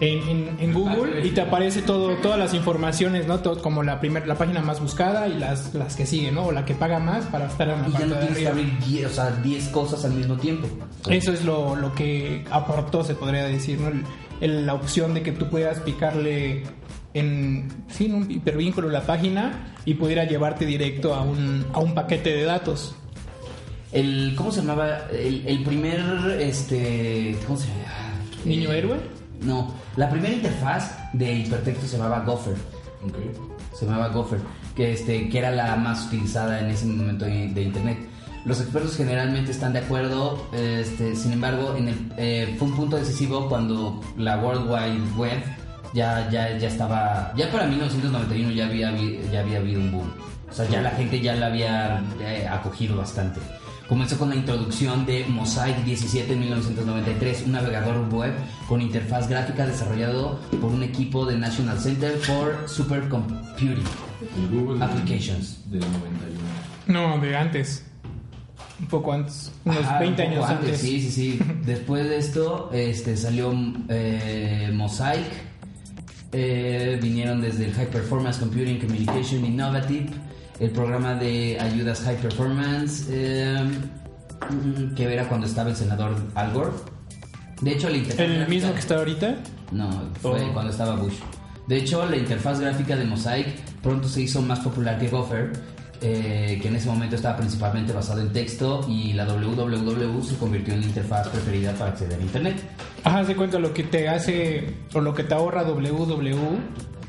en, 0.00 0.28
en, 0.28 0.56
en 0.60 0.72
Google 0.72 1.26
y 1.26 1.30
te 1.30 1.42
aparece 1.42 1.82
todo, 1.82 2.16
todas 2.16 2.38
las 2.38 2.54
informaciones, 2.54 3.26
¿no? 3.26 3.40
Todo, 3.40 3.60
como 3.60 3.82
la 3.82 4.00
primer, 4.00 4.26
la 4.26 4.34
página 4.36 4.60
más 4.62 4.80
buscada 4.80 5.28
y 5.28 5.34
las, 5.38 5.74
las 5.74 5.94
que 5.96 6.06
siguen, 6.06 6.34
¿no? 6.36 6.46
O 6.46 6.52
la 6.52 6.64
que 6.64 6.74
paga 6.74 6.98
más 6.98 7.26
para 7.26 7.46
estar 7.46 7.68
en 7.68 7.82
la 7.82 7.88
y 7.88 7.92
ya 7.92 8.06
no 8.06 8.14
de 8.14 8.20
tienes 8.22 8.38
que 8.38 8.48
abrir 8.48 8.78
10, 8.86 9.06
o 9.06 9.10
sea, 9.10 9.30
10 9.30 9.68
cosas 9.68 10.04
al 10.06 10.12
mismo 10.12 10.36
tiempo. 10.36 10.68
Eso 11.08 11.32
es 11.32 11.44
lo, 11.44 11.76
lo 11.76 11.94
que 11.94 12.44
aportó, 12.50 13.04
se 13.04 13.14
podría 13.14 13.44
decir, 13.44 13.78
¿no? 13.78 13.88
El- 13.88 14.04
el- 14.40 14.64
la 14.66 14.72
opción 14.74 15.12
de 15.12 15.22
que 15.22 15.32
tú 15.32 15.48
pudieras 15.50 15.80
picarle 15.80 16.62
en, 17.12 17.68
sí, 17.88 18.06
en 18.06 18.14
un 18.14 18.30
hipervínculo 18.30 18.88
la 18.88 19.02
página 19.02 19.74
y 19.84 19.94
pudiera 19.94 20.24
llevarte 20.24 20.64
directo 20.64 21.14
a 21.14 21.20
un, 21.22 21.66
a 21.74 21.78
un 21.80 21.92
paquete 21.94 22.30
de 22.34 22.44
datos. 22.44 22.94
El, 23.92 24.34
¿Cómo 24.36 24.50
se 24.52 24.60
llamaba? 24.62 25.08
El, 25.12 25.42
el 25.46 25.62
primer, 25.64 26.00
este, 26.40 27.36
¿cómo 27.46 27.58
se 27.58 27.66
llama? 27.66 28.14
¿Niño 28.44 28.72
Eh, 28.72 28.78
héroe? 28.78 28.96
No, 29.42 29.72
la 29.96 30.08
primera 30.10 30.34
interfaz 30.34 30.92
de 31.12 31.32
hipertexto 31.32 31.86
se 31.86 31.96
llamaba 31.96 32.20
Gopher. 32.20 32.56
Se 33.74 33.86
llamaba 33.86 34.08
Gopher, 34.08 34.40
que, 34.76 34.92
este, 34.92 35.28
que 35.28 35.38
era 35.38 35.50
la 35.50 35.76
más 35.76 36.06
utilizada 36.06 36.60
en 36.60 36.66
ese 36.66 36.86
momento 36.86 37.24
de, 37.24 37.62
internet. 37.62 37.98
Los 38.44 38.60
expertos 38.60 38.96
generalmente 38.96 39.50
están 39.50 39.72
de 39.72 39.80
acuerdo, 39.80 40.46
este, 40.52 41.14
sin 41.14 41.32
embargo, 41.32 41.74
en 41.76 41.88
el, 41.88 42.12
eh, 42.16 42.56
fue 42.58 42.68
un 42.68 42.76
punto 42.76 42.96
decisivo 42.96 43.48
cuando 43.48 44.00
la 44.16 44.38
World 44.38 44.70
Wide 44.70 45.16
Web 45.16 45.42
ya, 45.94 46.28
ya, 46.30 46.56
ya 46.56 46.68
estaba, 46.68 47.32
ya 47.36 47.50
para 47.50 47.66
1991 47.66 48.50
ya 48.52 48.66
había, 48.66 48.94
ya 49.30 49.40
había 49.40 49.58
habido 49.58 49.80
un 49.80 49.92
boom. 49.92 50.12
O 50.50 50.52
sea, 50.52 50.68
ya 50.68 50.82
la 50.82 50.90
gente 50.90 51.20
ya 51.20 51.34
la 51.36 51.46
había 51.46 52.02
eh, 52.20 52.46
acogido 52.48 52.96
bastante. 52.96 53.40
Comenzó 53.90 54.18
con 54.18 54.28
la 54.28 54.36
introducción 54.36 55.04
de 55.04 55.26
Mosaic 55.26 55.78
17 55.82 56.32
en 56.32 56.38
1993, 56.38 57.42
un 57.46 57.52
navegador 57.52 58.08
web 58.14 58.32
con 58.68 58.80
interfaz 58.80 59.28
gráfica 59.28 59.66
desarrollado 59.66 60.38
por 60.60 60.70
un 60.70 60.84
equipo 60.84 61.26
de 61.26 61.36
National 61.36 61.76
Center 61.76 62.16
for 62.18 62.68
Supercomputing. 62.68 63.82
Applications. 64.80 65.68
del 65.72 65.80
91. 65.80 65.98
No, 66.86 67.18
de 67.20 67.36
antes. 67.36 67.84
Un 68.78 68.86
poco 68.86 69.12
antes. 69.12 69.50
Unos 69.64 69.84
Ajá, 69.84 69.98
20 69.98 70.22
un 70.22 70.28
años 70.28 70.48
antes. 70.48 70.80
Sí, 70.80 71.00
sí, 71.00 71.10
sí. 71.10 71.40
Después 71.66 72.08
de 72.08 72.18
esto 72.18 72.70
este, 72.72 73.16
salió 73.16 73.52
eh, 73.88 74.70
Mosaic. 74.72 75.26
Eh, 76.30 76.96
vinieron 77.02 77.40
desde 77.40 77.64
el 77.64 77.72
High 77.72 77.88
Performance 77.88 78.38
Computing 78.38 78.78
Communication 78.78 79.44
Innovative, 79.44 80.10
el 80.60 80.70
programa 80.70 81.14
de 81.14 81.58
ayudas 81.60 82.00
High 82.02 82.16
Performance, 82.18 83.06
eh, 83.10 83.56
mm, 84.50 84.94
que 84.94 85.12
era 85.12 85.28
cuando 85.28 85.46
estaba 85.46 85.70
el 85.70 85.76
senador 85.76 86.14
Al 86.34 86.52
Gore. 86.52 86.70
De 87.62 87.72
hecho, 87.72 87.88
la 87.90 87.96
interfaz 87.96 88.20
¿El 88.20 88.32
gráfica- 88.34 88.48
mismo 88.50 88.72
que 88.74 88.78
está 88.80 88.94
ahorita? 88.96 89.34
No, 89.72 89.90
fue 90.20 90.42
Oh. 90.44 90.52
cuando 90.52 90.70
estaba 90.72 90.96
Bush. 90.96 91.14
De 91.66 91.76
hecho, 91.76 92.04
la 92.08 92.16
interfaz 92.16 92.60
gráfica 92.60 92.96
de 92.96 93.04
Mosaic 93.04 93.46
pronto 93.82 94.08
se 94.08 94.22
hizo 94.22 94.42
más 94.42 94.60
popular 94.60 94.98
que 94.98 95.08
Gopher, 95.08 95.52
eh, 96.02 96.58
que 96.60 96.68
en 96.68 96.76
ese 96.76 96.88
momento 96.88 97.14
estaba 97.16 97.36
principalmente 97.36 97.92
basado 97.92 98.20
en 98.22 98.32
texto 98.32 98.80
y 98.88 99.12
la 99.12 99.26
www 99.26 100.22
se 100.22 100.36
convirtió 100.36 100.72
en 100.74 100.80
la 100.80 100.86
interfaz 100.86 101.28
preferida 101.28 101.72
para 101.74 101.90
acceder 101.92 102.18
a 102.18 102.22
Internet. 102.22 102.56
Ajá, 103.04 103.24
se 103.24 103.36
cuenta 103.36 103.58
lo 103.58 103.72
que 103.74 103.84
te 103.84 104.08
hace 104.08 104.74
o 104.94 105.00
lo 105.00 105.14
que 105.14 105.24
te 105.24 105.34
ahorra 105.34 105.62
www, 105.62 106.58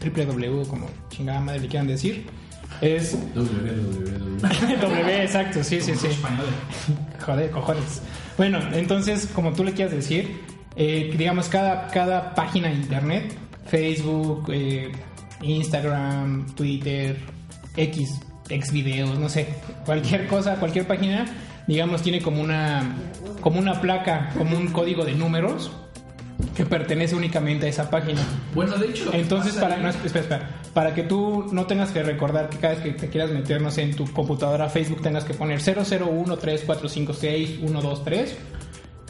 www, 0.04 0.68
como 0.68 0.88
chingada 1.10 1.40
madre 1.40 1.62
le 1.62 1.68
quieran 1.70 1.88
decir, 1.88 2.26
Es 2.82 3.16
www. 3.36 4.42
W, 4.82 5.22
exacto, 5.24 5.64
sí, 5.64 5.80
sí, 5.82 5.94
sí. 5.96 6.08
Joder, 7.24 7.52
cojones. 7.52 8.02
Bueno, 8.38 8.60
entonces, 8.74 9.30
como 9.36 9.54
tú 9.54 9.64
le 9.64 9.74
quieras 9.74 9.94
decir, 9.94 10.42
eh, 10.76 11.14
digamos, 11.16 11.48
cada, 11.48 11.88
cada 11.88 12.34
página 12.34 12.70
de 12.70 12.76
internet, 12.76 13.34
Facebook, 13.68 14.50
eh, 14.52 14.92
Instagram, 15.42 16.48
Twitter, 16.56 17.18
X, 17.78 18.20
X 18.50 18.72
videos, 18.72 19.18
no 19.20 19.30
sé, 19.30 19.48
cualquier 19.86 20.28
cosa, 20.28 20.56
cualquier 20.56 20.88
página, 20.88 21.26
digamos, 21.68 22.02
tiene 22.02 22.20
como 22.22 22.42
una, 22.42 22.96
como 23.42 23.60
una 23.60 23.80
placa, 23.80 24.32
como 24.38 24.58
un 24.58 24.68
código 24.70 25.06
de 25.06 25.14
números 25.14 25.72
que 26.56 26.66
pertenece 26.66 27.16
únicamente 27.16 27.68
a 27.68 27.70
esa 27.70 27.90
página. 27.92 28.22
Bueno, 28.56 28.76
de 28.78 28.88
hecho. 28.88 29.12
Entonces, 29.14 29.54
para, 29.56 29.76
ahí- 29.76 29.84
no, 29.84 29.90
espera, 29.90 30.20
espera, 30.22 30.50
para 30.74 30.94
que 30.96 31.04
tú 31.04 31.48
no 31.52 31.66
tengas 31.66 31.92
que 31.92 32.02
recordar 32.04 32.50
que 32.50 32.58
cada 32.58 32.76
vez 32.76 32.84
que 32.84 32.92
te 32.92 33.10
quieras 33.10 33.32
meter, 33.32 33.62
no 33.62 33.70
sé, 33.72 33.82
en 33.84 33.94
tu 33.96 34.06
computadora 34.12 34.70
Facebook 34.70 35.02
tengas 35.02 35.24
que 35.26 35.34
poner 35.34 35.60
00134561123, 35.60 38.28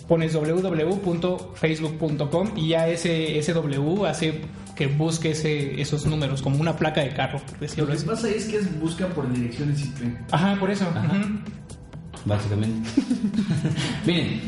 pones 0.07 0.33
www.facebook.com 0.33 2.51
y 2.55 2.69
ya 2.69 2.87
ese, 2.87 3.37
ese 3.37 3.53
W 3.53 4.07
hace 4.07 4.41
que 4.75 4.87
busque 4.87 5.29
ese, 5.31 5.79
esos 5.79 6.05
números 6.07 6.41
como 6.41 6.59
una 6.59 6.75
placa 6.75 7.01
de 7.01 7.13
carro, 7.13 7.39
por 7.39 7.53
Lo 7.77 7.85
que 7.87 7.93
así. 7.93 8.05
pasa 8.05 8.27
es 8.29 8.45
que 8.45 8.57
es 8.57 8.79
busca 8.79 9.05
por 9.07 9.31
direcciones 9.31 9.85
IP. 9.85 10.17
Ajá, 10.31 10.55
por 10.59 10.71
eso. 10.71 10.85
básicamente. 12.25 12.89
Miren, 14.05 14.41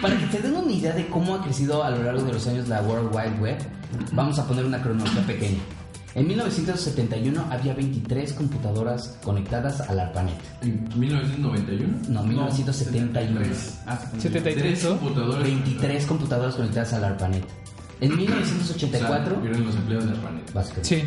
para 0.00 0.16
que 0.16 0.24
te 0.26 0.38
den 0.40 0.54
una 0.56 0.72
idea 0.72 0.92
de 0.94 1.06
cómo 1.08 1.34
ha 1.34 1.42
crecido 1.44 1.84
a 1.84 1.90
lo 1.90 2.02
largo 2.02 2.22
de 2.22 2.32
los 2.32 2.46
años 2.46 2.66
la 2.68 2.80
World 2.82 3.14
Wide 3.14 3.38
Web, 3.40 3.58
vamos 4.12 4.38
a 4.38 4.46
poner 4.48 4.64
una 4.64 4.80
cronología 4.80 5.22
pequeña. 5.26 5.58
En 6.14 6.26
1971 6.26 7.44
había 7.50 7.74
23 7.74 8.32
computadoras 8.32 9.18
conectadas 9.22 9.80
al 9.82 10.00
ARPANET. 10.00 10.34
¿En 10.62 10.88
1991? 10.98 11.98
No, 12.08 12.22
1971. 12.24 13.40
Ah, 13.86 13.98
73, 14.18 14.56
Tres 14.56 14.84
¿no? 14.84 14.98
computadores. 14.98 15.42
23 15.44 16.06
computadoras 16.06 16.54
conectadas 16.56 16.92
al 16.94 17.04
ARPANET. 17.04 17.44
En 18.00 18.12
O 18.12 18.14
sea, 18.16 18.24
1984, 18.24 19.40
vieron 19.40 19.64
los 19.66 19.74
empleados 19.76 20.06
de 20.06 20.12
Arpanet. 20.12 20.52
básicamente, 20.52 20.88
Sí. 20.88 21.04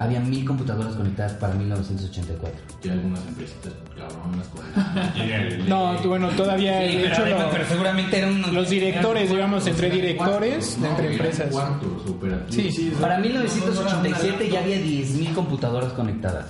Había 0.00 0.20
mil 0.20 0.44
computadoras 0.44 0.94
conectadas 0.94 1.32
para 1.34 1.54
1984. 1.54 2.60
Y 2.84 2.88
algunas 2.88 3.20
empresitas 3.26 3.72
cabronas 3.96 4.46
con. 4.48 5.68
No, 5.68 5.98
bueno, 6.08 6.28
todavía, 6.30 6.76
de 6.78 7.06
hecho, 7.08 7.24
lo- 7.26 7.64
seguramente 7.68 8.18
eran 8.18 8.54
los 8.54 8.70
directores, 8.70 9.30
digamos, 9.30 9.66
entre 9.66 9.90
directores, 9.90 10.78
No, 10.80 10.86
entre 10.90 11.12
empresas. 11.12 11.50
Cuartos 11.50 12.06
operativos. 12.08 12.54
Sí, 12.54 12.70
Sí, 12.72 12.92
Para 13.00 13.18
no, 13.18 13.24
no, 13.24 13.34
no, 13.34 13.40
1987 13.44 14.44
no, 14.46 14.52
ya 14.52 14.60
había 14.60 14.76
10.000 14.78 15.34
computadoras 15.34 15.92
conectadas. 15.92 16.46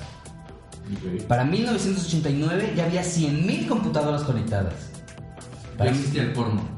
Para 1.26 1.44
1989 1.44 2.72
ya 2.76 2.84
había 2.87 3.02
100.000 3.02 3.66
computadoras 3.66 4.22
conectadas. 4.22 4.74
Ya 5.72 5.78
Para- 5.78 5.90
existía 5.90 6.22
el 6.22 6.32
porno. 6.32 6.77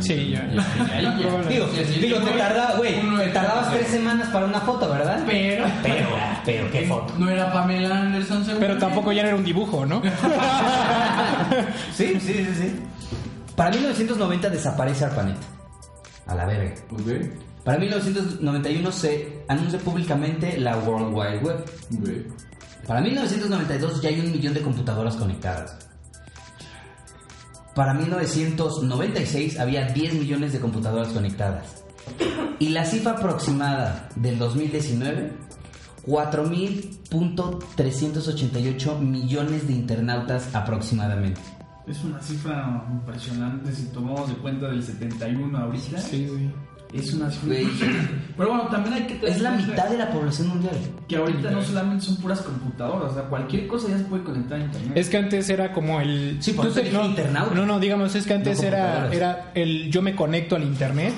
Sí. 0.00 0.30
Ya. 0.30 0.42
Digo, 1.48 1.66
digo, 2.00 2.18
te 2.20 2.30
tardaba, 2.32 2.76
güey, 2.76 2.94
te 2.94 3.28
tardabas 3.28 3.70
tres 3.72 3.88
semanas 3.88 4.28
para 4.28 4.46
una 4.46 4.60
foto, 4.60 4.88
¿verdad? 4.88 5.22
Pero. 5.26 5.64
Pero, 5.82 6.08
pero, 6.44 6.70
¿qué 6.70 6.86
foto? 6.86 7.14
No 7.18 7.28
era 7.28 7.52
Pamela 7.52 8.00
Anderson, 8.00 8.44
seguro. 8.44 8.60
pero 8.60 8.78
tampoco 8.78 9.12
ya 9.12 9.22
no 9.22 9.28
era 9.28 9.36
un 9.36 9.44
dibujo, 9.44 9.84
¿no? 9.84 10.00
Sí, 11.92 12.18
sí, 12.20 12.32
sí, 12.34 12.46
sí. 12.56 12.76
Para 13.56 13.70
1990 13.70 14.50
desaparece 14.50 15.04
ARPANET. 15.04 15.36
A 16.26 16.34
la 16.34 16.46
verga. 16.46 16.74
Para 17.64 17.78
1991 17.78 18.92
se 18.92 19.42
anuncia 19.48 19.78
públicamente 19.78 20.58
la 20.58 20.76
World 20.78 21.14
Wide 21.14 21.38
Web. 21.38 21.64
Ok. 22.00 22.08
Para 22.86 23.00
1992 23.00 24.00
ya 24.00 24.08
hay 24.08 24.20
un 24.20 24.32
millón 24.32 24.54
de 24.54 24.60
computadoras 24.62 25.16
conectadas. 25.16 25.87
Para 27.78 27.94
1996 27.94 29.58
había 29.60 29.92
10 29.92 30.14
millones 30.14 30.52
de 30.52 30.58
computadoras 30.58 31.12
conectadas. 31.12 31.84
Y 32.58 32.70
la 32.70 32.84
cifra 32.84 33.12
aproximada 33.12 34.08
del 34.16 34.36
2019, 34.36 35.32
4.388 36.04 38.98
millones 38.98 39.68
de 39.68 39.74
internautas 39.74 40.52
aproximadamente. 40.56 41.40
Es 41.86 42.02
una 42.02 42.20
cifra 42.20 42.84
impresionante 42.90 43.72
si 43.72 43.84
tomamos 43.92 44.28
de 44.28 44.34
cuenta 44.38 44.66
del 44.66 44.82
71 44.82 45.56
ahorita. 45.56 46.00
Sí, 46.00 46.26
sí. 46.26 46.50
Es 46.92 47.12
una. 47.12 47.28
Pero 48.36 48.48
bueno, 48.48 48.68
también 48.68 48.94
hay 48.94 49.02
que 49.02 49.14
tener 49.16 49.36
Es 49.36 49.42
la 49.42 49.50
mitad 49.50 49.88
de 49.90 49.98
la 49.98 50.10
población 50.10 50.48
mundial. 50.48 50.74
Que 51.06 51.16
ahorita 51.16 51.50
no 51.50 51.62
solamente 51.62 52.04
son 52.06 52.16
puras 52.16 52.40
computadoras, 52.40 53.12
o 53.12 53.14
sea, 53.14 53.24
cualquier 53.24 53.66
cosa 53.66 53.88
ya 53.88 53.98
se 53.98 54.04
puede 54.04 54.22
conectar 54.24 54.58
a 54.58 54.64
internet. 54.64 54.92
Es 54.96 55.08
que 55.10 55.16
antes 55.18 55.50
era 55.50 55.72
como 55.72 56.00
el. 56.00 56.38
Sí, 56.40 56.52
por 56.52 56.66
tú 56.66 56.70
eso 56.72 56.80
te- 56.80 56.90
no, 56.92 57.04
internauta. 57.04 57.54
no, 57.54 57.66
no, 57.66 57.78
digamos, 57.80 58.14
es 58.14 58.26
que 58.26 58.34
antes 58.34 58.62
No 58.62 58.68
era, 58.68 59.10
era 59.12 59.50
el 59.54 59.90
yo 59.90 60.00
me 60.02 60.14
conecto 60.14 60.56
al 60.56 60.62
internet. 60.62 61.12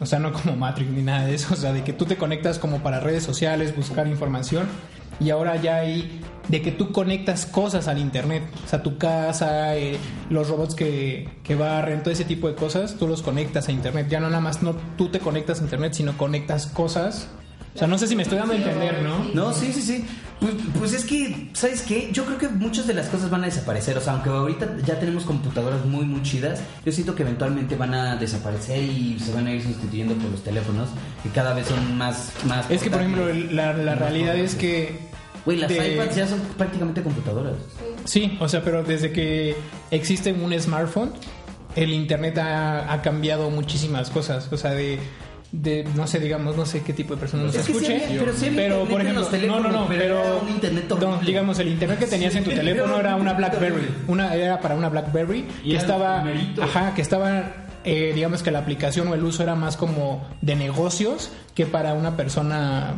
O 0.00 0.06
sea, 0.06 0.18
no 0.18 0.32
como 0.32 0.56
Matrix 0.56 0.90
ni 0.90 1.02
nada 1.02 1.26
de 1.26 1.34
eso. 1.34 1.54
O 1.54 1.56
sea, 1.56 1.72
de 1.72 1.82
que 1.82 1.92
tú 1.92 2.04
te 2.04 2.16
conectas 2.16 2.58
como 2.58 2.78
para 2.82 3.00
redes 3.00 3.22
sociales, 3.22 3.74
buscar 3.74 4.06
información. 4.06 4.66
Y 5.20 5.30
ahora 5.30 5.56
ya 5.56 5.76
hay 5.76 6.20
de 6.46 6.62
que 6.62 6.70
tú 6.70 6.92
conectas 6.92 7.44
cosas 7.44 7.88
al 7.88 7.98
internet. 7.98 8.44
O 8.64 8.68
sea, 8.68 8.82
tu 8.82 8.98
casa, 8.98 9.76
eh, 9.76 9.98
los 10.30 10.48
robots 10.48 10.74
que, 10.74 11.28
que 11.42 11.56
barren, 11.56 12.02
todo 12.02 12.12
ese 12.12 12.24
tipo 12.24 12.48
de 12.48 12.54
cosas, 12.54 12.96
tú 12.96 13.08
los 13.08 13.22
conectas 13.22 13.68
a 13.68 13.72
internet. 13.72 14.06
Ya 14.08 14.20
no 14.20 14.28
nada 14.28 14.40
más 14.40 14.62
no 14.62 14.76
tú 14.96 15.08
te 15.08 15.18
conectas 15.18 15.60
a 15.60 15.64
internet, 15.64 15.94
sino 15.94 16.16
conectas 16.16 16.68
cosas. 16.68 17.28
O 17.78 17.80
sea, 17.80 17.86
no 17.86 17.96
sé 17.96 18.08
si 18.08 18.16
me 18.16 18.24
estoy 18.24 18.38
dando 18.38 18.54
a 18.54 18.56
entender, 18.56 19.02
¿no? 19.02 19.24
No, 19.34 19.52
sí, 19.52 19.72
sí, 19.72 19.82
sí. 19.82 20.04
Pues, 20.40 20.52
pues 20.76 20.92
es 20.94 21.04
que, 21.04 21.48
¿sabes 21.52 21.82
qué? 21.82 22.10
Yo 22.12 22.24
creo 22.24 22.36
que 22.36 22.48
muchas 22.48 22.88
de 22.88 22.94
las 22.94 23.06
cosas 23.06 23.30
van 23.30 23.42
a 23.44 23.46
desaparecer. 23.46 23.96
O 23.96 24.00
sea, 24.00 24.14
aunque 24.14 24.30
ahorita 24.30 24.78
ya 24.84 24.98
tenemos 24.98 25.22
computadoras 25.22 25.84
muy, 25.84 26.04
muy 26.04 26.20
chidas, 26.24 26.60
yo 26.84 26.90
siento 26.90 27.14
que 27.14 27.22
eventualmente 27.22 27.76
van 27.76 27.94
a 27.94 28.16
desaparecer 28.16 28.82
y 28.82 29.20
se 29.20 29.32
van 29.32 29.46
a 29.46 29.52
ir 29.52 29.62
sustituyendo 29.62 30.14
por 30.14 30.28
los 30.28 30.42
teléfonos, 30.42 30.88
que 31.22 31.28
cada 31.28 31.54
vez 31.54 31.68
son 31.68 31.96
más... 31.96 32.32
más 32.46 32.68
Es 32.68 32.82
que, 32.82 32.90
por 32.90 33.00
ejemplo, 33.00 33.32
la, 33.52 33.72
la 33.72 33.94
realidad 33.94 34.34
es 34.34 34.56
que... 34.56 34.98
Güey, 35.44 35.58
las 35.58 35.68
de- 35.68 35.94
iPads 35.94 36.16
ya 36.16 36.26
son 36.26 36.40
prácticamente 36.56 37.00
computadoras. 37.00 37.54
Sí, 38.06 38.36
o 38.40 38.48
sea, 38.48 38.64
pero 38.64 38.82
desde 38.82 39.12
que 39.12 39.54
existe 39.92 40.32
un 40.32 40.52
smartphone, 40.60 41.12
el 41.76 41.92
internet 41.92 42.38
ha, 42.38 42.92
ha 42.92 43.02
cambiado 43.02 43.50
muchísimas 43.50 44.10
cosas. 44.10 44.48
O 44.52 44.56
sea, 44.56 44.72
de, 44.72 44.98
de, 45.50 45.84
no 45.96 46.06
sé, 46.06 46.20
digamos, 46.20 46.56
no 46.56 46.66
sé 46.66 46.82
qué 46.82 46.92
tipo 46.92 47.14
de 47.14 47.20
persona 47.20 47.44
nos 47.44 47.54
Es 47.54 47.64
sí 47.64 47.72
escuche. 47.72 48.04
había- 48.04 48.20
pero 48.20 48.32
sí 48.36 48.46
había 48.46 48.56
pero, 48.62 48.74
internet 48.82 48.90
por 48.90 49.00
en 49.00 49.06
ejemplo, 49.06 49.46
no, 49.48 49.60
no, 49.60 49.68
no, 49.80 49.88
pero 49.88 50.00
pero, 50.00 50.20
era 50.24 50.34
un 50.42 50.48
internet 50.50 50.84
no, 50.88 50.94
horrible. 50.96 51.26
digamos, 51.26 51.58
el 51.58 51.68
internet 51.68 51.98
que 51.98 52.06
tenías 52.06 52.34
en 52.34 52.44
tu 52.44 52.50
Sí, 52.50 52.56
teléfono 52.56 52.92
era 52.98 53.00
era 53.08 53.16
un 53.16 53.22
una 53.22 53.32
BlackBerry. 53.38 53.88
Una 54.08 54.34
era 54.34 54.60
para 54.60 54.74
una 54.74 54.88
BlackBerry 54.90 55.46
Y 55.64 55.70
que 55.70 55.76
estaba, 55.76 56.24
ajá, 56.62 56.94
que 56.94 57.00
estaba, 57.02 57.42
eh, 57.84 58.12
digamos 58.14 58.42
que 58.42 58.50
la 58.50 58.58
aplicación 58.58 59.08
o 59.08 59.14
el 59.14 59.24
uso 59.24 59.42
era 59.42 59.54
más 59.54 59.76
como 59.78 60.26
de 60.42 60.54
negocios 60.56 61.30
que 61.54 61.64
para 61.64 61.94
una 61.94 62.16
persona 62.16 62.94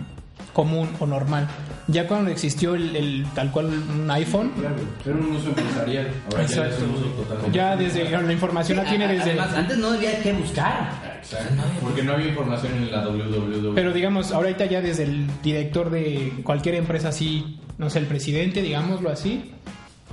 común 0.53 0.89
o 0.99 1.07
normal. 1.07 1.47
Ya 1.87 2.09
cuando 2.09 2.31
existió 2.31 2.75
el, 2.75 2.97
el 2.97 3.27
tal 3.35 3.53
cual 3.53 3.67
un 3.67 4.11
iPhone, 4.11 4.51
Claro, 4.59 4.75
era 5.07 5.15
un 5.15 5.37
uso 5.37 5.49
empresarial. 5.49 6.09
Ahora 6.33 6.47
ya 6.47 6.67
es 6.67 6.79
un 6.83 6.91
uso 6.91 7.51
ya 7.53 7.77
desde 7.77 8.11
la 8.11 8.33
información 8.33 8.79
la 8.79 8.85
tiene 8.85 9.07
desde 9.07 9.31
Además, 9.31 9.55
antes 9.55 9.79
no 9.79 9.91
había 9.93 10.21
que 10.23 10.33
buscar. 10.33 11.10
Exacto. 11.23 11.63
Porque 11.81 12.03
no 12.03 12.13
había 12.13 12.29
información 12.29 12.75
en 12.75 12.91
la 12.91 13.07
www. 13.07 13.75
Pero 13.75 13.93
digamos, 13.93 14.33
ahorita 14.33 14.67
ya 14.67 14.81
desde 14.81 15.05
el 15.05 15.27
director 15.43 15.91
de 15.91 16.33
cualquier 16.43 16.77
empresa 16.77 17.09
así, 17.09 17.59
no 17.79 17.91
sé, 17.91 17.99
el 17.99 18.07
presidente, 18.07 18.63
digámoslo 18.63 19.11
así, 19.11 19.53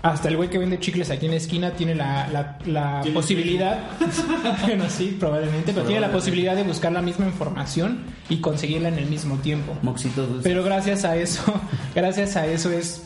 hasta 0.01 0.29
el 0.29 0.37
güey 0.37 0.49
que 0.49 0.57
vende 0.57 0.79
chicles 0.79 1.09
aquí 1.09 1.25
en 1.25 1.31
la 1.31 1.37
esquina 1.37 1.71
tiene 1.71 1.95
la, 1.95 2.27
la, 2.27 2.59
la 2.65 3.03
posibilidad, 3.13 3.79
bueno, 4.65 4.85
sí, 4.89 5.17
probablemente, 5.19 5.73
pero 5.73 5.85
tiene 5.85 6.01
la 6.01 6.11
posibilidad 6.11 6.55
de 6.55 6.63
buscar 6.63 6.91
la 6.91 7.01
misma 7.01 7.25
información 7.25 8.03
y 8.29 8.39
conseguirla 8.39 8.89
en 8.89 8.99
el 8.99 9.07
mismo 9.07 9.37
tiempo. 9.37 9.75
Moxito 9.81 10.27
dulce. 10.27 10.47
Pero 10.47 10.63
gracias 10.63 11.03
a 11.03 11.15
eso, 11.15 11.41
gracias 11.95 12.35
a 12.35 12.45
eso 12.45 12.71
es 12.71 13.03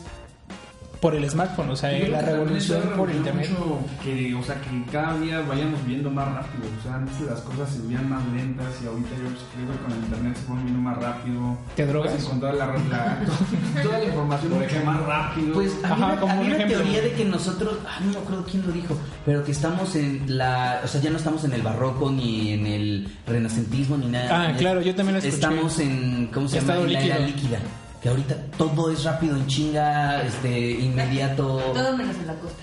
por 1.02 1.16
el 1.16 1.28
smartphone, 1.28 1.68
o 1.70 1.74
sea, 1.76 1.90
creo 1.90 2.12
la 2.12 2.22
revolución 2.22 2.80
por 2.96 3.10
internet. 3.10 3.50
mucho 3.50 3.80
que, 4.04 4.34
o 4.36 4.42
sea, 4.44 4.54
que 4.60 4.84
cada 4.92 5.18
día 5.18 5.40
vayamos 5.40 5.84
viendo 5.84 6.08
más 6.12 6.26
rápido. 6.32 6.62
O 6.78 6.82
sea, 6.84 6.94
antes 6.94 7.20
las 7.22 7.40
cosas 7.40 7.68
se 7.70 7.82
veían 7.82 8.08
más 8.08 8.22
lentas 8.32 8.66
y 8.82 8.86
ahorita 8.86 9.10
yo 9.10 9.24
creo 9.52 9.72
que 9.72 9.82
con 9.82 9.92
el 9.92 9.98
internet 9.98 10.36
se 10.36 10.42
pone 10.46 10.62
viendo 10.62 10.80
más 10.80 10.96
rápido. 10.98 11.58
¿Te 11.74 11.86
drogas? 11.86 12.12
Puedes 12.12 12.24
encontrar 12.26 12.54
la, 12.54 12.66
la- 12.66 13.18
toda 13.82 13.98
la 13.98 14.04
información 14.04 14.52
mucho 14.52 14.84
más 14.86 15.00
rápido. 15.04 15.54
Pues 15.54 15.72
a 15.82 15.88
mí, 15.88 16.02
Ajá, 16.02 16.06
me- 16.14 16.20
como 16.20 16.32
a 16.32 16.36
mí 16.36 16.42
un 16.44 16.48
la 16.50 16.54
ejemplo. 16.56 16.78
teoría 16.78 17.02
de 17.02 17.12
que 17.14 17.24
nosotros, 17.24 17.78
ah, 17.84 17.98
no 18.04 18.10
me 18.12 18.18
acuerdo 18.18 18.44
quién 18.48 18.64
lo 18.64 18.72
dijo, 18.72 18.96
pero 19.26 19.44
que 19.44 19.50
estamos 19.50 19.96
en 19.96 20.38
la, 20.38 20.82
o 20.84 20.86
sea, 20.86 21.00
ya 21.00 21.10
no 21.10 21.16
estamos 21.16 21.42
en 21.42 21.52
el 21.52 21.62
barroco 21.62 22.12
ni 22.12 22.52
en 22.52 22.66
el 22.68 23.08
renacentismo 23.26 23.96
ni 23.96 24.06
nada. 24.06 24.28
Ah, 24.44 24.52
Ya 24.52 24.56
claro, 24.56 24.80
yo 24.82 24.94
también 24.94 25.14
lo 25.14 25.18
escuché. 25.18 25.34
Estamos 25.34 25.78
en, 25.80 26.28
¿cómo 26.32 26.46
se 26.48 26.58
Estado 26.58 26.86
llama? 26.86 26.92
En 27.00 27.08
la 27.10 27.16
era 27.16 27.26
líquida. 27.26 27.58
Que 28.02 28.08
ahorita 28.08 28.34
todo 28.58 28.90
es 28.90 29.04
rápido, 29.04 29.36
en 29.36 29.46
chinga, 29.46 30.22
este, 30.22 30.72
inmediato. 30.72 31.58
Todo 31.74 31.96
menos 31.96 32.16
en 32.16 32.26
la 32.26 32.34
costa. 32.34 32.62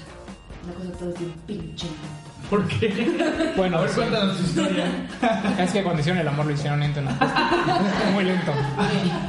La 0.67 0.73
costa 0.73 0.91
todo 0.99 1.09
es 1.11 1.19
bien 1.19 1.33
pinche. 1.47 1.87
¿Por 2.49 2.67
qué? 2.67 3.53
Bueno, 3.55 3.77
A 3.77 3.81
ver, 3.81 3.89
sí. 3.89 3.95
cuéntanos 3.95 4.37
tu 4.37 4.43
historia. 4.43 4.85
es 5.59 5.71
que 5.71 5.83
cuando 5.83 5.99
hicieron 6.01 6.19
el 6.21 6.27
amor 6.27 6.45
lo 6.45 6.51
hicieron 6.51 6.79
lento, 6.79 7.01
¿no? 7.01 7.11
Muy 8.13 8.23
lento. 8.25 8.51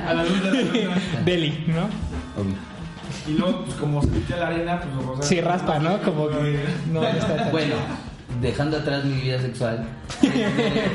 A 0.08 0.14
la 0.14 0.24
luz 0.24 0.42
de 0.42 0.50
la 0.52 0.62
luna. 0.84 0.96
Delhi, 1.24 1.64
¿no? 1.68 1.82
obvio. 2.40 2.54
Y 3.26 3.32
luego, 3.38 3.64
pues 3.64 3.76
como 3.76 4.00
se 4.02 4.08
mete 4.08 4.34
a 4.34 4.36
la 4.38 4.46
arena, 4.48 4.80
pues 4.80 5.06
lo. 5.06 5.22
Sí, 5.22 5.40
raspa, 5.40 5.78
¿no? 5.78 6.00
Como 6.02 6.28
que 6.28 6.64
no 6.90 7.06
está 7.06 7.36
tan 7.36 7.50
Bueno, 7.52 7.74
dejando 8.40 8.78
atrás 8.78 9.04
mi 9.04 9.20
vida 9.20 9.40
sexual, 9.40 9.86
este, 10.22 10.90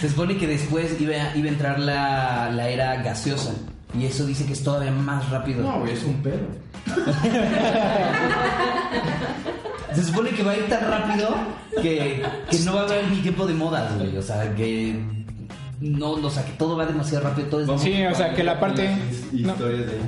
se 0.00 0.08
supone 0.10 0.36
que 0.36 0.46
después 0.46 1.00
iba, 1.00 1.14
iba 1.34 1.48
a 1.48 1.52
entrar 1.52 1.78
la, 1.80 2.50
la 2.52 2.68
era 2.68 2.96
gaseosa. 3.02 3.52
Y 3.98 4.06
eso 4.06 4.24
dice 4.26 4.44
que 4.46 4.52
es 4.52 4.62
todavía 4.62 4.92
más 4.92 5.28
rápido. 5.30 5.62
No, 5.62 5.80
güey, 5.80 5.92
es 5.92 6.04
un 6.04 6.22
pedo. 6.22 6.38
Se 9.94 10.04
supone 10.04 10.30
que 10.30 10.42
va 10.42 10.52
a 10.52 10.56
ir 10.56 10.68
tan 10.68 10.88
rápido 10.88 11.28
que, 11.82 12.22
que 12.50 12.58
no 12.60 12.74
va 12.74 12.82
a 12.82 12.84
haber 12.84 13.10
ni 13.10 13.16
tiempo 13.18 13.46
de 13.46 13.54
modas, 13.54 13.96
güey. 13.98 14.16
O 14.16 14.22
sea, 14.22 14.54
que 14.54 15.00
no, 15.80 16.12
o 16.12 16.30
sea, 16.30 16.44
que 16.44 16.52
todo 16.52 16.76
va 16.76 16.84
demasiado 16.84 17.24
rápido, 17.24 17.48
todo 17.48 17.74
es 17.74 17.80
Sí, 17.80 18.04
o 18.04 18.14
sea, 18.14 18.34
que 18.34 18.44
la 18.44 18.60
parte... 18.60 18.94
No, 19.32 19.54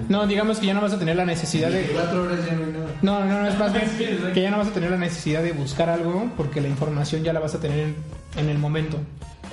no, 0.09 0.27
digamos 0.27 0.59
que 0.59 0.67
ya 0.67 0.75
no 0.75 0.83
vas 0.83 0.93
a 0.93 0.99
tener 0.99 1.17
la 1.17 1.25
necesidad 1.25 1.71
de... 1.71 1.85
Cuatro 1.95 2.25
horas 2.25 2.41
ya 2.47 2.53
no 2.53 2.67
hay 2.67 2.73
nada. 2.73 2.87
No, 3.01 3.25
no, 3.25 3.41
no, 3.41 3.49
es 3.49 3.59
más 3.59 3.73
bien 3.73 3.87
que 4.35 4.43
ya 4.43 4.51
no 4.51 4.59
vas 4.59 4.69
a 4.69 4.73
tener 4.73 4.91
la 4.91 4.99
necesidad 4.99 5.43
de 5.43 5.53
buscar 5.53 5.89
algo 5.89 6.31
porque 6.37 6.61
la 6.61 6.69
información 6.69 7.25
ya 7.25 7.33
la 7.33 7.41
vas 7.41 7.55
a 7.55 7.61
tener 7.61 7.79
en, 7.81 7.97
en 8.37 8.49
el 8.51 8.59
momento. 8.59 8.99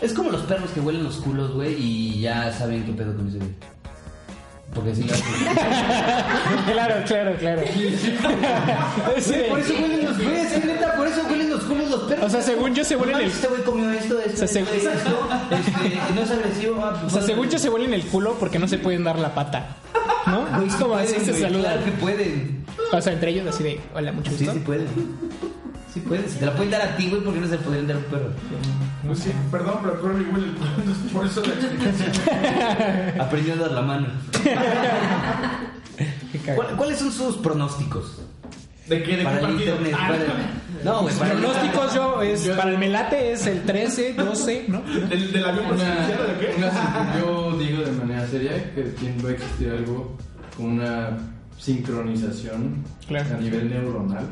Es 0.01 0.13
como 0.13 0.29
los 0.29 0.41
perros 0.41 0.69
que 0.71 0.81
huelen 0.81 1.03
los 1.03 1.17
culos, 1.17 1.53
güey, 1.53 1.73
y 1.73 2.19
ya 2.19 2.51
saben 2.51 2.83
qué 2.83 2.91
pedo 2.91 3.15
con 3.15 3.29
ese 3.29 3.37
güey. 3.37 3.49
Porque 4.73 4.93
si 4.95 5.01
claro, 6.71 6.95
claro, 7.07 7.35
claro. 7.39 7.61
Sí. 9.19 9.33
Por 9.49 9.59
eso 9.59 9.73
huelen 9.73 10.05
los 10.05 10.17
güeyes, 10.17 10.49
sí, 10.53 10.61
neta, 10.65 10.93
por 10.95 11.07
eso 11.07 11.21
huelen 11.29 11.49
los 11.49 11.61
culos 11.63 11.89
los 11.89 12.01
perros. 12.03 12.25
O 12.25 12.29
sea, 12.29 12.41
según 12.41 12.75
yo 12.75 12.83
se 12.85 12.95
huelen 12.95 13.15
el... 13.17 13.25
Este 13.27 13.47
güey 13.47 13.63
comió 13.63 13.89
esto, 13.91 14.19
esto, 14.19 14.43
O 14.43 14.47
sea, 14.47 14.61
esto, 14.61 14.69
según- 14.71 14.75
esto, 14.75 14.89
este, 15.51 16.13
no 16.15 16.21
es 16.21 16.31
agresivo. 16.31 16.81
ah, 16.83 16.93
O 16.95 16.99
pues, 17.01 17.13
sea, 17.13 17.21
según 17.23 17.49
yo 17.49 17.57
se 17.59 17.69
huelen 17.69 17.93
el 17.93 18.03
culo 18.05 18.35
porque 18.39 18.59
no 18.59 18.67
se 18.67 18.77
pueden 18.77 19.03
dar 19.03 19.17
la 19.17 19.33
pata. 19.33 19.75
¿No? 20.27 20.45
Güey, 20.57 20.67
es 20.67 20.73
sí 20.73 20.79
como 20.79 20.95
así 20.95 21.19
se 21.19 21.33
saludan. 21.39 21.61
Claro 21.73 21.85
que 21.85 21.91
pueden. 21.93 22.65
O 22.91 23.01
sea, 23.01 23.13
entre 23.13 23.31
ellos 23.31 23.47
así 23.47 23.63
de, 23.63 23.79
hola, 23.95 24.11
mucho 24.11 24.31
Sí, 24.31 24.37
gusto. 24.45 24.53
sí 24.53 24.59
pueden. 24.59 24.87
Sí 25.93 25.99
pueden. 26.01 26.29
Si 26.29 26.37
te 26.37 26.45
la 26.45 26.53
pueden 26.53 26.71
dar 26.71 26.81
a 26.83 26.95
ti, 26.95 27.09
güey, 27.09 27.21
¿por 27.23 27.33
qué 27.33 27.39
no 27.39 27.47
se 27.47 27.57
podrían 27.57 27.87
dar 27.87 27.95
a 27.97 27.99
un 27.99 28.05
perro? 28.05 28.29
Pues 29.07 29.19
sí, 29.19 29.31
perdón, 29.51 29.75
pero 29.81 29.93
el 29.95 29.99
perro 29.99 30.21
igual 30.21 30.55
por 31.13 31.25
eso 31.25 31.41
la 31.41 31.53
explicación. 31.53 32.11
Aprendió 33.19 33.53
a 33.53 33.57
dar 33.57 33.71
la 33.71 33.81
mano. 33.81 34.07
Qué 36.31 36.39
cagado. 36.39 36.55
¿Cuál- 36.63 36.75
¿Cuáles 36.77 36.99
son 36.99 37.11
sus 37.11 37.37
pronósticos? 37.37 38.21
¿De 38.87 39.03
qué? 39.03 39.11
¿De 39.11 39.17
qué 39.17 39.23
Para 39.23 39.39
el 39.39 39.45
partido? 39.45 39.71
internet. 39.75 39.93
Ah, 39.99 40.07
para 40.07 40.15
el- 40.23 40.83
No, 40.85 41.01
güey, 41.01 41.15
para 41.15 41.31
el 41.33 41.37
Pronósticos 41.39 41.93
yo 41.95 42.21
es 42.21 42.47
para 42.49 42.71
el 42.71 42.77
melate 42.77 43.31
es 43.33 43.45
el 43.47 43.61
13, 43.63 44.13
12, 44.13 44.65
¿no? 44.67 44.81
¿Del, 44.81 45.31
del 45.31 45.45
avión 45.45 45.65
presidencial 45.69 46.19
o 46.21 46.23
de 46.27 46.37
qué? 46.39 46.55
Una, 46.57 47.19
yo 47.19 47.57
digo 47.59 47.81
de 47.83 47.91
manera 47.91 48.27
seria 48.27 48.73
que 48.73 48.81
tiene- 48.83 49.21
va 49.23 49.29
a 49.29 49.31
existir 49.33 49.69
algo 49.71 50.17
como 50.55 50.69
una 50.69 51.17
sincronización 51.57 52.83
Claro. 53.07 53.35
a 53.35 53.39
nivel 53.39 53.69
neuronal. 53.69 54.25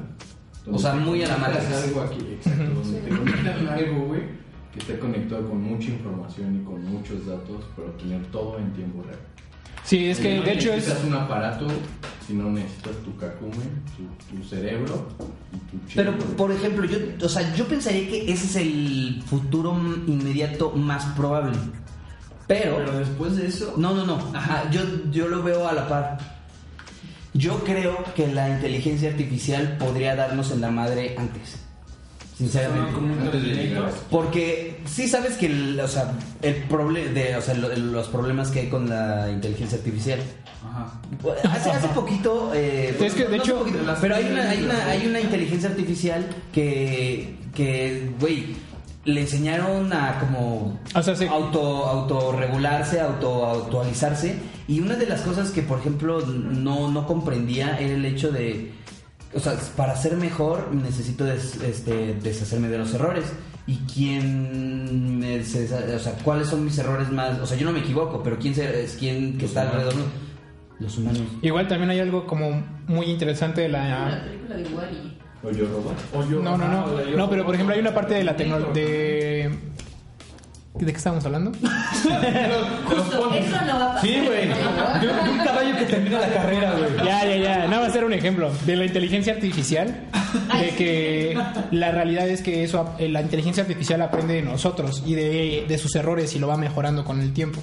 O 0.71 0.77
sea, 0.77 0.93
muy 0.95 1.23
a 1.23 1.27
la 1.29 1.37
Matrix. 1.37 1.83
algo 1.83 2.01
aquí, 2.01 2.19
exacto, 2.33 2.63
donde 2.63 2.99
te 2.99 3.09
conectan 3.09 3.67
algo, 3.67 4.05
güey, 4.05 4.21
que 4.73 4.79
esté 4.79 4.99
conectado 4.99 5.47
con 5.47 5.61
mucha 5.61 5.89
información 5.91 6.61
y 6.61 6.65
con 6.65 6.83
muchos 6.83 7.25
datos, 7.25 7.65
pero 7.75 7.89
tener 7.91 8.23
todo 8.27 8.57
en 8.59 8.73
tiempo 8.73 9.03
real. 9.03 9.19
Sí, 9.83 10.09
es 10.09 10.19
que 10.19 10.35
No 10.35 10.43
de 10.43 10.51
hecho 10.51 10.73
es 10.73 10.85
necesitas 10.85 11.05
un 11.05 11.13
aparato, 11.13 11.67
sino 12.27 12.49
necesitas 12.49 12.97
tu 13.05 13.15
cacumen, 13.15 13.81
tu, 13.95 14.35
tu 14.35 14.43
cerebro 14.43 15.07
y 15.53 15.57
tu 15.59 15.87
chip. 15.87 15.95
Pero, 15.95 16.17
por 16.35 16.51
ejemplo, 16.51 16.83
yo, 16.85 16.97
o 17.25 17.29
sea, 17.29 17.55
yo 17.55 17.65
pensaría 17.65 18.09
que 18.09 18.29
ese 18.29 18.45
es 18.47 18.55
el 18.57 19.23
futuro 19.25 19.73
inmediato 20.07 20.71
más 20.71 21.05
probable. 21.15 21.57
Pero, 22.47 22.77
Pero 22.77 22.99
después 22.99 23.37
de 23.37 23.47
eso, 23.47 23.75
no, 23.77 23.93
no, 23.93 24.05
no. 24.05 24.15
Ajá, 24.33 24.69
yo, 24.71 24.81
yo 25.09 25.29
lo 25.29 25.41
veo 25.41 25.65
a 25.67 25.73
la 25.73 25.87
par. 25.87 26.36
Yo 27.37 27.63
creo 27.63 28.03
que 28.15 28.27
la 28.27 28.49
inteligencia 28.49 29.09
artificial 29.09 29.77
podría 29.77 30.15
darnos 30.15 30.51
en 30.51 30.61
la 30.61 30.71
madre 30.71 31.15
antes. 31.17 31.55
Sinceramente. 32.37 32.93
Porque 34.11 34.79
sí 34.85 35.07
sabes 35.07 35.37
que 35.37 35.47
el, 35.47 35.79
o 35.79 35.87
sea, 35.87 36.11
el 36.41 36.67
proble- 36.69 37.11
de, 37.13 37.35
o 37.35 37.41
sea, 37.41 37.55
lo- 37.55 37.75
los 37.75 38.07
problemas 38.09 38.49
que 38.51 38.61
hay 38.61 38.69
con 38.69 38.87
la 38.89 39.29
inteligencia 39.31 39.77
artificial. 39.77 40.19
Ajá. 40.63 40.99
Hace, 41.51 41.71
hace 41.71 41.87
poquito, 41.89 42.51
eh, 42.53 42.95
Es 42.99 43.13
que, 43.13 43.23
de 43.25 43.37
no 43.37 43.43
hecho, 43.43 43.59
poquito, 43.59 43.79
pero 44.01 44.15
hay 44.15 44.25
una, 44.31 44.49
hay 44.49 44.63
una, 44.63 44.85
hay 44.85 45.07
una 45.07 45.19
inteligencia 45.19 45.69
artificial 45.69 46.27
que, 46.53 47.37
que, 47.55 48.11
güey, 48.19 48.55
le 49.05 49.21
enseñaron 49.21 49.91
a 49.93 50.19
como 50.19 50.79
O 50.93 51.01
sea, 51.01 51.15
auto, 51.31 51.85
autorregularse, 51.87 52.99
auto, 53.01 53.45
autualizarse. 53.45 54.35
Y 54.67 54.79
una 54.81 54.95
de 54.95 55.05
las 55.05 55.21
cosas 55.21 55.51
que, 55.51 55.61
por 55.61 55.79
ejemplo, 55.79 56.19
no, 56.25 56.91
no 56.91 57.07
comprendía 57.07 57.77
era 57.79 57.93
el 57.93 58.03
hecho 58.05 58.31
de, 58.31 58.71
o 59.33 59.39
sea, 59.39 59.53
para 59.75 59.95
ser 59.95 60.17
mejor 60.17 60.73
necesito 60.73 61.23
des- 61.23 61.61
este, 61.63 62.15
deshacerme 62.15 62.67
de 62.67 62.77
los 62.77 62.93
errores. 62.93 63.25
¿Y 63.65 63.75
quién, 63.93 65.19
me 65.19 65.39
o 65.41 65.43
sea, 65.99 66.13
cuáles 66.23 66.47
son 66.47 66.63
mis 66.63 66.77
errores 66.77 67.09
más? 67.11 67.37
O 67.39 67.45
sea, 67.45 67.57
yo 67.57 67.65
no 67.65 67.73
me 67.73 67.79
equivoco, 67.79 68.21
pero 68.23 68.37
¿quién 68.39 68.55
se- 68.55 68.83
es 68.83 68.95
quién 68.97 69.37
que 69.37 69.45
está 69.45 69.61
alrededor? 69.63 69.93
Los 70.79 70.95
humanos. 70.97 71.21
igual 71.41 71.67
también 71.67 71.89
hay 71.89 71.99
algo 71.99 72.27
como 72.27 72.63
muy 72.87 73.07
interesante 73.07 73.61
de 73.61 73.69
La 73.69 74.09
la 74.09 74.23
película 74.23 74.55
de 74.55 74.63
Wally. 74.75 75.17
O 75.43 75.51
yo 75.51 75.65
robot. 75.65 75.93
O 76.13 76.29
yo, 76.29 76.39
No, 76.41 76.57
no, 76.57 76.67
no. 76.67 76.87
No, 77.17 77.29
pero 77.29 77.45
por 77.45 77.55
ejemplo 77.55 77.73
hay 77.73 77.81
una 77.81 77.93
parte 77.93 78.13
de 78.15 78.23
la 78.23 78.35
tecnología 78.35 78.73
de 78.73 79.36
¿De 80.75 80.91
qué 80.91 80.97
estamos 80.97 81.25
hablando? 81.25 81.51
Justo, 81.61 83.33
eso 83.33 83.65
no 83.65 83.79
va 83.79 83.85
a 83.85 83.93
pasar. 83.95 84.01
Sí, 84.01 84.21
güey. 84.25 84.47
De 84.47 85.31
un 85.31 85.37
caballo 85.39 85.75
que 85.75 85.85
termina 85.85 86.19
la 86.19 86.29
carrera, 86.29 86.73
güey. 86.73 87.05
Ya, 87.05 87.25
ya, 87.25 87.35
ya. 87.35 87.67
Nada 87.67 87.87
más 87.87 87.95
era 87.95 88.05
un 88.05 88.13
ejemplo 88.13 88.51
de 88.65 88.75
la 88.75 88.85
inteligencia 88.85 89.33
artificial. 89.33 90.03
De 90.59 90.69
que 90.75 91.37
la 91.71 91.91
realidad 91.91 92.29
es 92.29 92.41
que 92.41 92.63
eso, 92.63 92.93
eh, 92.99 93.09
la 93.09 93.21
inteligencia 93.21 93.63
artificial 93.63 94.01
aprende 94.01 94.35
de 94.35 94.43
nosotros 94.43 95.03
y 95.05 95.15
de, 95.15 95.65
de 95.67 95.77
sus 95.77 95.95
errores 95.95 96.35
y 96.35 96.39
lo 96.39 96.47
va 96.47 96.57
mejorando 96.57 97.03
con 97.03 97.21
el 97.21 97.33
tiempo. 97.33 97.59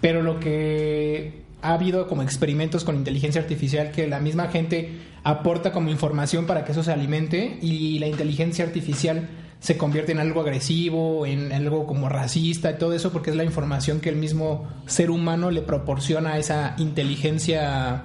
Pero 0.00 0.20
lo 0.20 0.38
que 0.38 1.42
ha 1.62 1.74
habido 1.74 2.08
como 2.08 2.22
experimentos 2.22 2.84
con 2.84 2.96
inteligencia 2.96 3.40
artificial 3.40 3.92
que 3.92 4.06
la 4.08 4.20
misma 4.20 4.48
gente 4.48 4.98
aporta 5.24 5.72
como 5.72 5.90
información 5.90 6.46
para 6.46 6.64
que 6.64 6.72
eso 6.72 6.82
se 6.82 6.92
alimente 6.92 7.58
y 7.62 7.98
la 8.00 8.08
inteligencia 8.08 8.64
artificial 8.64 9.28
se 9.62 9.76
convierte 9.78 10.10
en 10.10 10.18
algo 10.18 10.40
agresivo, 10.40 11.24
en 11.24 11.52
algo 11.52 11.86
como 11.86 12.08
racista 12.08 12.72
y 12.72 12.78
todo 12.78 12.94
eso 12.94 13.12
porque 13.12 13.30
es 13.30 13.36
la 13.36 13.44
información 13.44 14.00
que 14.00 14.08
el 14.08 14.16
mismo 14.16 14.68
ser 14.86 15.08
humano 15.12 15.52
le 15.52 15.62
proporciona 15.62 16.32
a 16.32 16.38
esa 16.38 16.74
inteligencia 16.78 18.02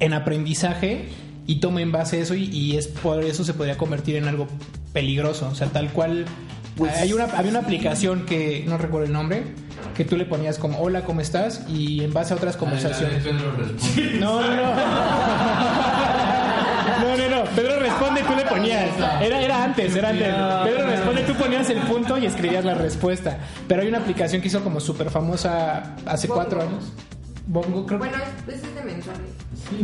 en 0.00 0.14
aprendizaje 0.14 1.10
y 1.46 1.56
toma 1.56 1.82
en 1.82 1.92
base 1.92 2.22
eso 2.22 2.34
y, 2.34 2.44
y 2.44 2.78
es 2.78 2.88
por 2.88 3.22
eso 3.22 3.44
se 3.44 3.52
podría 3.52 3.76
convertir 3.76 4.16
en 4.16 4.26
algo 4.28 4.46
peligroso. 4.94 5.46
O 5.52 5.54
sea, 5.54 5.68
tal 5.68 5.90
cual. 5.90 6.24
Pues- 6.74 6.96
hay 6.96 7.12
una, 7.12 7.24
había 7.24 7.50
una 7.50 7.60
aplicación 7.60 8.24
que 8.24 8.64
no 8.66 8.78
recuerdo 8.78 9.06
el 9.06 9.12
nombre, 9.12 9.42
que 9.94 10.06
tú 10.06 10.16
le 10.16 10.24
ponías 10.24 10.56
como 10.58 10.78
hola, 10.80 11.02
¿cómo 11.04 11.20
estás? 11.20 11.66
Y 11.68 12.02
en 12.02 12.14
base 12.14 12.32
a 12.32 12.38
otras 12.38 12.56
conversaciones. 12.56 13.22
Ah, 13.26 13.56
responde. 13.58 14.18
No, 14.20 14.40
no, 14.40 14.56
no. 14.56 14.72
No, 17.00 17.16
no, 17.16 17.28
no. 17.36 17.44
Pedro 17.50 17.78
responde, 17.80 18.22
tú 18.22 18.34
le 18.36 18.44
ponías. 18.44 18.90
Era, 19.20 19.40
era 19.40 19.64
antes, 19.64 19.94
era 19.96 20.08
antes. 20.10 20.28
Pedro 20.64 20.86
responde, 20.88 21.22
tú 21.22 21.34
ponías 21.34 21.68
el 21.70 21.78
punto 21.80 22.18
y 22.18 22.26
escribías 22.26 22.64
la 22.64 22.74
respuesta. 22.74 23.38
Pero 23.68 23.82
hay 23.82 23.88
una 23.88 23.98
aplicación 23.98 24.40
que 24.42 24.48
hizo 24.48 24.62
como 24.62 24.80
súper 24.80 25.10
famosa 25.10 25.94
hace 26.06 26.26
Bongo. 26.28 26.40
cuatro 26.40 26.62
años. 26.62 26.92
Bongo, 27.46 27.84
creo 27.86 28.00
que. 28.00 28.08
Bueno, 28.08 28.22
es, 28.48 28.62
de 28.62 28.82
mensajes. 28.82 29.20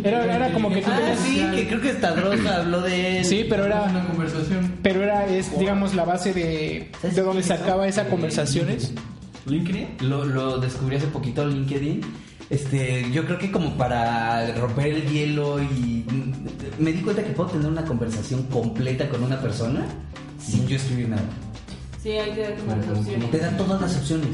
Era, 0.05 0.25
era 0.37 0.53
como 0.53 0.71
que 0.71 0.83
tú 0.83 0.91
Ah, 0.93 0.97
tenías. 0.99 1.19
sí, 1.21 1.47
que 1.57 1.69
creo 1.69 1.81
que 1.81 1.93
Stadrosa 1.93 2.57
habló 2.59 2.81
de 2.83 3.19
él. 3.19 3.25
Sí, 3.25 3.47
pero 3.49 3.65
Una 3.67 3.85
era. 3.91 4.05
conversación. 4.07 4.75
Pero 4.83 5.03
era, 5.03 5.27
es, 5.27 5.59
digamos, 5.59 5.95
la 5.95 6.05
base 6.05 6.33
de, 6.33 6.91
de 7.03 7.23
donde 7.23 7.43
sacaba 7.43 7.87
esas 7.89 8.07
conversaciones. 8.09 8.93
¿LinkedIn? 9.47 9.97
Lo, 10.01 10.25
lo 10.25 10.59
descubrí 10.59 10.97
hace 10.97 11.07
poquito 11.07 11.43
en 11.43 11.51
LinkedIn. 11.51 12.01
Este, 12.51 13.11
yo 13.13 13.27
creo 13.27 13.39
que 13.39 13.51
como 13.51 13.77
para 13.77 14.55
romper 14.55 14.87
el 14.89 15.09
hielo 15.09 15.63
y 15.63 16.05
me 16.79 16.93
di 16.93 17.03
cuenta 17.03 17.23
que 17.23 17.31
puedo 17.33 17.51
tener 17.51 17.67
una 17.67 17.85
conversación 17.85 18.45
completa 18.45 19.09
con 19.09 19.23
una 19.23 19.39
persona 19.41 19.85
sin 20.43 20.67
yo 20.67 20.77
escribir 20.77 21.11
nada. 21.11 21.23
Sí, 22.03 22.11
hay 22.11 22.31
que 22.31 22.43
dar 22.43 22.55
como 22.57 22.77
las 22.77 22.89
opciones. 22.99 23.31
Te 23.31 23.39
da 23.39 23.57
todas 23.57 23.81
las 23.81 23.97
opciones. 23.97 24.29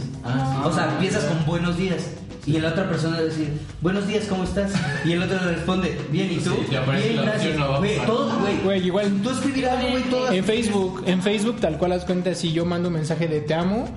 O 0.64 0.72
sea, 0.72 0.92
empiezas 0.92 1.24
con 1.24 1.44
buenos 1.46 1.76
días. 1.76 2.10
Y 2.46 2.60
la 2.60 2.68
otra 2.68 2.86
persona 2.86 3.16
va 3.16 3.22
a 3.22 3.24
decir, 3.24 3.48
buenos 3.80 4.06
días, 4.06 4.26
¿cómo 4.26 4.44
estás? 4.44 4.70
Y 5.06 5.12
el 5.12 5.22
otro 5.22 5.42
le 5.46 5.52
responde, 5.52 5.98
bien, 6.12 6.30
¿y 6.30 6.36
tú? 6.36 6.50
Sí, 6.50 6.66
te 6.68 6.76
aparece 6.76 7.08
bien, 7.08 7.16
la 7.16 7.22
gracias. 7.22 7.46
opción 7.46 7.62
abajo. 7.62 7.78
Güey, 7.78 8.06
todo, 8.06 8.38
güey. 8.38 8.58
Güey, 8.62 8.86
igual. 8.86 9.12
Tú 9.22 9.30
escribir 9.30 9.66
algo, 9.66 9.88
güey, 9.88 10.02
todas. 10.04 10.34
En 10.34 10.44
Facebook, 10.44 11.02
en 11.06 11.22
Facebook, 11.22 11.56
tal 11.60 11.78
cual 11.78 11.92
las 11.92 12.04
cuentas, 12.04 12.36
si 12.38 12.52
yo 12.52 12.66
mando 12.66 12.88
un 12.88 12.94
mensaje 12.96 13.28
de 13.28 13.40
te 13.40 13.54
amo, 13.54 13.88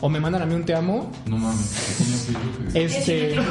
o 0.00 0.08
me 0.08 0.20
mandan 0.20 0.42
a 0.42 0.46
mí 0.46 0.54
un 0.54 0.64
te 0.64 0.74
amo, 0.74 1.10
No 1.26 1.38
mames, 1.38 2.28
este. 2.74 3.36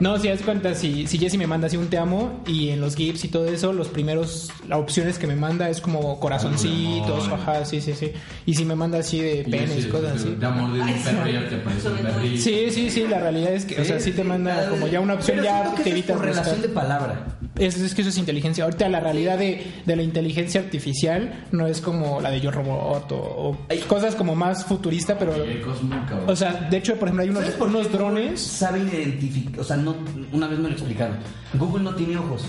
No, 0.00 0.18
si 0.18 0.28
das 0.28 0.42
cuenta, 0.42 0.74
si, 0.74 1.06
si 1.06 1.18
Jessy 1.18 1.38
me 1.38 1.46
manda 1.46 1.68
así 1.68 1.76
un 1.76 1.86
te 1.86 1.96
amo 1.98 2.40
y 2.48 2.70
en 2.70 2.80
los 2.80 2.96
GIFs 2.96 3.24
y 3.24 3.28
todo 3.28 3.46
eso, 3.46 3.72
los 3.72 3.86
primeros, 3.88 4.50
las 4.68 4.80
opciones 4.80 5.18
que 5.20 5.28
me 5.28 5.36
manda 5.36 5.68
es 5.70 5.80
como 5.80 6.18
corazoncitos, 6.18 7.28
ajá, 7.28 7.64
sí, 7.64 7.80
sí, 7.80 7.94
sí. 7.94 8.10
Y 8.44 8.54
si 8.54 8.64
me 8.64 8.74
manda 8.74 8.98
así 8.98 9.20
de 9.20 9.44
Y 9.46 9.50
penes, 9.50 9.70
ese- 9.70 9.88
cosas 9.90 10.16
así. 10.20 10.34
De 10.34 10.44
amor 10.46 10.72
de 10.72 10.80
un 10.80 10.92
perro 10.94 11.26
ya 11.28 11.48
te 11.48 11.54
aparece 11.54 11.88
un 11.88 11.96
perrito. 11.98 12.42
Sí, 12.42 12.66
sí, 12.72 12.90
sí, 12.90 13.06
la 13.08 13.20
realidad 13.20 13.52
es 13.54 13.64
que, 13.66 13.80
o 13.80 13.84
sea, 13.84 14.00
sí 14.00 14.10
te 14.10 14.24
manda 14.24 14.68
como 14.68 14.88
ya 14.88 14.98
una 14.98 15.14
opción, 15.14 15.38
Pero 15.40 15.44
ya 15.44 15.74
te 15.82 15.90
evitas 15.90 16.16
por 16.16 16.24
relación 16.26 16.56
buscar. 16.56 16.68
de 16.68 16.74
palabra. 16.74 17.26
Es, 17.58 17.78
es 17.78 17.94
que 17.94 18.02
eso 18.02 18.10
es 18.10 18.18
inteligencia. 18.18 18.64
Ahorita 18.64 18.88
la 18.88 19.00
realidad 19.00 19.38
de, 19.38 19.64
de 19.84 19.96
la 19.96 20.02
inteligencia 20.02 20.60
artificial 20.60 21.46
no 21.52 21.66
es 21.66 21.80
como 21.80 22.20
la 22.20 22.30
de 22.30 22.40
Yo 22.40 22.50
Robot 22.50 23.12
o, 23.12 23.16
o 23.16 23.58
Ay. 23.68 23.78
cosas 23.80 24.16
como 24.16 24.34
más 24.34 24.64
futurista, 24.64 25.18
pero... 25.18 25.34
Hay 25.34 25.62
cabrón. 26.08 26.28
O 26.28 26.34
sea, 26.34 26.68
de 26.68 26.76
hecho, 26.76 26.96
por 26.96 27.08
ejemplo, 27.08 27.22
hay 27.22 27.28
unos, 27.30 27.42
¿Sabes 27.42 27.56
por 27.56 27.68
unos 27.68 27.92
drones... 27.92 28.40
Sabe 28.40 28.80
identificar, 28.80 29.60
o 29.60 29.64
sea, 29.64 29.76
no, 29.76 29.94
una 30.32 30.48
vez 30.48 30.58
me 30.58 30.68
lo 30.68 30.74
explicaron. 30.74 31.16
Google 31.54 31.84
no 31.84 31.94
tiene 31.94 32.16
ojos, 32.16 32.44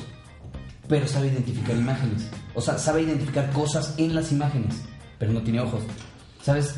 pero 0.88 1.08
sabe 1.08 1.28
identificar 1.28 1.76
imágenes. 1.76 2.28
O 2.56 2.62
sea, 2.62 2.78
sabe 2.78 3.04
identificar 3.04 3.52
cosas 3.52 3.94
en 3.98 4.16
las 4.16 4.32
imágenes, 4.32 4.82
pero 5.20 5.32
no 5.32 5.42
tiene 5.42 5.60
ojos. 5.60 5.84
¿Sabes? 6.42 6.76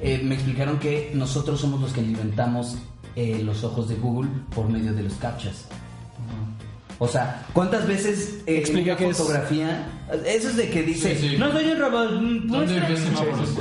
Eh, 0.00 0.20
me 0.22 0.34
explicaron 0.34 0.78
que 0.78 1.10
nosotros 1.14 1.60
somos 1.60 1.80
los 1.80 1.92
que 1.92 2.00
inventamos 2.00 2.76
eh, 3.16 3.40
los 3.44 3.64
ojos 3.64 3.88
de 3.88 3.96
Google 3.96 4.28
por 4.54 4.68
medio 4.68 4.92
de 4.92 5.02
los 5.02 5.14
captchas. 5.14 5.66
O 6.98 7.08
sea, 7.08 7.44
¿cuántas 7.52 7.86
veces 7.88 8.36
eh, 8.46 8.58
Explica 8.58 8.92
una 8.92 8.96
qué 8.96 9.08
es. 9.08 9.16
fotografía? 9.16 9.86
Eso 10.26 10.48
es 10.50 10.56
de 10.56 10.70
que 10.70 10.82
dice, 10.84 11.16
Sí, 11.16 11.28
sí. 11.30 11.36
No 11.38 11.50
soy 11.50 11.70
un 11.70 11.78
robot. 11.80 12.12
mm, 12.20 12.54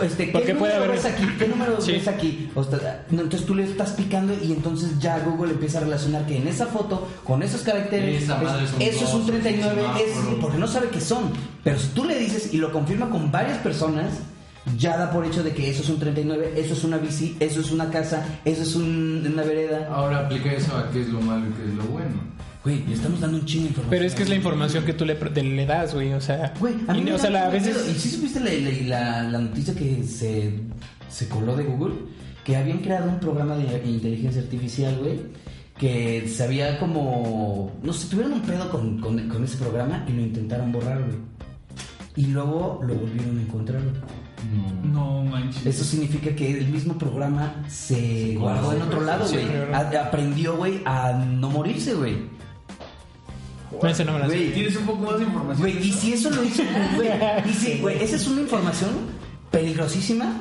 este, 0.03 0.25
¿qué 0.27 0.31
Porque 0.31 0.53
puede 0.55 0.73
número 0.73 0.75
haber- 0.75 0.91
ves 0.91 1.05
aquí? 1.05 1.23
¿Qué 1.39 1.47
número 1.47 1.81
Sí. 1.81 1.91
ves 1.93 2.07
aquí? 2.07 2.51
O 2.53 2.63
sea, 2.63 3.05
no, 3.09 3.21
entonces 3.21 3.47
tú 3.47 3.55
le 3.55 3.63
estás 3.63 3.91
picando 3.91 4.33
y 4.41 4.51
entonces 4.51 4.99
ya 4.99 5.19
Google 5.19 5.53
empieza 5.53 5.79
a 5.79 5.81
relacionar 5.81 6.25
que 6.25 6.37
en 6.37 6.47
esa 6.47 6.67
foto, 6.67 7.07
con 7.23 7.41
esos 7.43 7.61
caracteres, 7.61 8.23
Esa 8.23 8.37
madre 8.37 8.65
es- 8.65 8.95
eso 8.95 9.05
es 9.05 9.13
un 9.13 9.21
dos, 9.21 9.31
39, 9.31 9.81
un 9.83 9.97
es, 9.97 10.37
porque 10.41 10.57
no 10.57 10.67
sabe 10.67 10.89
qué 10.89 11.01
son. 11.01 11.31
Pero 11.63 11.79
si 11.79 11.87
tú 11.89 12.05
le 12.05 12.19
dices 12.19 12.53
y 12.53 12.57
lo 12.57 12.71
confirma 12.71 13.09
con 13.09 13.31
varias 13.31 13.57
personas, 13.59 14.11
ya 14.77 14.95
da 14.97 15.11
por 15.11 15.25
hecho 15.25 15.43
de 15.43 15.53
que 15.53 15.69
eso 15.69 15.81
es 15.81 15.89
un 15.89 15.99
39, 15.99 16.53
eso 16.55 16.73
es 16.73 16.83
una 16.83 16.97
bici, 16.97 17.35
eso 17.39 17.59
es 17.61 17.71
una 17.71 17.89
casa, 17.89 18.25
eso 18.45 18.61
es 18.61 18.75
un- 18.75 19.27
una 19.33 19.43
vereda. 19.43 19.89
Ahora 19.91 20.19
aplica 20.19 20.51
eso 20.53 20.77
a 20.77 20.89
qué 20.91 21.01
es 21.01 21.09
lo 21.09 21.19
malo 21.19 21.45
y 21.49 21.53
qué 21.53 21.69
es 21.69 21.75
lo 21.75 21.83
bueno. 21.85 22.33
Güey, 22.63 22.83
le 22.87 22.93
estamos 22.93 23.19
dando 23.19 23.37
un 23.39 23.45
chingo 23.45 23.63
de 23.63 23.67
información. 23.69 23.89
Pero 23.89 24.05
es 24.05 24.15
que 24.15 24.23
es 24.23 24.29
la 24.29 24.35
información 24.35 24.85
que 24.85 24.93
tú 24.93 25.05
le, 25.05 25.15
de- 25.15 25.43
le 25.43 25.65
das, 25.65 25.93
güey. 25.93 26.13
O 26.13 26.21
sea, 26.21 26.53
Güey, 26.59 26.75
a 26.87 26.93
mí 26.93 26.99
y- 26.99 27.03
me 27.03 27.13
o 27.13 27.17
sea, 27.17 27.29
da 27.29 27.39
la- 27.41 27.47
a 27.47 27.49
veces... 27.49 27.89
¿Y 27.93 27.99
si 27.99 28.09
supiste 28.09 28.39
la, 28.39 28.51
la- 28.51 29.21
la- 29.21 29.29
la 29.31 29.39
noticia 29.39 29.75
que 29.75 30.03
se, 30.03 30.53
se 31.09 31.27
coló 31.27 31.55
de 31.57 31.63
Google? 31.65 31.95
Que 32.45 32.55
habían 32.55 32.79
creado 32.79 33.09
un 33.09 33.19
programa 33.19 33.55
de 33.57 33.81
inteligencia 33.85 34.41
artificial, 34.41 34.97
güey. 35.01 35.19
Que 35.77 36.27
se 36.27 36.43
había 36.43 36.77
como. 36.79 37.71
No 37.81 37.91
sé, 37.93 38.07
tuvieron 38.07 38.33
un 38.33 38.41
pedo 38.41 38.69
con, 38.69 38.99
con- 39.01 39.27
con 39.27 39.43
ese 39.43 39.57
programa 39.57 40.05
y 40.07 40.11
lo 40.13 40.21
intentaron 40.21 40.71
borrar, 40.71 40.99
güey. 41.03 41.17
Y 42.15 42.27
luego 42.27 42.79
lo 42.85 42.93
volvieron 42.95 43.39
a 43.39 43.41
encontrar. 43.41 43.81
güey. 43.81 43.95
No. 44.83 45.23
No 45.23 45.31
manches. 45.31 45.65
Eso 45.65 45.83
significa 45.83 46.35
que 46.35 46.59
el 46.59 46.67
mismo 46.67 46.97
programa 46.97 47.63
se 47.67 48.35
guardó 48.37 48.73
en 48.73 48.81
otro 48.83 49.01
lado, 49.01 49.25
güey. 49.27 49.45
Aprendió, 49.73 50.57
güey, 50.57 50.81
a 50.85 51.13
no 51.13 51.49
morirse, 51.49 51.93
güey. 51.95 52.17
No, 53.81 53.89
ese 53.89 54.05
no 54.05 54.13
me 54.13 54.19
la 54.19 54.29
sé. 54.29 54.35
Güey, 54.35 54.53
¿Tienes 54.53 54.75
un 54.77 54.85
poco 54.85 55.11
más 55.11 55.17
de 55.17 55.23
información? 55.25 55.59
Güey, 55.71 55.87
y 55.87 55.91
si 55.91 56.13
eso 56.13 56.29
lo 56.29 56.43
hizo 56.43 56.63
güey, 56.95 57.09
y 57.49 57.53
si, 57.53 57.77
güey, 57.79 58.03
esa 58.03 58.15
es 58.15 58.27
una 58.27 58.41
información 58.41 58.89
peligrosísima 59.51 60.33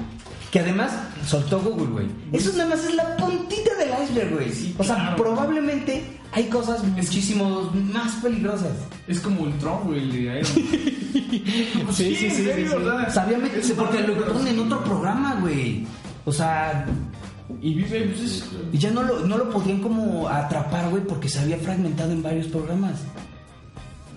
que 0.50 0.60
además 0.60 0.92
soltó 1.26 1.60
Google, 1.60 1.86
güey. 1.86 2.06
Eso 2.32 2.52
nada 2.52 2.70
más 2.70 2.84
es 2.84 2.94
la 2.94 3.16
puntita 3.16 3.74
del 3.76 3.90
iceberg, 4.04 4.34
güey. 4.34 4.74
o 4.76 4.84
sea, 4.84 4.96
claro. 4.96 5.16
probablemente 5.16 6.02
hay 6.30 6.44
cosas 6.44 6.84
muchísimo 6.84 7.70
más 7.92 8.12
peligrosas. 8.22 8.72
Es 9.08 9.20
como 9.20 9.46
el 9.46 9.52
Tron, 9.58 9.84
güey, 9.84 10.00
el 10.00 10.12
de 10.12 10.20
Iron 10.20 10.42
Man. 10.42 11.02
Sí, 11.92 12.14
sí, 12.14 12.30
sí, 12.30 12.30
sí, 12.30 12.44
sí. 12.44 12.68
sea, 12.68 13.10
Sabía 13.10 13.38
meterse 13.38 13.74
porque 13.74 14.00
lo 14.00 14.14
ponen 14.26 14.48
en 14.48 14.58
otro 14.60 14.84
programa, 14.84 15.36
güey. 15.40 15.86
O 16.24 16.32
sea, 16.32 16.86
Y 17.60 17.74
vive, 17.74 18.00
pues 18.06 18.20
es. 18.22 18.50
y 18.72 18.78
ya 18.78 18.90
no 18.90 19.02
lo, 19.02 19.20
no 19.26 19.36
lo 19.38 19.50
podían 19.50 19.80
como 19.80 20.28
atrapar, 20.28 20.88
güey, 20.90 21.02
porque 21.04 21.28
se 21.28 21.40
había 21.40 21.58
fragmentado 21.58 22.12
en 22.12 22.22
varios 22.22 22.46
programas. 22.46 23.00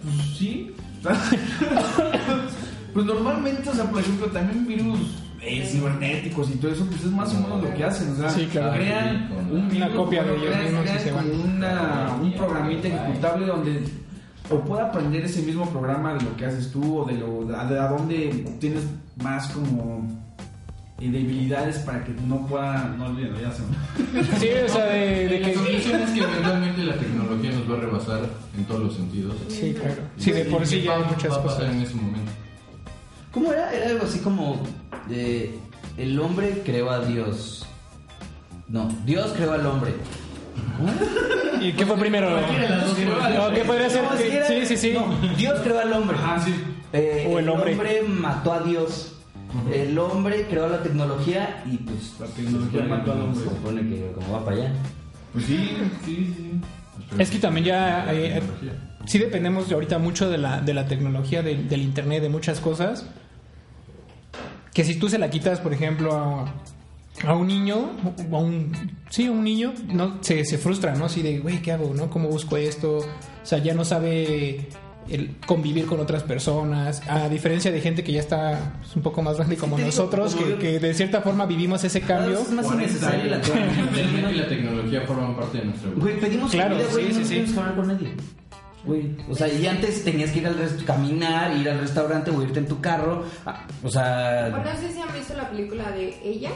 Pues 0.03 0.37
sí. 0.37 0.71
pues 2.93 3.05
normalmente, 3.05 3.69
o 3.69 3.73
sea, 3.73 3.85
por 3.89 3.99
ejemplo, 3.99 4.27
también 4.27 4.65
virus 4.65 4.99
eh, 5.41 5.67
cibernéticos 5.69 6.49
y 6.49 6.53
todo 6.55 6.71
eso, 6.71 6.85
pues 6.85 7.03
es 7.03 7.11
más 7.11 7.33
o 7.33 7.39
menos 7.39 7.63
lo 7.63 7.73
que 7.73 7.83
hacen. 7.83 8.11
O 8.13 8.15
sea, 8.15 8.29
Sí, 8.29 8.47
claro. 8.51 8.73
crean 8.73 9.29
un 9.51 9.75
Una 9.75 9.89
copia 9.93 10.23
de 10.23 10.35
ellos 10.35 10.45
crean- 10.55 10.81
crean 10.83 10.99
se 10.99 11.11
van. 11.11 11.29
como 11.29 11.43
una, 11.43 12.15
un 12.21 12.33
programita 12.33 12.87
ejecutable 12.87 13.45
donde 13.47 13.83
o 14.49 14.59
pueda 14.59 14.85
aprender 14.85 15.25
ese 15.25 15.41
mismo 15.41 15.67
programa 15.71 16.13
de 16.13 16.21
lo 16.23 16.35
que 16.37 16.45
haces 16.45 16.71
tú 16.71 16.99
o 16.99 17.05
de 17.05 17.13
lo 17.17 17.45
de 17.45 17.55
a 17.79 17.87
dónde 17.87 18.45
tienes 18.59 18.83
más 19.23 19.47
como 19.49 20.07
eh, 20.99 21.09
debilidades 21.11 21.77
para 21.79 22.03
que 22.03 22.11
no 22.25 22.45
pueda 22.47 22.93
no 22.97 23.07
olvídalo 23.07 23.39
ya 23.41 23.51
se 23.51 23.61
me- 23.63 24.23
Sí, 24.39 24.47
o 24.65 24.69
sea, 24.69 24.85
de, 24.85 25.27
de 25.27 25.39
La 25.39 25.47
que... 25.47 25.53
conclusión 25.53 26.01
es 26.01 26.09
que 26.11 26.19
eventualmente 26.21 26.83
la 26.83 26.95
tecnología 26.95 27.51
nos 27.51 27.69
va 27.71 27.77
a 27.77 27.81
rebasar 27.81 28.21
en 28.57 28.65
todos 28.65 28.83
los 28.83 28.95
sentidos. 28.95 29.35
Sí, 29.49 29.73
claro. 29.73 30.01
Sí, 30.17 30.31
de 30.31 30.45
por 30.45 30.63
¿Y 30.63 30.65
sí 30.65 30.81
ya 30.83 30.95
hay 30.95 31.03
muchas 31.03 31.31
va 31.31 31.35
a 31.37 31.43
pasar 31.43 31.59
cosas. 31.59 31.75
en 31.75 31.81
ese 31.81 31.95
momento. 31.95 32.31
¿Cómo 33.31 33.51
era? 33.51 33.73
Era 33.73 33.89
algo 33.89 34.05
así 34.05 34.19
como 34.19 34.63
eh, 35.09 35.53
el 35.97 36.17
hombre 36.19 36.61
creó 36.65 36.89
a 36.91 36.99
Dios. 37.05 37.65
No, 38.69 38.87
Dios 39.05 39.33
creó 39.35 39.51
al 39.53 39.65
hombre. 39.65 39.93
¿Y 41.61 41.73
qué 41.73 41.85
fue 41.85 41.97
primero? 41.97 42.29
No, 42.31 43.51
¿Qué 43.53 43.63
podría 43.65 43.89
ser? 43.89 44.03
No, 44.03 44.09
Sí, 44.47 44.65
sí, 44.65 44.77
sí. 44.77 44.93
no, 44.93 45.07
Dios 45.35 45.59
creó 45.61 45.79
al 45.79 45.91
hombre. 45.93 46.17
Ah, 46.21 46.41
sí. 46.43 46.53
Eh, 46.93 47.27
O 47.29 47.39
el 47.39 47.49
hombre. 47.49 47.75
mató 48.07 48.53
a 48.53 48.61
Dios. 48.61 49.14
El 49.73 49.97
hombre 49.99 50.47
creó 50.49 50.67
la 50.67 50.81
tecnología 50.83 51.63
y 51.69 51.77
pues 51.77 52.13
La 52.19 52.27
tecnología 52.27 52.81
se 52.81 52.87
mató 52.87 53.11
al 53.13 53.21
hombre. 53.21 53.43
Se 53.43 53.49
supone 53.49 53.81
que 53.89 54.11
como 54.13 54.31
va 54.33 54.45
para 54.45 54.57
allá. 54.57 54.73
Pues 55.33 55.45
sí, 55.45 55.69
sí, 56.05 56.33
sí. 56.37 56.51
Es 57.19 57.29
que 57.29 57.39
también 57.39 57.65
ya... 57.65 58.07
eh, 58.13 58.41
sí 59.05 59.19
dependemos 59.19 59.67
de 59.67 59.75
ahorita 59.75 59.97
mucho 59.99 60.29
de 60.29 60.37
la, 60.37 60.61
de 60.61 60.73
la 60.73 60.85
tecnología, 60.87 61.41
de- 61.43 61.63
del 61.63 61.81
internet, 61.81 62.21
de 62.21 62.29
muchas 62.29 62.59
cosas. 62.59 63.05
Que 64.73 64.83
si 64.83 64.95
tú 64.95 65.09
se 65.09 65.17
la 65.17 65.29
quitas, 65.29 65.59
por 65.59 65.73
ejemplo, 65.73 66.13
a, 66.15 66.53
a 67.25 67.33
un 67.35 67.47
niño, 67.47 67.91
o 68.31 68.37
a 68.37 68.39
un... 68.39 68.71
Sí, 69.09 69.27
a 69.27 69.31
un 69.31 69.43
niño, 69.43 69.73
no 69.87 70.17
se, 70.21 70.43
se 70.45 70.57
frustra, 70.57 70.95
¿no? 70.95 71.05
Así 71.05 71.21
de, 71.21 71.39
güey, 71.39 71.61
¿qué 71.61 71.71
hago, 71.71 71.93
no? 71.93 72.09
¿Cómo 72.09 72.27
busco 72.29 72.57
esto? 72.57 72.97
O 72.97 73.05
sea, 73.43 73.59
ya 73.59 73.73
no 73.73 73.85
sabe 73.85 74.67
el 75.09 75.35
convivir 75.45 75.85
con 75.85 75.99
otras 75.99 76.23
personas, 76.23 77.01
a 77.07 77.29
diferencia 77.29 77.71
de 77.71 77.79
gente 77.81 78.03
que 78.03 78.11
ya 78.11 78.19
está 78.19 78.73
pues, 78.81 78.95
un 78.95 79.01
poco 79.03 79.21
más 79.21 79.37
grande 79.37 79.55
como 79.57 79.75
digo, 79.77 79.87
nosotros, 79.87 80.33
como 80.35 80.45
que, 80.47 80.51
yo- 80.53 80.59
que 80.59 80.79
de 80.79 80.93
cierta 80.93 81.21
forma 81.21 81.45
vivimos 81.45 81.83
ese 81.83 82.01
cambio. 82.01 82.39
es 82.39 82.51
más 82.51 82.65
40 82.65 82.83
innecesaria 82.91 83.25
la 83.25 83.37
internet 83.37 84.31
y 84.31 84.35
la 84.35 84.47
tecnología. 84.47 84.47
tecnología 84.49 85.01
forman 85.01 85.35
parte 85.35 85.57
de 85.59 85.65
nuestra 85.65 85.89
vida. 85.91 86.01
Güey, 86.01 86.19
pedimos 86.19 86.51
Claro, 86.51 86.75
comida, 86.75 86.89
güey, 86.91 87.05
sí, 87.05 87.11
no 87.11 87.17
sí, 87.19 87.23
sí. 87.23 87.29
tienes 87.33 87.51
que 87.51 87.59
hablar 87.59 87.75
con 87.75 87.87
nadie. 87.87 88.09
Güey, 88.85 89.15
o 89.29 89.35
sea, 89.35 89.47
y 89.47 89.65
antes 89.65 90.03
tenías 90.03 90.29
que 90.31 90.39
ir 90.39 90.47
al 90.47 90.57
rest- 90.59 90.83
caminar, 90.85 91.55
ir 91.57 91.67
al 91.69 91.79
restaurante 91.79 92.29
o 92.31 92.41
irte 92.43 92.59
en 92.59 92.67
tu 92.67 92.79
carro. 92.81 93.23
ah, 93.45 93.65
O 93.83 93.89
sea, 93.89 94.49
Bueno, 94.51 94.71
no 94.73 94.79
sé 94.79 94.93
si 94.93 95.01
han 95.01 95.11
visto 95.13 95.33
la 95.35 95.49
película 95.49 95.89
de 95.91 96.15
ella. 96.23 96.51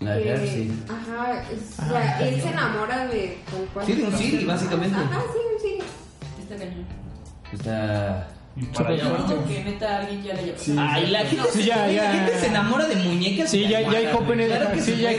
La 0.00 0.14
de 0.16 0.28
Her, 0.30 0.48
sí. 0.48 0.70
Ajá, 0.88 1.42
es- 1.50 1.78
o 1.78 1.88
sea, 1.88 2.20
él 2.28 2.40
se 2.42 2.48
enamora 2.48 3.06
de. 3.06 3.38
Sí, 3.86 3.92
de 3.92 4.02
un 4.04 4.12
Siri, 4.18 4.44
básicamente. 4.44 4.96
Ajá, 4.96 5.20
sí, 5.32 5.38
un 5.54 5.60
Siri. 5.62 5.82
Está 6.42 6.56
cañón. 6.56 6.84
Está. 7.56 8.28
Para 8.74 8.90
que 9.48 9.64
neta 9.64 9.96
alguien 10.00 10.22
ya 10.24 10.34
le. 10.34 10.58
Sí. 10.58 10.76
Ay, 10.78 11.06
la 11.06 11.20
gente, 11.20 11.42
Sí, 11.54 11.62
se, 11.62 11.68
ya, 11.68 11.86
la 11.86 11.90
ya. 11.92 12.12
gente 12.12 12.38
se 12.38 12.46
enamora 12.48 12.86
de 12.86 12.96
muñecas. 12.96 13.48
Sí, 13.50 13.62
ya- 13.62 13.80
ya 13.80 13.96
hay 13.96 14.04
güey. 14.06 14.12
Claro 14.58 14.72
que 14.74 14.80
sí, 14.82 14.96
ya 15.00 15.08
hay. 15.08 15.16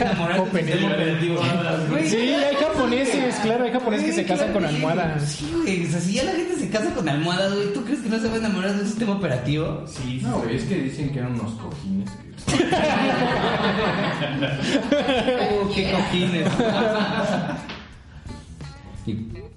Güey, 1.90 2.08
Sí, 2.10 2.16
hay 2.18 2.56
japoneses, 2.58 3.36
claro, 3.42 3.64
hay 3.66 3.72
japoneses 3.72 4.06
que 4.06 4.14
se 4.14 4.24
casan 4.26 4.52
con 4.54 4.62
claro 4.62 4.66
almohadas. 4.66 5.24
Sí, 5.32 5.52
güey, 5.52 5.88
o 5.88 5.90
sea, 5.90 6.00
si 6.00 6.14
ya 6.14 6.24
la 6.26 6.32
gente 6.34 6.58
se 6.58 6.70
casa 6.70 6.94
con 6.94 7.10
almohadas, 7.10 7.56
güey, 7.56 7.74
¿tú 7.74 7.84
crees 7.84 8.02
que 8.02 8.10
no 8.10 8.20
se 8.20 8.28
va 8.28 8.36
a 8.36 8.38
enamorar 8.38 8.74
de 8.76 8.82
un 8.82 8.88
sistema 8.88 9.14
operativo? 9.14 9.84
Sí, 9.88 10.20
No, 10.22 10.38
güey, 10.38 10.58
es 10.58 10.64
que 10.66 10.76
dicen 10.76 11.10
que 11.12 11.18
eran 11.18 11.32
unos 11.34 11.54
cojines. 11.54 12.12
que- 12.12 12.34
Oh, 15.60 15.72
qué 15.74 15.92
cojines. 15.92 16.48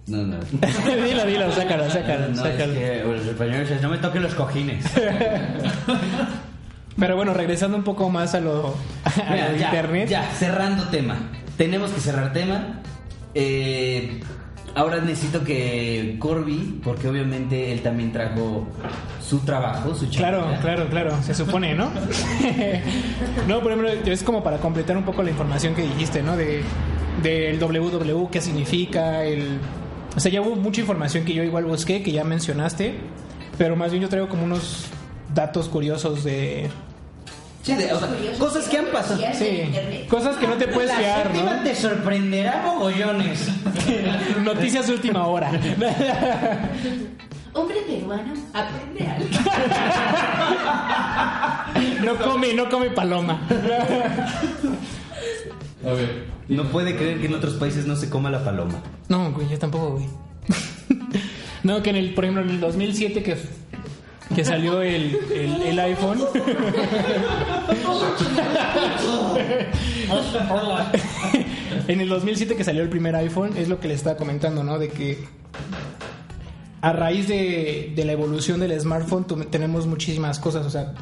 No, 0.07 0.19
no. 0.19 0.37
dilo, 1.07 1.27
dilo, 1.27 1.51
sácalo, 1.53 1.91
sácalo, 1.91 2.29
No, 2.29 2.37
sácalo. 2.37 2.73
es 2.73 2.79
que 2.79 3.05
los 3.05 3.27
españoles 3.27 3.83
no 3.83 3.89
me 3.91 3.99
toquen 3.99 4.23
los 4.23 4.35
cojines. 4.35 4.85
Pero 6.99 7.17
bueno, 7.17 7.35
regresando 7.35 7.77
un 7.77 7.85
poco 7.85 8.09
más 8.09 8.35
a 8.35 8.41
lo, 8.41 8.75
a 9.05 9.33
Mira, 9.33 9.51
lo 9.51 9.57
ya, 9.59 9.67
internet. 9.67 10.09
ya, 10.09 10.31
cerrando 10.31 10.85
tema. 10.85 11.17
Tenemos 11.59 11.91
que 11.91 12.01
cerrar 12.01 12.33
tema. 12.33 12.81
Eh, 13.35 14.21
ahora 14.75 14.99
necesito 15.01 15.45
que 15.45 16.17
Corby, 16.19 16.81
porque 16.83 17.09
obviamente 17.09 17.73
él 17.73 17.83
también 17.83 18.13
trajo 18.13 18.67
su 19.21 19.41
trabajo, 19.41 19.95
su 19.95 20.09
Claro, 20.09 20.47
claro, 20.63 20.87
claro, 20.89 21.23
se 21.23 21.35
supone, 21.35 21.75
¿no? 21.75 21.91
no, 23.49 23.61
por 23.61 23.73
ejemplo, 23.73 23.91
es 24.11 24.23
como 24.23 24.43
para 24.43 24.57
completar 24.59 24.97
un 24.97 25.03
poco 25.05 25.23
la 25.23 25.31
información 25.31 25.75
que 25.75 25.83
dijiste, 25.83 26.23
¿no? 26.23 26.37
De 26.37 26.63
del 27.23 27.59
WW, 27.59 28.29
qué 28.31 28.41
significa, 28.41 29.25
el 29.25 29.59
O 30.17 30.21
sea, 30.21 30.33
ya 30.33 30.41
hubo 30.41 30.57
mucha 30.57 30.81
información 30.81 31.25
que 31.25 31.35
yo 31.35 31.45
igual 31.45 31.65
busqué, 31.67 32.03
que 32.03 32.11
ya 32.11 32.25
mencionaste, 32.25 32.95
pero 33.59 33.77
más 33.77 33.91
bien 33.91 34.03
yo 34.03 34.09
traigo 34.09 34.29
como 34.29 34.45
unos 34.45 34.87
datos 35.35 35.69
curiosos 35.69 36.25
de... 36.25 36.69
Sí, 37.63 37.75
de- 37.75 37.93
o 37.93 37.99
sea, 37.99 38.09
cosas 38.39 38.67
que 38.69 38.79
han 38.79 38.87
pasado. 38.87 39.21
Sí, 39.35 39.63
cosas 40.09 40.37
que 40.37 40.47
no 40.47 40.55
te 40.55 40.69
puedes 40.69 40.89
La 40.91 40.97
fiar, 40.97 41.63
te 41.65 41.75
sorprenderá 41.75 42.63
mogollones. 42.65 43.49
Noticias 44.45 44.87
de 44.87 44.93
última 44.95 45.27
hora. 45.27 45.51
Hombre 47.53 47.77
peruano 47.87 48.33
aprende 48.55 49.07
algo. 49.07 49.29
No 52.03 52.17
come, 52.17 52.55
no 52.55 52.69
come 52.71 52.91
paloma. 52.91 53.41
A 55.85 55.93
ver. 55.93 56.36
No 56.49 56.65
puede 56.65 56.97
creer 56.97 57.21
que 57.21 57.27
en 57.27 57.35
otros 57.35 57.55
países 57.55 57.87
no 57.87 57.97
se 57.97 58.09
coma 58.09 58.31
la 58.31 58.45
paloma. 58.45 58.81
No, 59.09 59.33
güey, 59.33 59.49
yo 59.49 59.59
tampoco, 59.59 59.93
güey. 59.93 60.07
No, 61.63 61.83
que 61.83 61.91
en 61.91 61.97
el, 61.97 62.15
por 62.15 62.25
ejemplo, 62.25 62.45
en 62.45 62.51
el 62.51 62.61
2007 62.61 63.25
que, 63.25 63.37
que 64.37 64.45
salió 64.45 64.83
el, 64.83 65.19
el, 65.35 65.63
el 65.63 65.79
iPhone. 65.81 66.21
en 71.89 72.01
el 72.01 72.09
2007 72.09 72.55
que 72.55 72.63
salió 72.63 72.83
el 72.83 72.89
primer 72.89 73.17
iPhone, 73.17 73.57
es 73.57 73.69
lo 73.69 73.81
que 73.81 73.89
le 73.89 73.95
estaba 73.95 74.17
comentando, 74.17 74.63
¿no? 74.63 74.79
De 74.79 74.91
que 74.91 75.25
a 76.83 76.93
raíz 76.93 77.27
de, 77.27 77.93
de 77.97 78.05
la 78.05 78.13
evolución 78.13 78.61
del 78.61 78.81
smartphone 78.81 79.25
tenemos 79.51 79.89
muchísimas 79.89 80.39
cosas, 80.39 80.65
o 80.67 80.71
sea, 80.71 80.95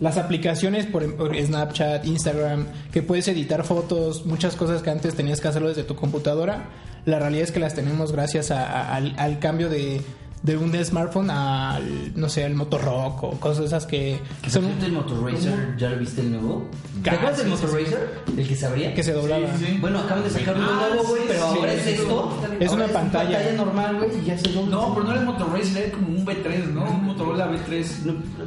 las 0.00 0.16
aplicaciones 0.16 0.86
por, 0.86 1.14
por 1.16 1.36
Snapchat, 1.36 2.04
Instagram, 2.06 2.66
que 2.92 3.02
puedes 3.02 3.26
editar 3.28 3.64
fotos, 3.64 4.24
muchas 4.26 4.54
cosas 4.56 4.82
que 4.82 4.90
antes 4.90 5.14
tenías 5.14 5.40
que 5.40 5.48
hacerlo 5.48 5.68
desde 5.68 5.82
tu 5.84 5.96
computadora, 5.96 6.66
la 7.04 7.18
realidad 7.18 7.44
es 7.44 7.52
que 7.52 7.60
las 7.60 7.74
tenemos 7.74 8.12
gracias 8.12 8.50
a- 8.50 8.94
al 8.94 9.38
cambio 9.38 9.68
de, 9.68 10.00
de 10.42 10.56
un 10.56 10.72
smartphone 10.84 11.30
al, 11.30 12.12
no 12.14 12.28
sé, 12.28 12.44
al 12.44 12.54
Motorrock 12.54 13.22
o 13.24 13.30
cosas 13.40 13.64
esas 13.66 13.86
que 13.86 14.20
Que 14.42 14.50
son 14.50 14.66
el 14.84 14.92
Motorracer, 14.92 15.74
¿ya 15.76 15.90
lo 15.90 15.98
viste 15.98 16.20
el 16.20 16.30
nuevo? 16.32 16.68
¿Te 17.02 17.10
Ah, 17.10 17.14
acuerdas 17.14 17.38
del 17.38 17.46
sí, 17.50 17.56
sí, 17.56 17.62
Motorracer? 17.66 18.10
El 18.36 18.48
que 18.48 18.56
se 18.56 18.66
abría. 18.66 18.94
que 18.94 19.02
se 19.02 19.12
doblaba. 19.12 19.48
Bueno, 19.80 19.98
acaban 20.00 20.24
de 20.24 20.30
sacar 20.30 20.56
uno 20.56 20.72
nuevo, 20.74 21.08
güey, 21.08 21.22
pero 21.26 21.44
ahora 21.44 21.72
es 21.72 21.86
esto. 21.86 22.40
Es 22.60 22.70
una 22.72 22.86
pantalla. 22.86 23.38
pantalla 23.38 23.52
normal, 23.56 23.96
güey, 23.96 24.10
y 24.22 24.24
ya 24.26 24.38
se 24.38 24.48
dobla. 24.52 24.70
No, 24.76 24.94
pero 24.94 25.04
no 25.06 25.10
era 25.12 25.20
el 25.20 25.26
Motorracer, 25.26 25.82
era 25.84 25.92
como 25.92 26.08
un 26.08 26.26
B3, 26.26 26.64
¿no? 26.72 26.84
Un 26.84 27.04
Motorola 27.04 27.50
B3. 27.50 27.84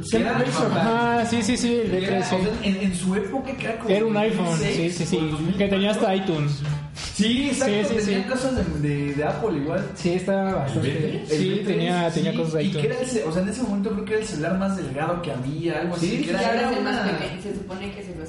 Se 0.02 0.18
Era 0.20 0.32
Razor. 0.38 0.70
Ah, 0.74 1.24
sí, 1.28 1.42
sí, 1.42 1.56
sí, 1.56 1.74
el 1.84 1.92
Era, 1.94 2.20
B3, 2.20 2.24
sí. 2.24 2.34
o 2.34 2.38
sea, 2.42 2.52
en, 2.62 2.76
en 2.76 2.94
su 2.96 3.14
época 3.14 3.52
que 3.52 3.64
era 3.64 3.78
como 3.78 3.90
Era 3.94 4.06
un 4.06 4.16
iPhone, 4.16 4.46
sí, 4.58 4.64
2006, 4.64 4.94
sí, 4.96 5.06
sí. 5.06 5.16
o 5.16 5.20
2004. 5.20 5.58
Que 5.58 5.68
tenía 5.68 5.90
hasta 5.90 6.14
iTunes. 6.16 6.62
Sí, 6.94 7.48
exacto. 7.50 7.74
Sí, 7.88 7.94
sí, 8.00 8.04
tenía 8.06 8.22
sí. 8.24 8.28
cosas 8.28 8.56
de, 8.82 8.88
de, 8.88 9.14
de 9.14 9.24
Apple 9.24 9.56
igual. 9.58 9.86
Sí, 9.94 10.10
estaba 10.14 10.52
bastante. 10.54 11.24
Sí, 11.26 11.34
B3, 11.62 11.66
tenía, 11.66 12.10
tenía 12.10 12.32
sí, 12.32 12.36
cosas 12.38 12.52
de 12.54 12.62
Y 12.64 12.70
que 12.72 12.86
era 12.86 12.94
el, 13.00 13.22
o 13.26 13.32
sea, 13.32 13.42
en 13.42 13.48
ese 13.48 13.62
momento 13.62 13.90
creo 13.92 14.04
que 14.04 14.12
era 14.12 14.20
el 14.22 14.26
celular 14.28 14.58
más 14.58 14.76
delgado 14.76 15.22
que 15.22 15.32
había, 15.32 15.80
algo 15.80 15.94
así. 15.94 16.08
Sí, 16.08 16.16
que 16.18 16.26
Y 16.26 16.28
era, 16.30 16.38
ahora 16.40 16.52
era 16.60 16.70
es 16.70 16.76
el 16.76 16.84
más 16.84 16.98
pequeño. 17.10 17.42
Se 17.42 17.54
supone 17.54 17.92
que 17.94 18.02
se 18.02 18.14
los. 18.16 18.28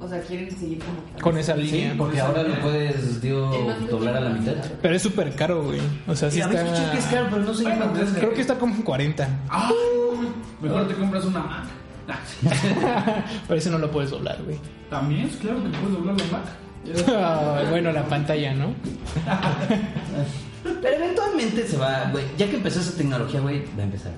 O 0.00 0.08
sea, 0.08 0.20
quieren 0.22 0.50
seguir 0.58 0.78
como. 0.78 1.04
que- 1.16 1.20
Con 1.22 1.38
esa 1.38 1.54
Sí, 1.56 1.62
línea. 1.62 1.94
porque 1.98 2.20
ahora 2.20 2.42
lo 2.44 2.60
puedes, 2.60 2.96
más 3.66 3.90
doblar 3.90 4.16
a 4.16 4.20
la 4.20 4.30
mitad. 4.30 4.54
Pero 4.80 4.94
es 4.94 5.02
súper 5.02 5.34
caro, 5.34 5.64
güey. 5.64 5.80
O 6.06 6.14
sea, 6.14 6.30
sí 6.30 6.36
Sí, 6.36 6.42
a 6.42 6.46
veces 6.46 6.64
escuché 6.66 6.90
que 6.92 6.98
es 6.98 7.04
está. 7.04 7.16
caro, 7.16 7.26
pero 7.30 7.42
no 7.42 7.54
sé 7.54 7.62
Bueno, 7.64 7.78
cuánto 7.78 7.98
es. 8.02 8.04
pues, 8.10 8.18
Creo 8.18 8.32
que 8.34 8.40
está 8.40 8.54
como 8.58 8.74
en 8.74 8.82
40. 8.82 9.28
Ah, 9.50 9.70
mejor 10.62 10.86
te 10.88 10.94
compras 10.94 11.24
una 11.24 11.40
Mac. 11.40 11.64
Por 13.48 13.56
eso 13.56 13.70
no 13.70 13.78
lo 13.78 13.90
puedes 13.90 14.10
doblar, 14.10 14.38
güey. 14.44 14.58
También, 14.88 15.28
claro 15.40 15.62
que 15.62 15.68
puedes 15.68 15.92
doblar 15.98 16.16
la 16.16 16.24
Mac. 16.38 16.44
Ah, 17.08 17.62
bueno, 17.70 17.92
la 17.92 18.04
pantalla, 18.04 18.54
¿no? 18.54 18.74
Pero 20.82 20.96
eventualmente 20.96 21.66
se 21.66 21.76
va, 21.76 22.08
güey. 22.12 22.24
Ya 22.36 22.48
que 22.48 22.56
empezó 22.56 22.80
esa 22.80 22.96
tecnología, 22.96 23.40
güey, 23.40 23.62
va 23.76 23.82
a 23.82 23.84
empezar. 23.84 24.12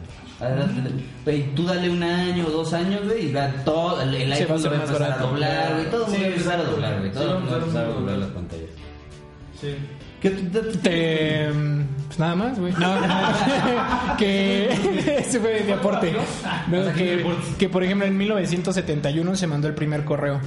Güey, 1.24 1.54
tú 1.54 1.64
dale 1.66 1.90
un 1.90 2.02
año 2.02 2.46
o 2.46 2.50
dos 2.50 2.72
años, 2.72 3.04
güey, 3.04 3.26
y 3.28 3.32
va 3.32 3.48
todo. 3.64 4.00
El, 4.02 4.14
el 4.14 4.34
Se 4.34 4.46
va 4.46 4.54
a 4.54 4.56
iPhone 4.58 4.72
va 4.72 4.76
empezar 4.84 5.02
a 5.12 5.18
doblar, 5.18 5.72
güey. 5.74 5.90
Todo 5.90 6.06
el 6.06 6.10
mundo 6.10 6.16
Sí, 6.16 6.20
va 6.22 6.26
a 6.26 6.30
empezar 6.30 6.60
a 6.60 6.62
doblar, 6.64 6.98
güey. 7.00 7.12
Todo 7.12 7.22
Sí, 7.22 7.28
el 7.28 7.34
mundo 7.34 7.50
va 7.50 7.56
a 7.56 7.60
empezar 7.60 7.84
a 7.84 7.88
doblar 7.88 8.18
las 8.18 8.28
pantallas. 8.30 8.70
Sí. 9.60 9.74
¿Qué 10.22 10.30
te- 10.30 10.60
Te, 10.78 11.48
pues 12.06 12.18
nada 12.18 12.34
más, 12.34 12.58
güey. 12.58 12.72
No, 12.78 12.94
que 14.18 14.70
ese 15.18 15.40
fue 15.40 15.60
de 15.62 15.72
aporte. 15.72 16.12
No, 16.68 16.92
que, 16.94 17.24
que, 17.58 17.68
por 17.68 17.82
ejemplo 17.84 18.06
en 18.06 18.16
1971 18.16 19.36
se 19.36 19.46
mandó 19.46 19.68
el 19.68 19.74
primer 19.74 20.04
correo. 20.04 20.40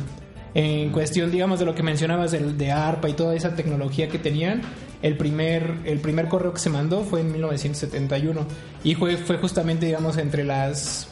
En 0.55 0.91
cuestión, 0.91 1.31
digamos, 1.31 1.59
de 1.59 1.65
lo 1.65 1.73
que 1.73 1.81
mencionabas 1.83 2.31
del- 2.31 2.57
de, 2.57 2.71
ARPA 2.71 3.09
y 3.09 3.13
toda 3.13 3.35
esa 3.35 3.55
tecnología 3.55 4.07
que 4.07 4.19
tenían, 4.19 4.61
el 5.01 5.17
primer, 5.17 5.77
el 5.85 5.99
primer 5.99 6.27
correo 6.27 6.53
que 6.53 6.59
se 6.59 6.69
mandó 6.69 7.03
fue 7.03 7.21
en 7.21 7.31
1971. 7.31 8.45
Y 8.83 8.93
fue, 8.95 9.17
fue 9.17 9.37
justamente, 9.37 9.87
digamos, 9.87 10.17
entre 10.17 10.43
las 10.43 11.07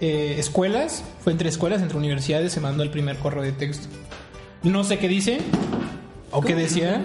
eh, 0.00 0.36
escuelas, 0.38 1.02
fue 1.22 1.32
entre 1.32 1.48
escuelas, 1.48 1.82
entre 1.82 1.96
universidades, 1.98 2.52
se 2.52 2.60
mandó 2.60 2.82
el 2.84 2.90
primer 2.90 3.16
correo 3.16 3.42
de 3.42 3.52
texto. 3.52 3.88
No 4.62 4.84
sé 4.84 4.98
qué 4.98 5.08
dice 5.08 5.38
o 6.30 6.40
qué 6.42 6.54
decía, 6.54 7.02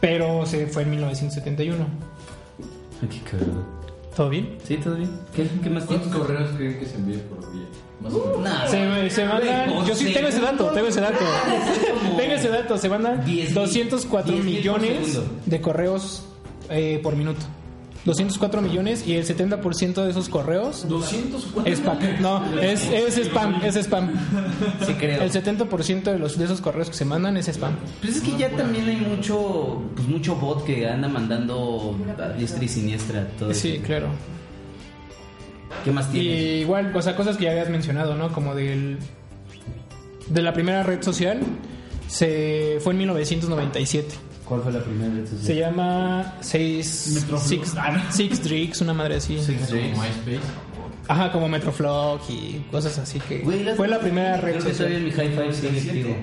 pero 0.00 0.46
se 0.46 0.66
fue 0.66 0.82
en 0.84 0.90
1971. 0.90 1.86
Qué 3.10 3.18
cagado. 3.30 3.66
¿Todo 4.16 4.28
bien? 4.28 4.56
¿Sí, 4.66 4.76
todo 4.76 4.94
bien? 4.96 5.10
¿Qué, 5.34 5.46
qué 5.62 5.70
más 5.70 5.84
¿Cuántos 5.84 6.10
tienes? 6.10 6.26
correos 6.28 6.50
creen 6.56 6.78
que 6.78 6.86
se 6.86 6.96
envíen 6.96 7.20
por 7.22 7.52
día? 7.52 7.64
Más 8.02 8.12
o 8.12 8.26
menos. 8.26 8.40
Nah, 8.40 8.66
Se, 8.66 9.10
se 9.10 9.24
mandan. 9.24 9.86
Yo 9.86 9.94
sí 9.94 10.12
tengo 10.12 10.28
ese 10.28 10.40
dato, 10.40 10.66
tengo 10.70 10.88
ese 10.88 11.00
dato. 11.00 11.24
como 12.02 12.16
Tengo 12.16 12.32
ese 12.34 12.48
dato. 12.48 12.76
Se 12.78 12.88
mandan 12.88 13.24
10 13.24 13.46
mil. 13.46 13.54
204 13.54 14.32
10 14.32 14.44
mil 14.44 14.54
por 14.68 14.80
millones 14.80 15.20
de 15.46 15.60
correos 15.60 16.24
eh, 16.70 17.00
por 17.02 17.16
minuto. 17.16 17.40
204 18.04 18.62
millones 18.62 19.06
y 19.06 19.14
el 19.14 19.24
70% 19.24 20.02
de 20.02 20.10
esos 20.10 20.28
correos 20.28 20.88
200 20.88 21.46
es 21.66 21.78
spam. 21.78 21.98
No, 22.20 22.42
es, 22.60 22.82
es 22.90 23.16
spam, 23.16 23.60
es 23.64 23.76
spam. 23.76 24.10
Sí, 24.84 24.94
creo. 24.94 25.22
El 25.22 25.30
70% 25.30 26.02
de, 26.02 26.18
los, 26.18 26.36
de 26.36 26.46
esos 26.46 26.60
correos 26.60 26.88
que 26.90 26.96
se 26.96 27.04
mandan 27.04 27.36
es 27.36 27.46
spam. 27.46 27.76
Pues 28.00 28.16
es 28.16 28.22
que 28.22 28.36
ya 28.36 28.50
también 28.56 28.88
hay 28.88 28.96
mucho, 28.96 29.80
pues 29.94 30.08
mucho 30.08 30.34
bot 30.34 30.64
que 30.64 30.88
anda 30.88 31.06
mandando 31.06 31.96
a 32.18 32.30
diestra 32.30 32.64
y 32.64 32.68
siniestra 32.68 33.28
todo 33.38 33.54
Sí, 33.54 33.74
eso. 33.76 33.84
claro. 33.84 34.08
¿Qué 35.84 35.90
más 35.92 36.08
Y 36.08 36.12
tienes? 36.20 36.60
igual, 36.62 36.92
o 36.94 37.02
sea, 37.02 37.16
cosas 37.16 37.36
que 37.36 37.44
ya 37.44 37.50
habías 37.52 37.68
mencionado, 37.70 38.14
¿no? 38.16 38.32
Como 38.32 38.54
del 38.54 38.98
de 40.28 40.42
la 40.42 40.52
primera 40.52 40.82
red 40.82 41.02
social 41.02 41.40
se 42.08 42.78
fue 42.80 42.92
en 42.92 42.98
1997. 42.98 44.14
¿Cuál 44.44 44.62
fue 44.62 44.72
la 44.72 44.80
primera 44.84 45.12
red 45.12 45.24
social? 45.24 45.42
Se 45.44 45.56
llama 45.56 46.34
Six 46.40 47.12
Metroflog. 47.14 47.40
Six, 47.42 47.74
Six 48.10 48.42
Drinks, 48.44 48.80
una 48.80 48.92
madre 48.94 49.16
así. 49.16 49.36
Como 49.36 49.80
MySpace. 49.80 50.40
Ajá, 51.08 51.32
como 51.32 51.48
Metroflog 51.48 52.20
y 52.28 52.58
cosas 52.70 52.98
así 52.98 53.18
que 53.20 53.38
Güey, 53.40 53.64
fue 53.76 53.88
la 53.88 53.98
primera 53.98 54.36
red 54.36 54.52
Creo 54.60 54.64
que 54.66 54.72
todavía 54.72 54.74
social. 54.74 54.92
en 54.96 55.04
mi 55.04 55.10
high 55.10 55.28
five 55.30 55.54
sigue 55.54 55.90
activo. 55.90 56.16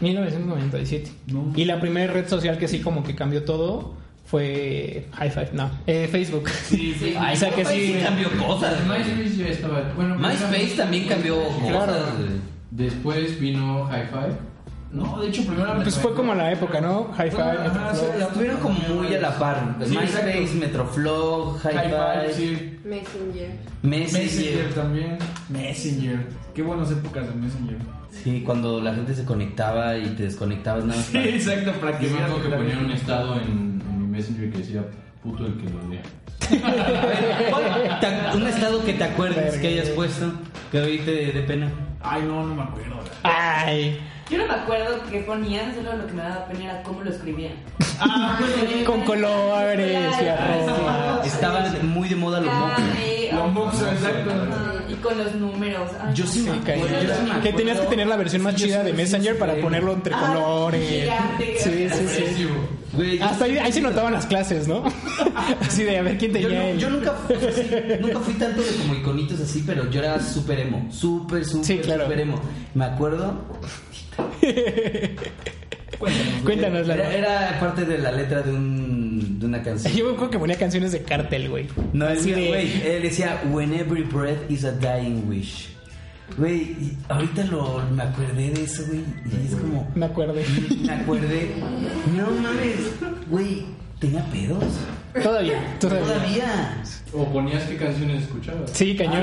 1997. 0.00 1.10
No. 1.28 1.52
Y 1.54 1.64
la 1.64 1.80
primera 1.80 2.12
red 2.12 2.28
social 2.28 2.58
que 2.58 2.68
sí 2.68 2.80
como 2.80 3.02
que 3.04 3.14
cambió 3.14 3.44
todo 3.44 3.94
fue 4.34 5.06
High 5.12 5.30
Five, 5.30 5.50
no, 5.52 5.70
eh, 5.86 6.08
Facebook. 6.10 6.48
Sí, 6.48 6.92
sí. 6.98 7.14
O 7.32 7.36
sea 7.36 7.50
que 7.50 7.58
MySpace 7.62 7.86
sí. 7.86 7.98
cambió 8.04 8.28
cosas. 8.44 8.74
MySpace 8.86 9.36
ya 9.36 9.46
estaba. 9.48 9.92
Bueno, 9.94 10.16
MySpace 10.18 10.74
también 10.76 11.06
cambió 11.06 11.36
Claro. 11.68 11.92
cosas. 11.92 12.04
Después 12.72 13.38
vino 13.38 13.88
Hi-Fi. 13.88 14.34
No, 14.90 15.20
de 15.20 15.28
hecho, 15.28 15.44
primero 15.46 15.74
Pues 15.82 15.96
fue 15.98 16.14
como 16.14 16.34
la 16.34 16.50
época, 16.52 16.80
¿no? 16.80 17.12
High 17.16 17.30
Five, 17.30 17.58
Metroflog. 17.64 17.96
sí. 17.96 18.22
Estuvieron 18.22 18.56
como 18.58 18.78
muy 18.94 19.14
a 19.14 19.20
la 19.20 19.38
par. 19.38 19.76
Sí, 19.84 19.96
MySpace. 19.96 20.54
Metroflog, 20.54 21.56
Hi-Fi, 21.64 21.78
Hi-Fi, 21.78 22.34
sí. 22.34 22.78
Messenger. 22.84 23.50
Messenger 23.82 24.22
Messenger. 24.24 24.74
también. 24.74 25.18
Messenger. 25.48 26.26
Qué 26.54 26.62
buenas 26.62 26.90
épocas 26.90 27.28
de 27.28 27.34
Messenger. 27.34 27.76
Sí, 28.10 28.42
cuando 28.46 28.80
la 28.80 28.94
gente 28.94 29.14
se 29.14 29.24
conectaba 29.24 29.96
y 29.96 30.06
te 30.10 30.24
desconectabas 30.24 30.84
nada 30.84 30.96
más. 30.98 31.06
Sí, 31.06 31.18
exacto, 31.18 31.72
para 31.80 31.98
que 31.98 32.06
que 32.06 32.48
la- 32.48 32.56
ponían 32.56 32.84
un 32.84 32.90
estado 32.92 33.40
en, 33.40 33.73
Messenger 34.14 34.50
que 34.50 34.58
decía 34.58 34.82
puto 35.22 35.46
el 35.46 35.54
que 35.56 35.68
lo 35.70 35.88
lea. 35.88 36.02
¿Cuál- 37.50 38.00
te- 38.00 38.36
Un 38.36 38.46
estado 38.46 38.84
que 38.84 38.92
te 38.94 39.04
acuerdes 39.04 39.36
Verga. 39.44 39.60
que 39.60 39.68
hayas 39.68 39.88
puesto, 39.90 40.32
que 40.70 40.78
ahorita 40.78 41.10
de, 41.10 41.32
de 41.32 41.40
pena. 41.42 41.70
Ay, 42.02 42.22
no, 42.22 42.46
no 42.46 42.54
me 42.54 42.62
acuerdo. 42.62 42.94
Ay, 43.22 43.98
Yo 44.30 44.38
no 44.38 44.46
me 44.46 44.54
acuerdo 44.54 45.00
qué 45.10 45.20
ponían, 45.20 45.74
solo 45.74 45.96
lo 45.96 46.06
que 46.06 46.12
me 46.12 46.22
daba 46.22 46.46
pena 46.46 46.64
era 46.64 46.82
cómo 46.82 47.02
lo 47.02 47.10
escribían. 47.10 47.52
con 48.86 49.00
colores 49.02 50.14
y 50.22 50.26
arroba. 50.28 51.20
Estaban 51.24 51.88
muy 51.88 52.08
de 52.08 52.16
moda 52.16 52.40
los 52.40 52.50
Ah, 52.52 52.58
mocos. 52.76 52.84
Exacto. 53.34 54.30
Y 54.88 54.94
con 54.96 55.16
los 55.18 55.34
números. 55.34 55.90
Ay, 56.00 56.14
Yo 56.14 56.26
sí 56.26 56.40
me 56.40 56.60
caí. 56.60 56.80
yo 56.80 57.40
Que 57.42 57.52
tenías 57.52 57.80
que 57.80 57.86
tener 57.86 58.06
la 58.06 58.16
versión 58.16 58.42
más 58.42 58.54
Sí, 58.54 58.60
yo 58.62 58.66
chida 58.66 58.82
de 58.84 58.92
Messenger 58.92 59.32
sí, 59.34 59.40
para 59.40 59.54
ponerlo 59.56 59.92
entre 59.92 60.14
Ah, 60.14 60.26
colores. 60.34 60.88
gigante, 60.88 61.56
Sí, 61.58 61.88
sí, 61.90 62.06
sí. 62.36 62.48
Güey, 62.92 63.18
yo 63.18 63.24
Hasta 63.24 63.44
ahí, 63.46 63.58
ahí 63.58 63.72
se 63.72 63.80
notaban 63.80 64.12
las 64.12 64.26
clases, 64.26 64.68
¿no? 64.68 64.84
Así 65.60 65.82
de 65.82 65.98
a 65.98 66.02
ver 66.02 66.16
quién 66.16 66.32
Yo, 66.32 66.40
tenía 66.48 66.58
no- 66.60 66.68
el- 66.68 66.78
yo 66.78 66.90
nunca, 66.90 67.12
sí, 67.28 67.62
nunca 68.00 68.20
fui 68.20 68.34
tanto 68.34 68.62
de 68.62 68.68
como 68.82 68.94
iconitos 68.94 69.40
así, 69.40 69.64
pero 69.66 69.90
yo 69.90 70.00
era 70.00 70.20
súper 70.20 70.60
emo. 70.60 70.86
Súper, 70.92 71.44
súper, 71.44 71.64
Sí, 71.64 71.78
claro. 71.78 72.04
súper 72.04 72.20
emo. 72.20 72.40
Me 72.74 72.84
acuerdo. 72.84 73.34
Cuéntanos 76.44 76.86
la 76.86 76.94
Era, 76.94 77.12
era 77.14 77.60
parte 77.60 77.84
de 77.84 77.98
la 77.98 78.12
letra 78.12 78.42
de 78.42 78.50
un, 78.52 78.93
de 79.28 79.46
una 79.46 79.62
canción. 79.62 79.92
Yo 79.94 80.04
me 80.06 80.10
acuerdo 80.12 80.30
que 80.30 80.38
ponía 80.38 80.56
canciones 80.58 80.92
de 80.92 81.02
cartel, 81.02 81.48
güey. 81.50 81.66
No, 81.92 82.08
es 82.08 82.24
de- 82.24 82.32
güey, 82.48 82.82
él 82.86 83.02
decía, 83.02 83.42
when 83.50 83.72
every 83.74 84.02
breath 84.02 84.50
is 84.50 84.64
a 84.64 84.72
dying 84.72 85.24
wish. 85.28 85.68
Güey, 86.38 86.74
ahorita 87.08 87.44
lo, 87.44 87.82
me 87.90 88.02
acordé 88.02 88.50
de 88.50 88.62
eso, 88.64 88.82
güey, 88.86 89.00
y 89.26 89.46
es 89.46 89.54
como, 89.60 89.90
Me 89.94 90.06
acuerdo. 90.06 90.34
me 90.34 90.92
acordé, 90.92 91.50
no 92.16 92.30
mames, 92.30 92.76
güey, 93.30 93.66
tenía 94.00 94.24
pedos. 94.30 94.64
Todavía, 95.22 95.76
todavía. 95.78 96.02
Todavía. 96.06 96.82
O 97.16 97.32
ponías 97.32 97.62
qué 97.64 97.76
canciones 97.76 98.22
escuchabas. 98.24 98.70
Sí, 98.72 98.96
cañón. 98.96 99.22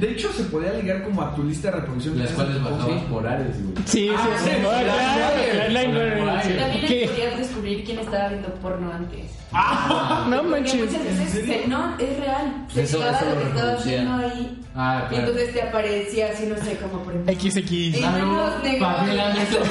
De 0.00 0.10
hecho, 0.10 0.32
se 0.32 0.44
podía 0.44 0.72
ligar 0.72 1.02
como 1.04 1.20
a 1.22 1.34
tu 1.34 1.44
lista 1.44 1.70
de 1.70 1.76
reproducción. 1.76 2.18
Las 2.18 2.30
cuales 2.32 2.62
bajabas 2.62 2.86
Sí. 3.00 3.06
por 3.10 3.26
Ares, 3.26 3.62
güey. 3.62 3.74
Sí, 3.84 4.08
sí, 4.08 4.08
sí. 4.08 4.44
sí, 4.44 4.50
No, 4.62 4.70
sí, 4.70 4.84
claro, 4.84 6.40
sí. 6.42 6.52
También 6.58 6.86
¿Qué? 6.86 7.08
podías 7.12 7.38
descubrir 7.38 7.84
quién 7.84 7.98
estaba 7.98 8.28
viendo 8.28 8.48
porno 8.54 8.92
antes. 8.92 9.30
No 10.28 10.36
Porque 10.42 10.50
manches. 10.50 10.74
muchas 10.90 11.04
veces 11.04 11.46
se- 11.46 11.66
no, 11.68 11.94
es 11.98 12.18
real. 12.20 12.66
Se 12.72 12.82
Eso- 12.82 12.98
eso 12.98 13.24
lo 13.24 13.38
que 13.40 13.48
estabas 13.48 13.84
viendo 13.86 14.14
ahí. 14.14 14.62
Ah, 14.74 15.04
Y 15.04 15.08
claro. 15.14 15.26
entonces 15.28 15.54
te 15.54 15.62
aparecía 15.62 16.26
así, 16.32 16.46
no 16.46 16.56
sé, 16.56 16.76
como 16.78 17.02
por 17.04 17.12
ejemplo. 17.14 17.32
XX. 17.34 17.96
Enanos 17.98 18.62
negros. 18.62 18.80
Pamela 18.94 19.26
Anderson. 19.30 19.62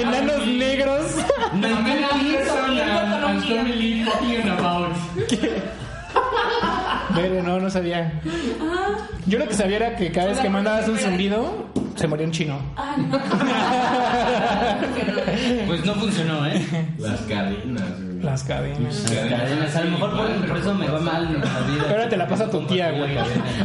Enanos 0.00 0.46
negros. 0.46 1.06
Pamela 1.50 2.08
Anderson 2.12 2.74
Pero 7.14 7.42
no, 7.42 7.60
no 7.60 7.70
sabía. 7.70 8.20
Yo 9.26 9.38
lo 9.38 9.48
que 9.48 9.54
sabía 9.54 9.76
era 9.76 9.96
que 9.96 10.10
cada 10.12 10.28
vez 10.28 10.38
que 10.38 10.48
mandabas 10.50 10.88
un 10.88 10.98
zumbido, 10.98 11.66
se 11.96 12.06
moría 12.08 12.26
un 12.26 12.32
chino. 12.32 12.58
Ah, 12.76 12.96
no. 12.98 13.18
Pues 15.66 15.84
no 15.84 15.94
funcionó, 15.94 16.46
¿eh? 16.46 16.64
Las 16.98 17.20
cadenas, 17.22 18.00
güey. 18.02 18.22
Las 18.22 18.42
cadenas. 18.44 19.10
Las 19.10 19.30
cadenas, 19.30 19.76
a 19.76 19.84
lo 19.84 19.90
mejor 19.90 20.16
por, 20.16 20.46
por 20.48 20.56
eso 20.58 20.74
me 20.74 20.86
va 20.88 21.00
mal 21.00 21.24
en 21.26 21.40
la 21.40 21.60
vida. 21.60 21.84
Ahora 21.90 22.08
te 22.08 22.16
la 22.16 22.28
pasa 22.28 22.50
tu 22.50 22.60
tía, 22.66 22.90
güey. 22.92 23.16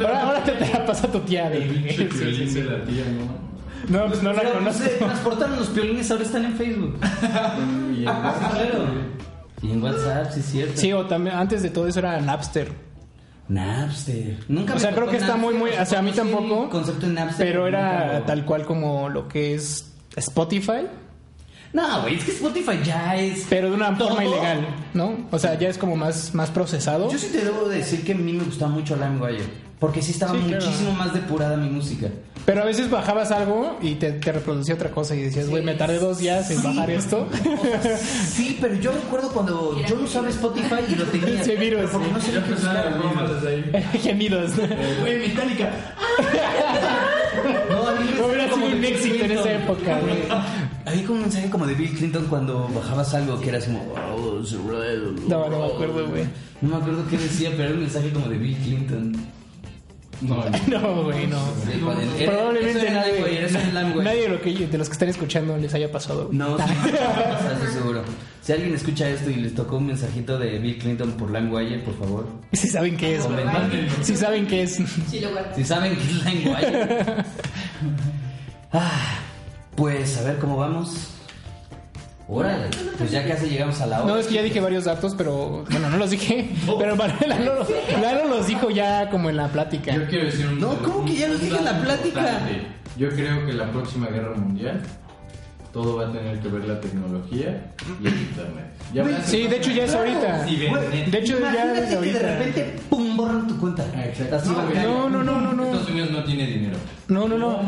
Ahora, 0.01 0.21
ahora 0.23 0.43
te, 0.43 0.51
te 0.53 0.73
la 0.73 0.85
pasa 0.85 1.07
tu 1.11 1.19
tía, 1.19 1.49
güey. 1.49 1.67
pinche 1.69 1.95
Sí, 1.95 2.07
sí, 2.11 2.17
violín 2.25 2.49
sí. 2.49 2.61
de 2.61 2.77
la 2.77 2.83
tía, 2.85 3.03
¿no? 3.05 3.49
No, 3.99 4.07
pues 4.07 4.21
no 4.23 4.33
la 4.33 4.41
Pero, 4.41 4.53
conozco. 4.55 4.83
se 4.83 4.89
transportaron 4.89 5.55
los 5.57 5.69
piolines, 5.69 6.09
ahora 6.11 6.23
están 6.23 6.45
en 6.45 6.53
Facebook. 6.55 6.99
Y 7.95 7.99
en 7.99 8.03
Claro. 8.03 8.85
Y 9.61 9.71
en 9.71 9.83
WhatsApp, 9.83 10.31
sí 10.31 10.39
es 10.39 10.45
cierto. 10.45 10.73
Sí, 10.75 10.93
o 10.93 11.05
también 11.05 11.35
antes 11.35 11.61
de 11.63 11.69
todo 11.69 11.87
eso 11.87 11.99
era 11.99 12.19
Napster. 12.21 12.71
Napster. 13.49 14.37
Nunca 14.47 14.73
O 14.73 14.75
me 14.75 14.81
sea, 14.81 14.93
creo 14.93 15.07
que 15.09 15.17
está 15.17 15.35
muy, 15.35 15.55
muy. 15.55 15.71
O 15.71 15.85
sea, 15.85 15.99
a 15.99 16.01
mí 16.01 16.11
tampoco. 16.11 16.69
concepto 16.69 17.07
de 17.07 17.13
Napster. 17.13 17.47
Pero 17.47 17.67
era 17.67 18.23
tal 18.25 18.45
cual 18.45 18.65
como 18.65 19.09
lo 19.09 19.27
que 19.27 19.55
es 19.55 19.91
Spotify, 20.15 20.87
No, 21.72 22.01
güey, 22.01 22.15
es 22.15 22.24
que 22.24 22.32
Spotify 22.32 22.80
ya 22.84 23.15
es. 23.15 23.45
pero 23.49 23.70
de 23.70 23.76
una 23.76 23.95
¿Todo? 23.97 24.09
forma 24.09 24.26
ilegal, 24.26 24.67
¿no? 24.93 25.28
O 25.32 25.38
sea, 25.38 25.57
ya 25.57 25.70
es 25.70 25.78
como 25.78 25.95
más, 25.95 26.34
más 26.34 26.49
procesado. 26.49 27.11
Yo 27.11 27.17
sí 27.20 27.28
te 27.32 27.43
debo 27.45 27.67
decir 27.70 28.03
que 28.03 28.13
a 28.13 28.15
mí 28.15 28.34
me 28.34 28.43
gustaba 28.43 28.72
mucho 28.72 28.95
LimeWire. 28.95 29.70
Porque 29.80 30.01
sí 30.01 30.11
estaba 30.11 30.34
Sí, 30.34 30.39
claro. 30.45 30.65
muchísimo 30.65 30.91
más 30.91 31.13
depurada 31.13 31.55
mi 31.55 31.70
música. 31.70 32.07
Pero 32.45 32.63
a 32.63 32.65
veces 32.65 32.89
bajabas 32.89 33.32
algo 33.32 33.78
y 33.82 33.95
te, 33.95 34.11
te 34.11 34.32
reproducía 34.34 34.76
otra 34.76 34.89
cosa 34.91 35.15
y 35.15 35.22
decías, 35.22 35.47
güey, 35.47 35.63
me 35.63 35.74
tardé 35.76 35.99
dos 35.99 36.17
días 36.17 36.51
en 36.51 36.61
bajar 36.63 36.89
esto. 36.91 37.28
Sí, 38.28 38.57
pero 38.59 38.76
yo 38.76 38.91
recuerdo 38.91 39.30
cuando 39.32 39.80
yo 39.88 39.95
no 39.95 40.03
usaba 40.03 40.28
Spotify 40.30 40.76
y 40.89 40.95
lo 40.95 41.05
tenía. 41.05 41.43
Sí, 41.45 41.55
virus. 41.55 41.82
pero 41.82 41.91
porque 41.91 42.11
no 42.11 42.20
sé 42.20 42.32
desde 43.34 43.47
ahí. 43.47 43.84
Gemidos. 44.01 44.51
Güey, 45.01 45.20
Metallica. 45.30 45.70
No, 47.70 47.88
a 47.88 47.91
mí 47.95 48.09
me 48.15 48.22
Hubiera 48.26 48.53
sido 48.53 48.65
un 48.65 48.84
éxito 48.84 49.26
en 49.26 49.32
esa 49.32 49.51
época, 49.53 49.99
güey. 49.99 50.17
Había 50.89 51.03
como 51.05 51.15
un 51.17 51.21
mensaje 51.23 51.49
como 51.49 51.65
de 51.67 51.73
Bill 51.75 51.91
Clinton 51.91 52.25
cuando 52.29 52.67
bajabas 52.73 53.13
algo 53.13 53.39
que 53.39 53.49
era 53.49 53.57
así 53.59 53.67
como. 53.71 53.93
"Oh, 54.15 54.39
it's 54.41 54.51
real". 54.53 55.15
No, 55.27 55.49
no 55.49 55.59
me 55.59 55.65
acuerdo, 55.73 56.07
güey. 56.07 56.23
No 56.61 56.69
me 56.69 56.75
acuerdo 56.77 57.05
qué 57.09 57.17
decía, 57.17 57.49
pero 57.51 57.65
era 57.65 57.73
un 57.73 57.81
mensaje 57.81 58.09
como 58.11 58.27
de 58.27 58.37
Bill 58.37 58.57
Clinton. 58.57 59.15
No, 60.21 60.43
No, 60.67 61.03
güey, 61.03 61.27
no. 61.27 61.37
Sí, 61.65 61.71
el- 62.19 62.25
Probablemente 62.29 62.81
era 62.81 62.91
nadie, 62.93 63.39
era 64.25 64.33
lo 64.33 64.41
que, 64.41 64.67
de 64.67 64.77
los 64.77 64.89
que 64.89 64.93
están 64.93 65.07
escuchando 65.07 65.57
les 65.57 65.73
haya 65.73 65.89
pasado. 65.91 66.25
güey. 66.25 66.37
No, 66.37 66.57
sí, 66.57 66.63
estoy 66.63 67.73
seguro. 67.73 68.01
Si 68.41 68.51
alguien 68.51 68.73
escucha 68.73 69.07
esto 69.07 69.29
y 69.29 69.35
les 69.35 69.53
tocó 69.55 69.77
un 69.77 69.87
mensajito 69.87 70.37
de 70.37 70.59
Bill 70.59 70.77
Clinton 70.79 71.11
por 71.13 71.31
LimeWire, 71.31 71.79
por 71.79 71.97
favor. 71.97 72.27
Si 72.51 72.67
saben 72.67 72.97
qué 72.97 73.15
es. 73.15 73.23
Comenten. 73.23 73.87
Si 74.01 74.15
saben 74.17 74.45
qué 74.47 74.63
es. 74.63 74.75
Sí, 75.09 75.19
lo 75.21 75.29
guardo. 75.31 75.55
Si 75.55 75.63
saben 75.63 75.95
que 75.95 76.01
es 76.01 76.25
LimeWire. 76.25 77.25
Ah, 78.71 79.19
pues 79.80 80.17
a 80.17 80.23
ver 80.23 80.38
cómo 80.39 80.57
vamos. 80.57 81.07
Órale, 82.27 82.67
pues 82.97 83.09
ya 83.09 83.25
casi 83.25 83.47
llegamos 83.47 83.80
a 83.80 83.88
la 83.88 84.03
hora. 84.03 84.13
No, 84.13 84.19
es 84.19 84.27
que 84.27 84.36
ya 84.36 84.43
dije 84.43 84.59
varios 84.59 84.84
datos, 84.84 85.15
pero 85.17 85.63
bueno, 85.71 85.89
no 85.89 85.97
los 85.97 86.11
dije. 86.11 86.51
Pero 86.77 86.95
Lalo, 86.95 87.65
Lalo 87.99 88.27
los 88.27 88.45
dijo 88.45 88.69
ya 88.69 89.09
como 89.09 89.30
en 89.30 89.38
la 89.38 89.47
plática. 89.47 89.95
Yo 89.95 90.05
quiero 90.05 90.25
decir 90.25 90.45
un. 90.47 90.59
No, 90.59 90.77
¿cómo 90.84 91.05
que 91.05 91.15
ya 91.15 91.27
lo 91.30 91.36
un 91.36 91.41
dije 91.41 91.57
en 91.57 91.65
la 91.65 91.82
plática? 91.82 92.19
importante. 92.19 92.67
Yo 92.97 93.09
creo 93.09 93.45
que 93.45 93.53
la 93.53 93.71
próxima 93.71 94.07
guerra 94.07 94.36
mundial 94.36 94.82
todo 95.74 95.97
va 95.97 96.07
a 96.07 96.11
tener 96.11 96.39
que 96.39 96.47
ver 96.47 96.67
la 96.67 96.80
tecnología 96.82 97.72
y 98.01 98.07
el 98.07 98.13
internet. 98.13 98.65
Ya 98.93 99.24
Sí, 99.24 99.47
de 99.47 99.57
hecho 99.57 99.72
ya 99.72 99.84
es 99.86 99.93
ahorita. 99.93 100.45
De 100.45 101.17
hecho 101.20 101.39
ya 101.39 101.74
es 101.76 101.95
que 101.95 102.11
de 102.13 102.20
repente, 102.20 102.76
pum, 102.89 103.15
borran 103.15 103.47
tu 103.47 103.57
cuenta. 103.59 103.86
Exacto. 104.03 104.36
Así 104.38 104.49
No, 104.49 104.55
bancaria. 104.57 104.84
No, 104.84 105.09
no, 105.09 105.24
no, 105.24 105.39
no, 105.41 105.53
no. 105.53 105.63
Estados 105.65 105.89
Unidos 105.89 106.11
no 106.11 106.24
tiene 106.24 106.47
dinero. 106.47 106.78
No, 107.07 107.28
no, 107.28 107.38
no. 107.38 107.59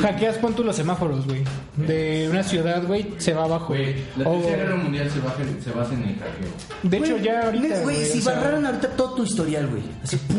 Hackeas 0.00 0.38
pon 0.38 0.54
tú 0.54 0.64
los 0.64 0.74
semáforos, 0.76 1.26
güey. 1.26 1.42
De 1.76 2.28
una 2.30 2.42
ciudad, 2.42 2.82
güey, 2.86 3.06
se 3.18 3.34
va 3.34 3.44
abajo. 3.44 3.68
Güey, 3.68 3.94
la 4.16 4.28
O- 4.28 4.40
tercera 4.40 4.56
guerra 4.64 4.76
mundial 4.76 5.10
se, 5.10 5.20
baja- 5.20 5.36
se 5.62 5.70
basa 5.70 5.94
en 5.94 6.02
el 6.02 6.14
hackeo. 6.16 6.48
de 6.82 6.96
hecho, 6.96 7.12
Güey, 7.12 7.22
ya 7.24 7.42
ahorita. 7.44 7.80
Güey, 7.82 8.04
si 8.04 8.18
o 8.18 8.22
sea, 8.22 8.34
barraran 8.34 8.66
ahorita 8.66 8.88
todo 8.90 9.14
tu 9.14 9.24
historial, 9.24 9.66
güey. 9.68 9.82
Así, 10.02 10.16
pum. 10.16 10.38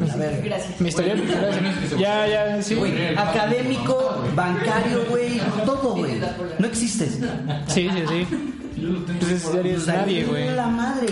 A 0.00 0.16
ver. 0.16 0.42
Gracias. 0.44 0.80
Mi 0.80 0.90
Ya, 1.98 2.26
ya, 2.26 2.62
sí. 2.62 2.74
Güey, 2.74 3.16
académico, 3.16 4.24
bancario, 4.34 5.04
güey, 5.08 5.40
todo, 5.64 5.94
güey. 5.96 6.20
No 6.58 6.66
existes. 6.66 7.18
Sí, 7.68 7.88
sí, 7.90 8.02
sí. 8.08 8.26
Entonces 8.76 9.52
ya 9.52 9.60
eres 9.60 9.86
nadie, 9.86 10.24
güey. 10.24 10.50
La 10.54 10.66
madre. 10.66 11.06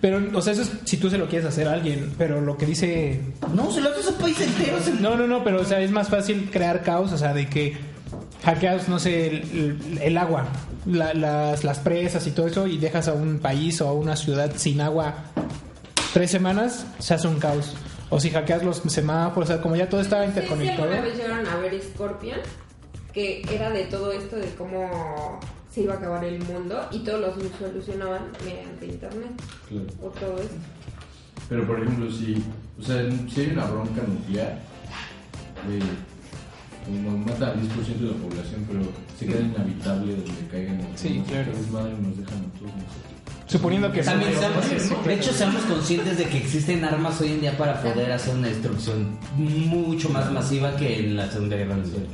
Pero, 0.00 0.22
o 0.34 0.40
sea, 0.40 0.52
eso 0.52 0.62
es 0.62 0.70
si 0.84 0.96
tú 0.98 1.10
se 1.10 1.18
lo 1.18 1.28
quieres 1.28 1.48
hacer 1.48 1.66
a 1.66 1.72
alguien. 1.72 2.14
Pero 2.16 2.40
lo 2.40 2.56
que 2.56 2.66
dice. 2.66 3.20
No, 3.54 3.70
se 3.72 3.80
lo 3.80 3.90
haces 3.90 4.06
a 4.06 4.10
un 4.10 4.16
país 4.16 4.40
entero. 4.40 4.78
se- 4.82 4.92
No, 4.94 5.16
no, 5.16 5.26
no, 5.26 5.42
pero, 5.42 5.60
o 5.60 5.64
sea, 5.64 5.80
es 5.80 5.90
más 5.90 6.08
fácil 6.08 6.48
crear 6.52 6.82
caos, 6.84 7.12
o 7.12 7.18
sea, 7.18 7.34
de 7.34 7.48
que 7.48 7.76
hackeas, 8.44 8.88
no 8.88 9.00
sé, 9.00 9.26
el, 9.26 9.34
el- 9.34 9.98
el 10.00 10.16
agua, 10.16 10.46
la- 10.86 11.12
las, 11.14 11.64
las 11.64 11.80
presas 11.80 12.24
y 12.28 12.30
todo 12.30 12.46
eso, 12.46 12.68
y 12.68 12.78
dejas 12.78 13.08
a 13.08 13.12
un 13.14 13.40
país 13.40 13.80
o 13.80 13.88
a 13.88 13.92
una 13.92 14.14
ciudad 14.14 14.52
sin 14.56 14.80
agua 14.80 15.24
tres 16.12 16.30
semanas, 16.30 16.86
se 17.00 17.14
hace 17.14 17.26
un 17.26 17.40
caos. 17.40 17.74
O 18.10 18.18
si 18.20 18.30
hackeas 18.30 18.62
los 18.64 18.78
semáforos, 18.78 19.50
o 19.50 19.52
sea, 19.52 19.60
como 19.62 19.76
ya 19.76 19.88
todo 19.88 20.02
Sí, 20.02 20.08
sí, 20.10 20.16
interconectado. 20.26 20.82
alguna 20.84 21.00
vez 21.02 21.16
llegaron 21.16 21.46
a 21.46 21.56
ver 21.56 21.80
Scorpion, 21.82 22.38
que 23.12 23.42
era 23.52 23.70
de 23.70 23.84
todo 23.84 24.12
esto, 24.12 24.36
de 24.36 24.48
cómo 24.54 25.38
se 25.70 25.82
iba 25.82 25.94
a 25.94 25.96
acabar 25.98 26.24
el 26.24 26.38
mundo, 26.44 26.88
y 26.90 27.00
todos 27.00 27.20
los 27.20 27.34
solucionaban 27.58 28.28
mediante 28.44 28.86
internet, 28.86 29.30
Claro. 29.68 29.86
o 30.02 30.08
todo 30.10 30.38
eso. 30.38 30.54
Pero 31.48 31.66
por 31.66 31.80
ejemplo, 31.80 32.10
si, 32.10 32.42
o 32.78 32.82
sea, 32.82 33.02
si 33.32 33.40
hay 33.40 33.50
una 33.50 33.66
bronca 33.66 34.02
nuclear, 34.06 34.58
eh, 35.68 35.80
como 36.86 37.18
mata 37.18 37.48
al 37.48 37.60
10% 37.60 38.04
de 38.06 38.06
la 38.06 38.16
población, 38.16 38.64
pero 38.66 38.80
se 39.18 39.26
queda 39.26 39.40
inhabitable 39.40 40.14
donde 40.16 40.46
caigan 40.50 40.78
los 40.78 40.98
Sí, 41.00 41.22
claro. 41.28 41.52
Madre, 41.70 41.92
nos 42.00 42.16
dejan 42.16 42.38
a 42.38 42.58
todos 42.58 42.72
nosotros. 42.72 43.07
Suponiendo 43.48 43.90
que 43.90 44.02
También 44.02 44.34
seamos, 44.34 44.62
sí, 44.66 44.78
sí, 44.78 44.94
de 45.06 45.14
hecho, 45.14 45.32
seamos 45.32 45.62
conscientes 45.62 46.18
de 46.18 46.24
que 46.26 46.36
existen 46.36 46.84
armas 46.84 47.18
hoy 47.22 47.32
en 47.32 47.40
día 47.40 47.56
para 47.56 47.80
poder 47.80 48.12
hacer 48.12 48.34
una 48.34 48.48
destrucción 48.48 49.18
mucho 49.36 50.10
más 50.10 50.30
masiva 50.30 50.76
que 50.76 50.98
en 50.98 51.16
la 51.16 51.30
Segunda 51.30 51.56
Guerra 51.56 51.76
Mundial. 51.76 52.06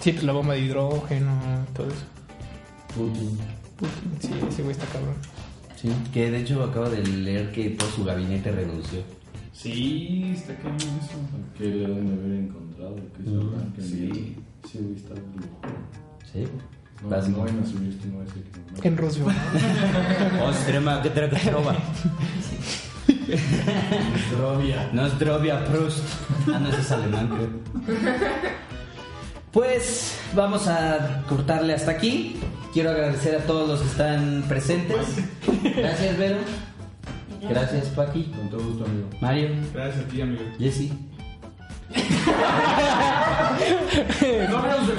Sí, 0.00 0.12
pues 0.12 0.24
la 0.24 0.32
bomba 0.32 0.54
de 0.54 0.60
hidrógeno, 0.60 1.38
todo 1.72 1.86
eso. 1.86 2.04
Putin. 2.96 3.38
Putin, 3.76 4.18
Sí, 4.20 4.30
ese 4.48 4.62
güey 4.62 4.72
está 4.72 4.86
cabrón. 4.86 5.14
Sí, 5.80 5.88
que 6.12 6.30
de 6.30 6.40
hecho 6.40 6.64
acabo 6.64 6.90
de 6.90 7.06
leer 7.06 7.52
que 7.52 7.70
todo 7.70 7.88
su 7.90 8.04
gabinete 8.04 8.50
renunció. 8.50 9.02
Sí, 9.52 10.32
está 10.34 10.56
cañón 10.56 10.78
eso. 10.78 11.18
Que 11.56 11.64
le 11.64 11.76
deben 11.78 12.08
de 12.08 12.14
haber 12.14 12.38
encontrado, 12.40 12.96
que 12.96 13.22
se 13.22 13.76
que 13.76 13.82
sí. 13.82 14.36
Sí, 14.68 14.78
güey, 14.80 14.96
está. 14.96 15.14
Sí. 16.32 16.44
No, 17.02 17.08
Básico. 17.08 17.44
no 17.44 17.52
no 17.52 17.66
ser 17.66 18.42
que. 18.80 18.88
En 18.88 18.96
Rusia. 18.96 19.24
Ostrema, 20.48 21.02
que 21.02 21.10
te 21.10 21.28
trova. 21.28 21.76
Zdrovia. 24.28 24.90
No 24.92 25.06
es 25.06 25.18
Drovia 25.18 25.64
Proust. 25.64 25.98
Ah, 26.52 26.58
no, 26.58 26.68
ese 26.68 26.80
es 26.80 26.92
alemán, 26.92 27.28
creo. 27.28 27.50
Pues 29.52 30.18
vamos 30.34 30.66
a 30.68 31.22
cortarle 31.28 31.74
hasta 31.74 31.90
aquí. 31.90 32.36
Quiero 32.72 32.90
agradecer 32.90 33.36
a 33.36 33.40
todos 33.40 33.68
los 33.68 33.80
que 33.80 33.86
están 33.88 34.44
presentes. 34.48 35.06
Gracias, 35.76 36.16
Vero. 36.16 36.38
Gracias, 37.48 37.86
Paqui. 37.88 38.24
Con 38.24 38.48
todo 38.48 38.64
gusto, 38.64 38.84
amigo. 38.84 39.08
Mario. 39.20 39.50
Gracias 39.74 40.04
a 40.04 40.08
ti, 40.08 40.22
amigo. 40.22 40.42
Jesse. 40.58 40.90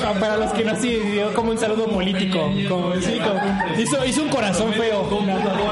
Ah, 0.06 0.14
Para 0.20 0.38
los 0.38 0.52
que 0.52 0.64
no 0.66 0.76
sí 0.76 0.90
dio 1.12 1.34
como 1.34 1.52
un 1.52 1.58
saludo 1.58 1.88
político, 1.88 2.40
como, 2.70 2.94
sí, 2.96 3.20
como- 3.20 3.80
hizo, 3.82 4.06
hizo 4.06 4.22
un 4.24 4.30
corazón 4.30 4.74
feo, 4.74 5.08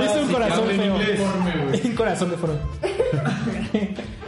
hizo 0.03 0.21
un 0.21 0.31
corazón 0.31 0.65
feo, 0.69 0.95
un 1.85 1.95
corazón 1.95 2.31
de 2.31 2.37
foro. 2.37 2.53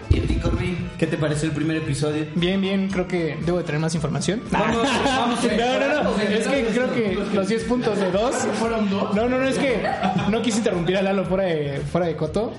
¿Y 0.10 0.20
a 0.20 0.24
ti, 0.28 0.36
Corby? 0.36 0.78
¿Qué 1.00 1.08
te 1.08 1.18
pareció 1.18 1.50
el 1.50 1.56
primer 1.56 1.78
episodio? 1.78 2.26
Bien, 2.36 2.62
bien, 2.62 2.90
creo 2.90 3.08
que 3.08 3.38
debo 3.46 3.58
de 3.58 3.64
tener 3.64 3.82
más 3.82 3.96
información. 3.96 4.42
Vamos, 4.52 4.88
vamos, 5.06 5.40
no, 5.44 5.80
no, 5.80 6.04
no, 6.04 6.22
es 6.22 6.48
que 6.48 6.66
creo 6.68 6.94
que 6.94 7.18
los 7.34 7.48
10 7.48 7.64
puntos 7.64 7.98
de 8.00 8.12
2 8.12 8.36
Fueron 8.60 8.90
dos. 8.90 9.14
No, 9.16 9.28
no, 9.28 9.40
no, 9.40 9.48
es 9.48 9.58
que 9.58 9.82
no 10.30 10.42
quise 10.42 10.60
interrumpir 10.60 10.98
a 10.98 11.02
Lalo 11.02 11.26
fuera 11.26 11.46
de, 11.46 11.82
fuera 11.92 12.08
de 12.08 12.16
Coto. 12.16 12.54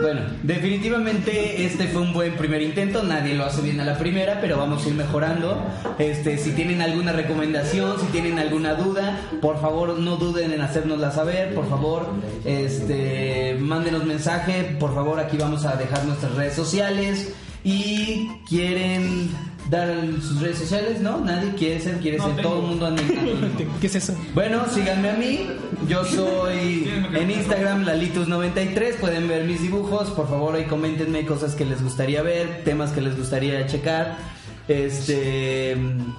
Bueno, 0.00 0.22
definitivamente 0.42 1.64
este 1.64 1.86
fue 1.88 2.00
un 2.00 2.12
buen 2.12 2.34
primer 2.36 2.62
intento. 2.62 3.02
Nadie 3.02 3.34
lo 3.34 3.44
hace 3.44 3.60
bien 3.60 3.80
a 3.80 3.84
la 3.84 3.98
primera, 3.98 4.40
pero 4.40 4.56
vamos 4.56 4.84
a 4.84 4.88
ir 4.88 4.94
mejorando. 4.94 5.62
Este, 5.98 6.38
si 6.38 6.52
tienen 6.52 6.80
alguna 6.80 7.12
recomendación, 7.12 8.00
si 8.00 8.06
tienen 8.06 8.38
alguna 8.38 8.74
duda, 8.74 9.20
por 9.42 9.60
favor 9.60 9.98
no 9.98 10.16
duden 10.16 10.52
en 10.52 10.62
hacérnosla 10.62 11.10
saber. 11.10 11.54
Por 11.54 11.68
favor, 11.68 12.06
este, 12.44 13.56
mándenos 13.60 14.04
mensaje. 14.04 14.76
Por 14.80 14.94
favor, 14.94 15.20
aquí 15.20 15.36
vamos 15.36 15.66
a 15.66 15.76
dejar 15.76 16.04
nuestras 16.06 16.34
redes 16.34 16.54
sociales. 16.54 17.34
Y 17.62 18.30
quieren 18.48 19.30
dar 19.70 19.88
sus 20.20 20.40
redes 20.40 20.58
sociales, 20.58 21.00
¿no? 21.00 21.20
Nadie 21.20 21.54
quiere 21.54 21.80
ser, 21.80 21.98
quiere 21.98 22.18
ser. 22.18 22.42
Todo 22.42 22.60
el 22.60 22.66
mundo 22.66 22.88
en 22.88 22.96
¿Qué 23.80 23.86
es 23.86 23.94
eso? 23.94 24.14
Bueno, 24.34 24.64
síganme 24.68 25.10
a 25.10 25.14
mí. 25.14 25.46
Yo 25.88 26.04
soy 26.04 26.90
en 27.14 27.30
Instagram 27.30 27.84
Lalitus93. 27.84 28.96
Pueden 28.96 29.28
ver 29.28 29.44
mis 29.44 29.62
dibujos. 29.62 30.10
Por 30.10 30.28
favor, 30.28 30.56
ahí 30.56 30.64
coméntenme 30.64 31.24
cosas 31.24 31.54
que 31.54 31.64
les 31.64 31.82
gustaría 31.82 32.22
ver, 32.22 32.62
temas 32.64 32.90
que 32.90 33.00
les 33.00 33.16
gustaría 33.16 33.64
checar. 33.66 34.18
Este. 34.66 35.76
mm, 35.76 36.14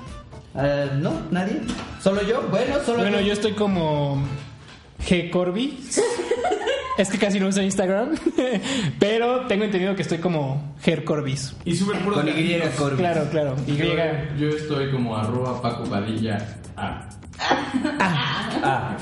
ah, 0.56 0.86
no, 0.98 1.22
nadie. 1.30 1.62
Solo 2.02 2.22
yo. 2.24 2.44
Bueno, 2.50 2.76
solo 2.86 3.00
Bueno, 3.00 3.20
yo 3.20 3.34
estoy 3.34 3.52
como 3.52 4.24
G 5.08 5.30
Corby. 5.30 5.78
Es 6.98 7.10
que 7.10 7.18
casi 7.18 7.40
no 7.40 7.48
uso 7.48 7.62
Instagram, 7.62 8.16
pero 9.00 9.48
tengo 9.48 9.64
entendido 9.64 9.96
que 9.96 10.02
estoy 10.02 10.18
como 10.20 10.76
Ger 10.82 11.04
Corbis. 11.04 11.56
Y 11.66 11.76
súper 11.76 12.00
puro. 12.00 12.16
Con 12.18 12.28
Y, 12.28 12.60
Corby. 12.78 12.98
Claro, 12.98 13.28
claro. 13.32 13.56
Y 13.68 13.76
Yo, 13.76 13.86
yo 14.38 14.50
estoy 14.50 14.92
como 14.92 15.16
arroba 15.16 15.62
Paco 15.62 15.84
Padilla 15.86 16.38
A. 16.76 17.10
Ah, 18.00 18.98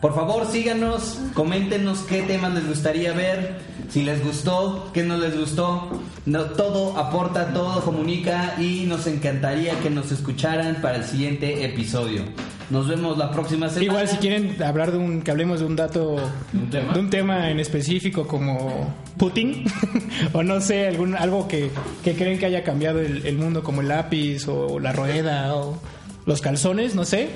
por 0.00 0.14
favor, 0.14 0.46
síganos, 0.46 1.18
coméntenos 1.34 2.00
qué 2.00 2.22
temas 2.22 2.54
les 2.54 2.66
gustaría 2.66 3.12
ver, 3.12 3.58
si 3.90 4.02
les 4.02 4.24
gustó, 4.24 4.90
qué 4.94 5.02
no 5.02 5.18
les 5.18 5.38
gustó. 5.38 5.90
No, 6.24 6.44
todo 6.44 6.96
aporta, 6.96 7.52
todo 7.52 7.82
comunica 7.82 8.54
y 8.58 8.84
nos 8.86 9.06
encantaría 9.06 9.78
que 9.80 9.90
nos 9.90 10.10
escucharan 10.10 10.76
para 10.80 10.96
el 10.96 11.04
siguiente 11.04 11.64
episodio. 11.64 12.22
Nos 12.70 12.86
vemos 12.86 13.18
la 13.18 13.32
próxima 13.32 13.68
semana. 13.68 13.84
Igual 13.84 14.08
si 14.08 14.16
quieren 14.18 14.62
hablar 14.62 14.92
de 14.92 14.98
un 14.98 15.22
que 15.22 15.30
hablemos 15.32 15.58
de 15.60 15.66
un 15.66 15.74
dato 15.76 16.16
¿Un 16.54 16.70
tema? 16.70 16.92
de 16.92 17.00
un 17.00 17.10
tema 17.10 17.50
en 17.50 17.58
específico 17.58 18.26
como 18.28 18.94
Putin 19.18 19.64
o 20.32 20.42
no 20.44 20.60
sé 20.60 20.86
algún 20.86 21.16
algo 21.16 21.48
que, 21.48 21.70
que 22.04 22.14
creen 22.14 22.38
que 22.38 22.46
haya 22.46 22.62
cambiado 22.62 23.00
el, 23.00 23.26
el 23.26 23.36
mundo 23.36 23.64
como 23.64 23.80
el 23.80 23.88
lápiz 23.88 24.46
o 24.46 24.78
la 24.78 24.92
rueda 24.92 25.56
o 25.56 25.80
los 26.26 26.40
calzones 26.40 26.94
no 26.94 27.04
sé 27.04 27.30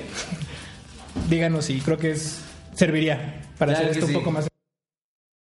díganos 1.29 1.69
y 1.69 1.79
creo 1.81 1.97
que 1.97 2.11
es 2.11 2.41
serviría 2.73 3.41
para 3.57 3.73
Claro 3.73 3.89
hacer 3.89 3.97
esto 3.97 4.07
sí. 4.07 4.15
un 4.15 4.19
poco 4.19 4.31
más 4.31 4.47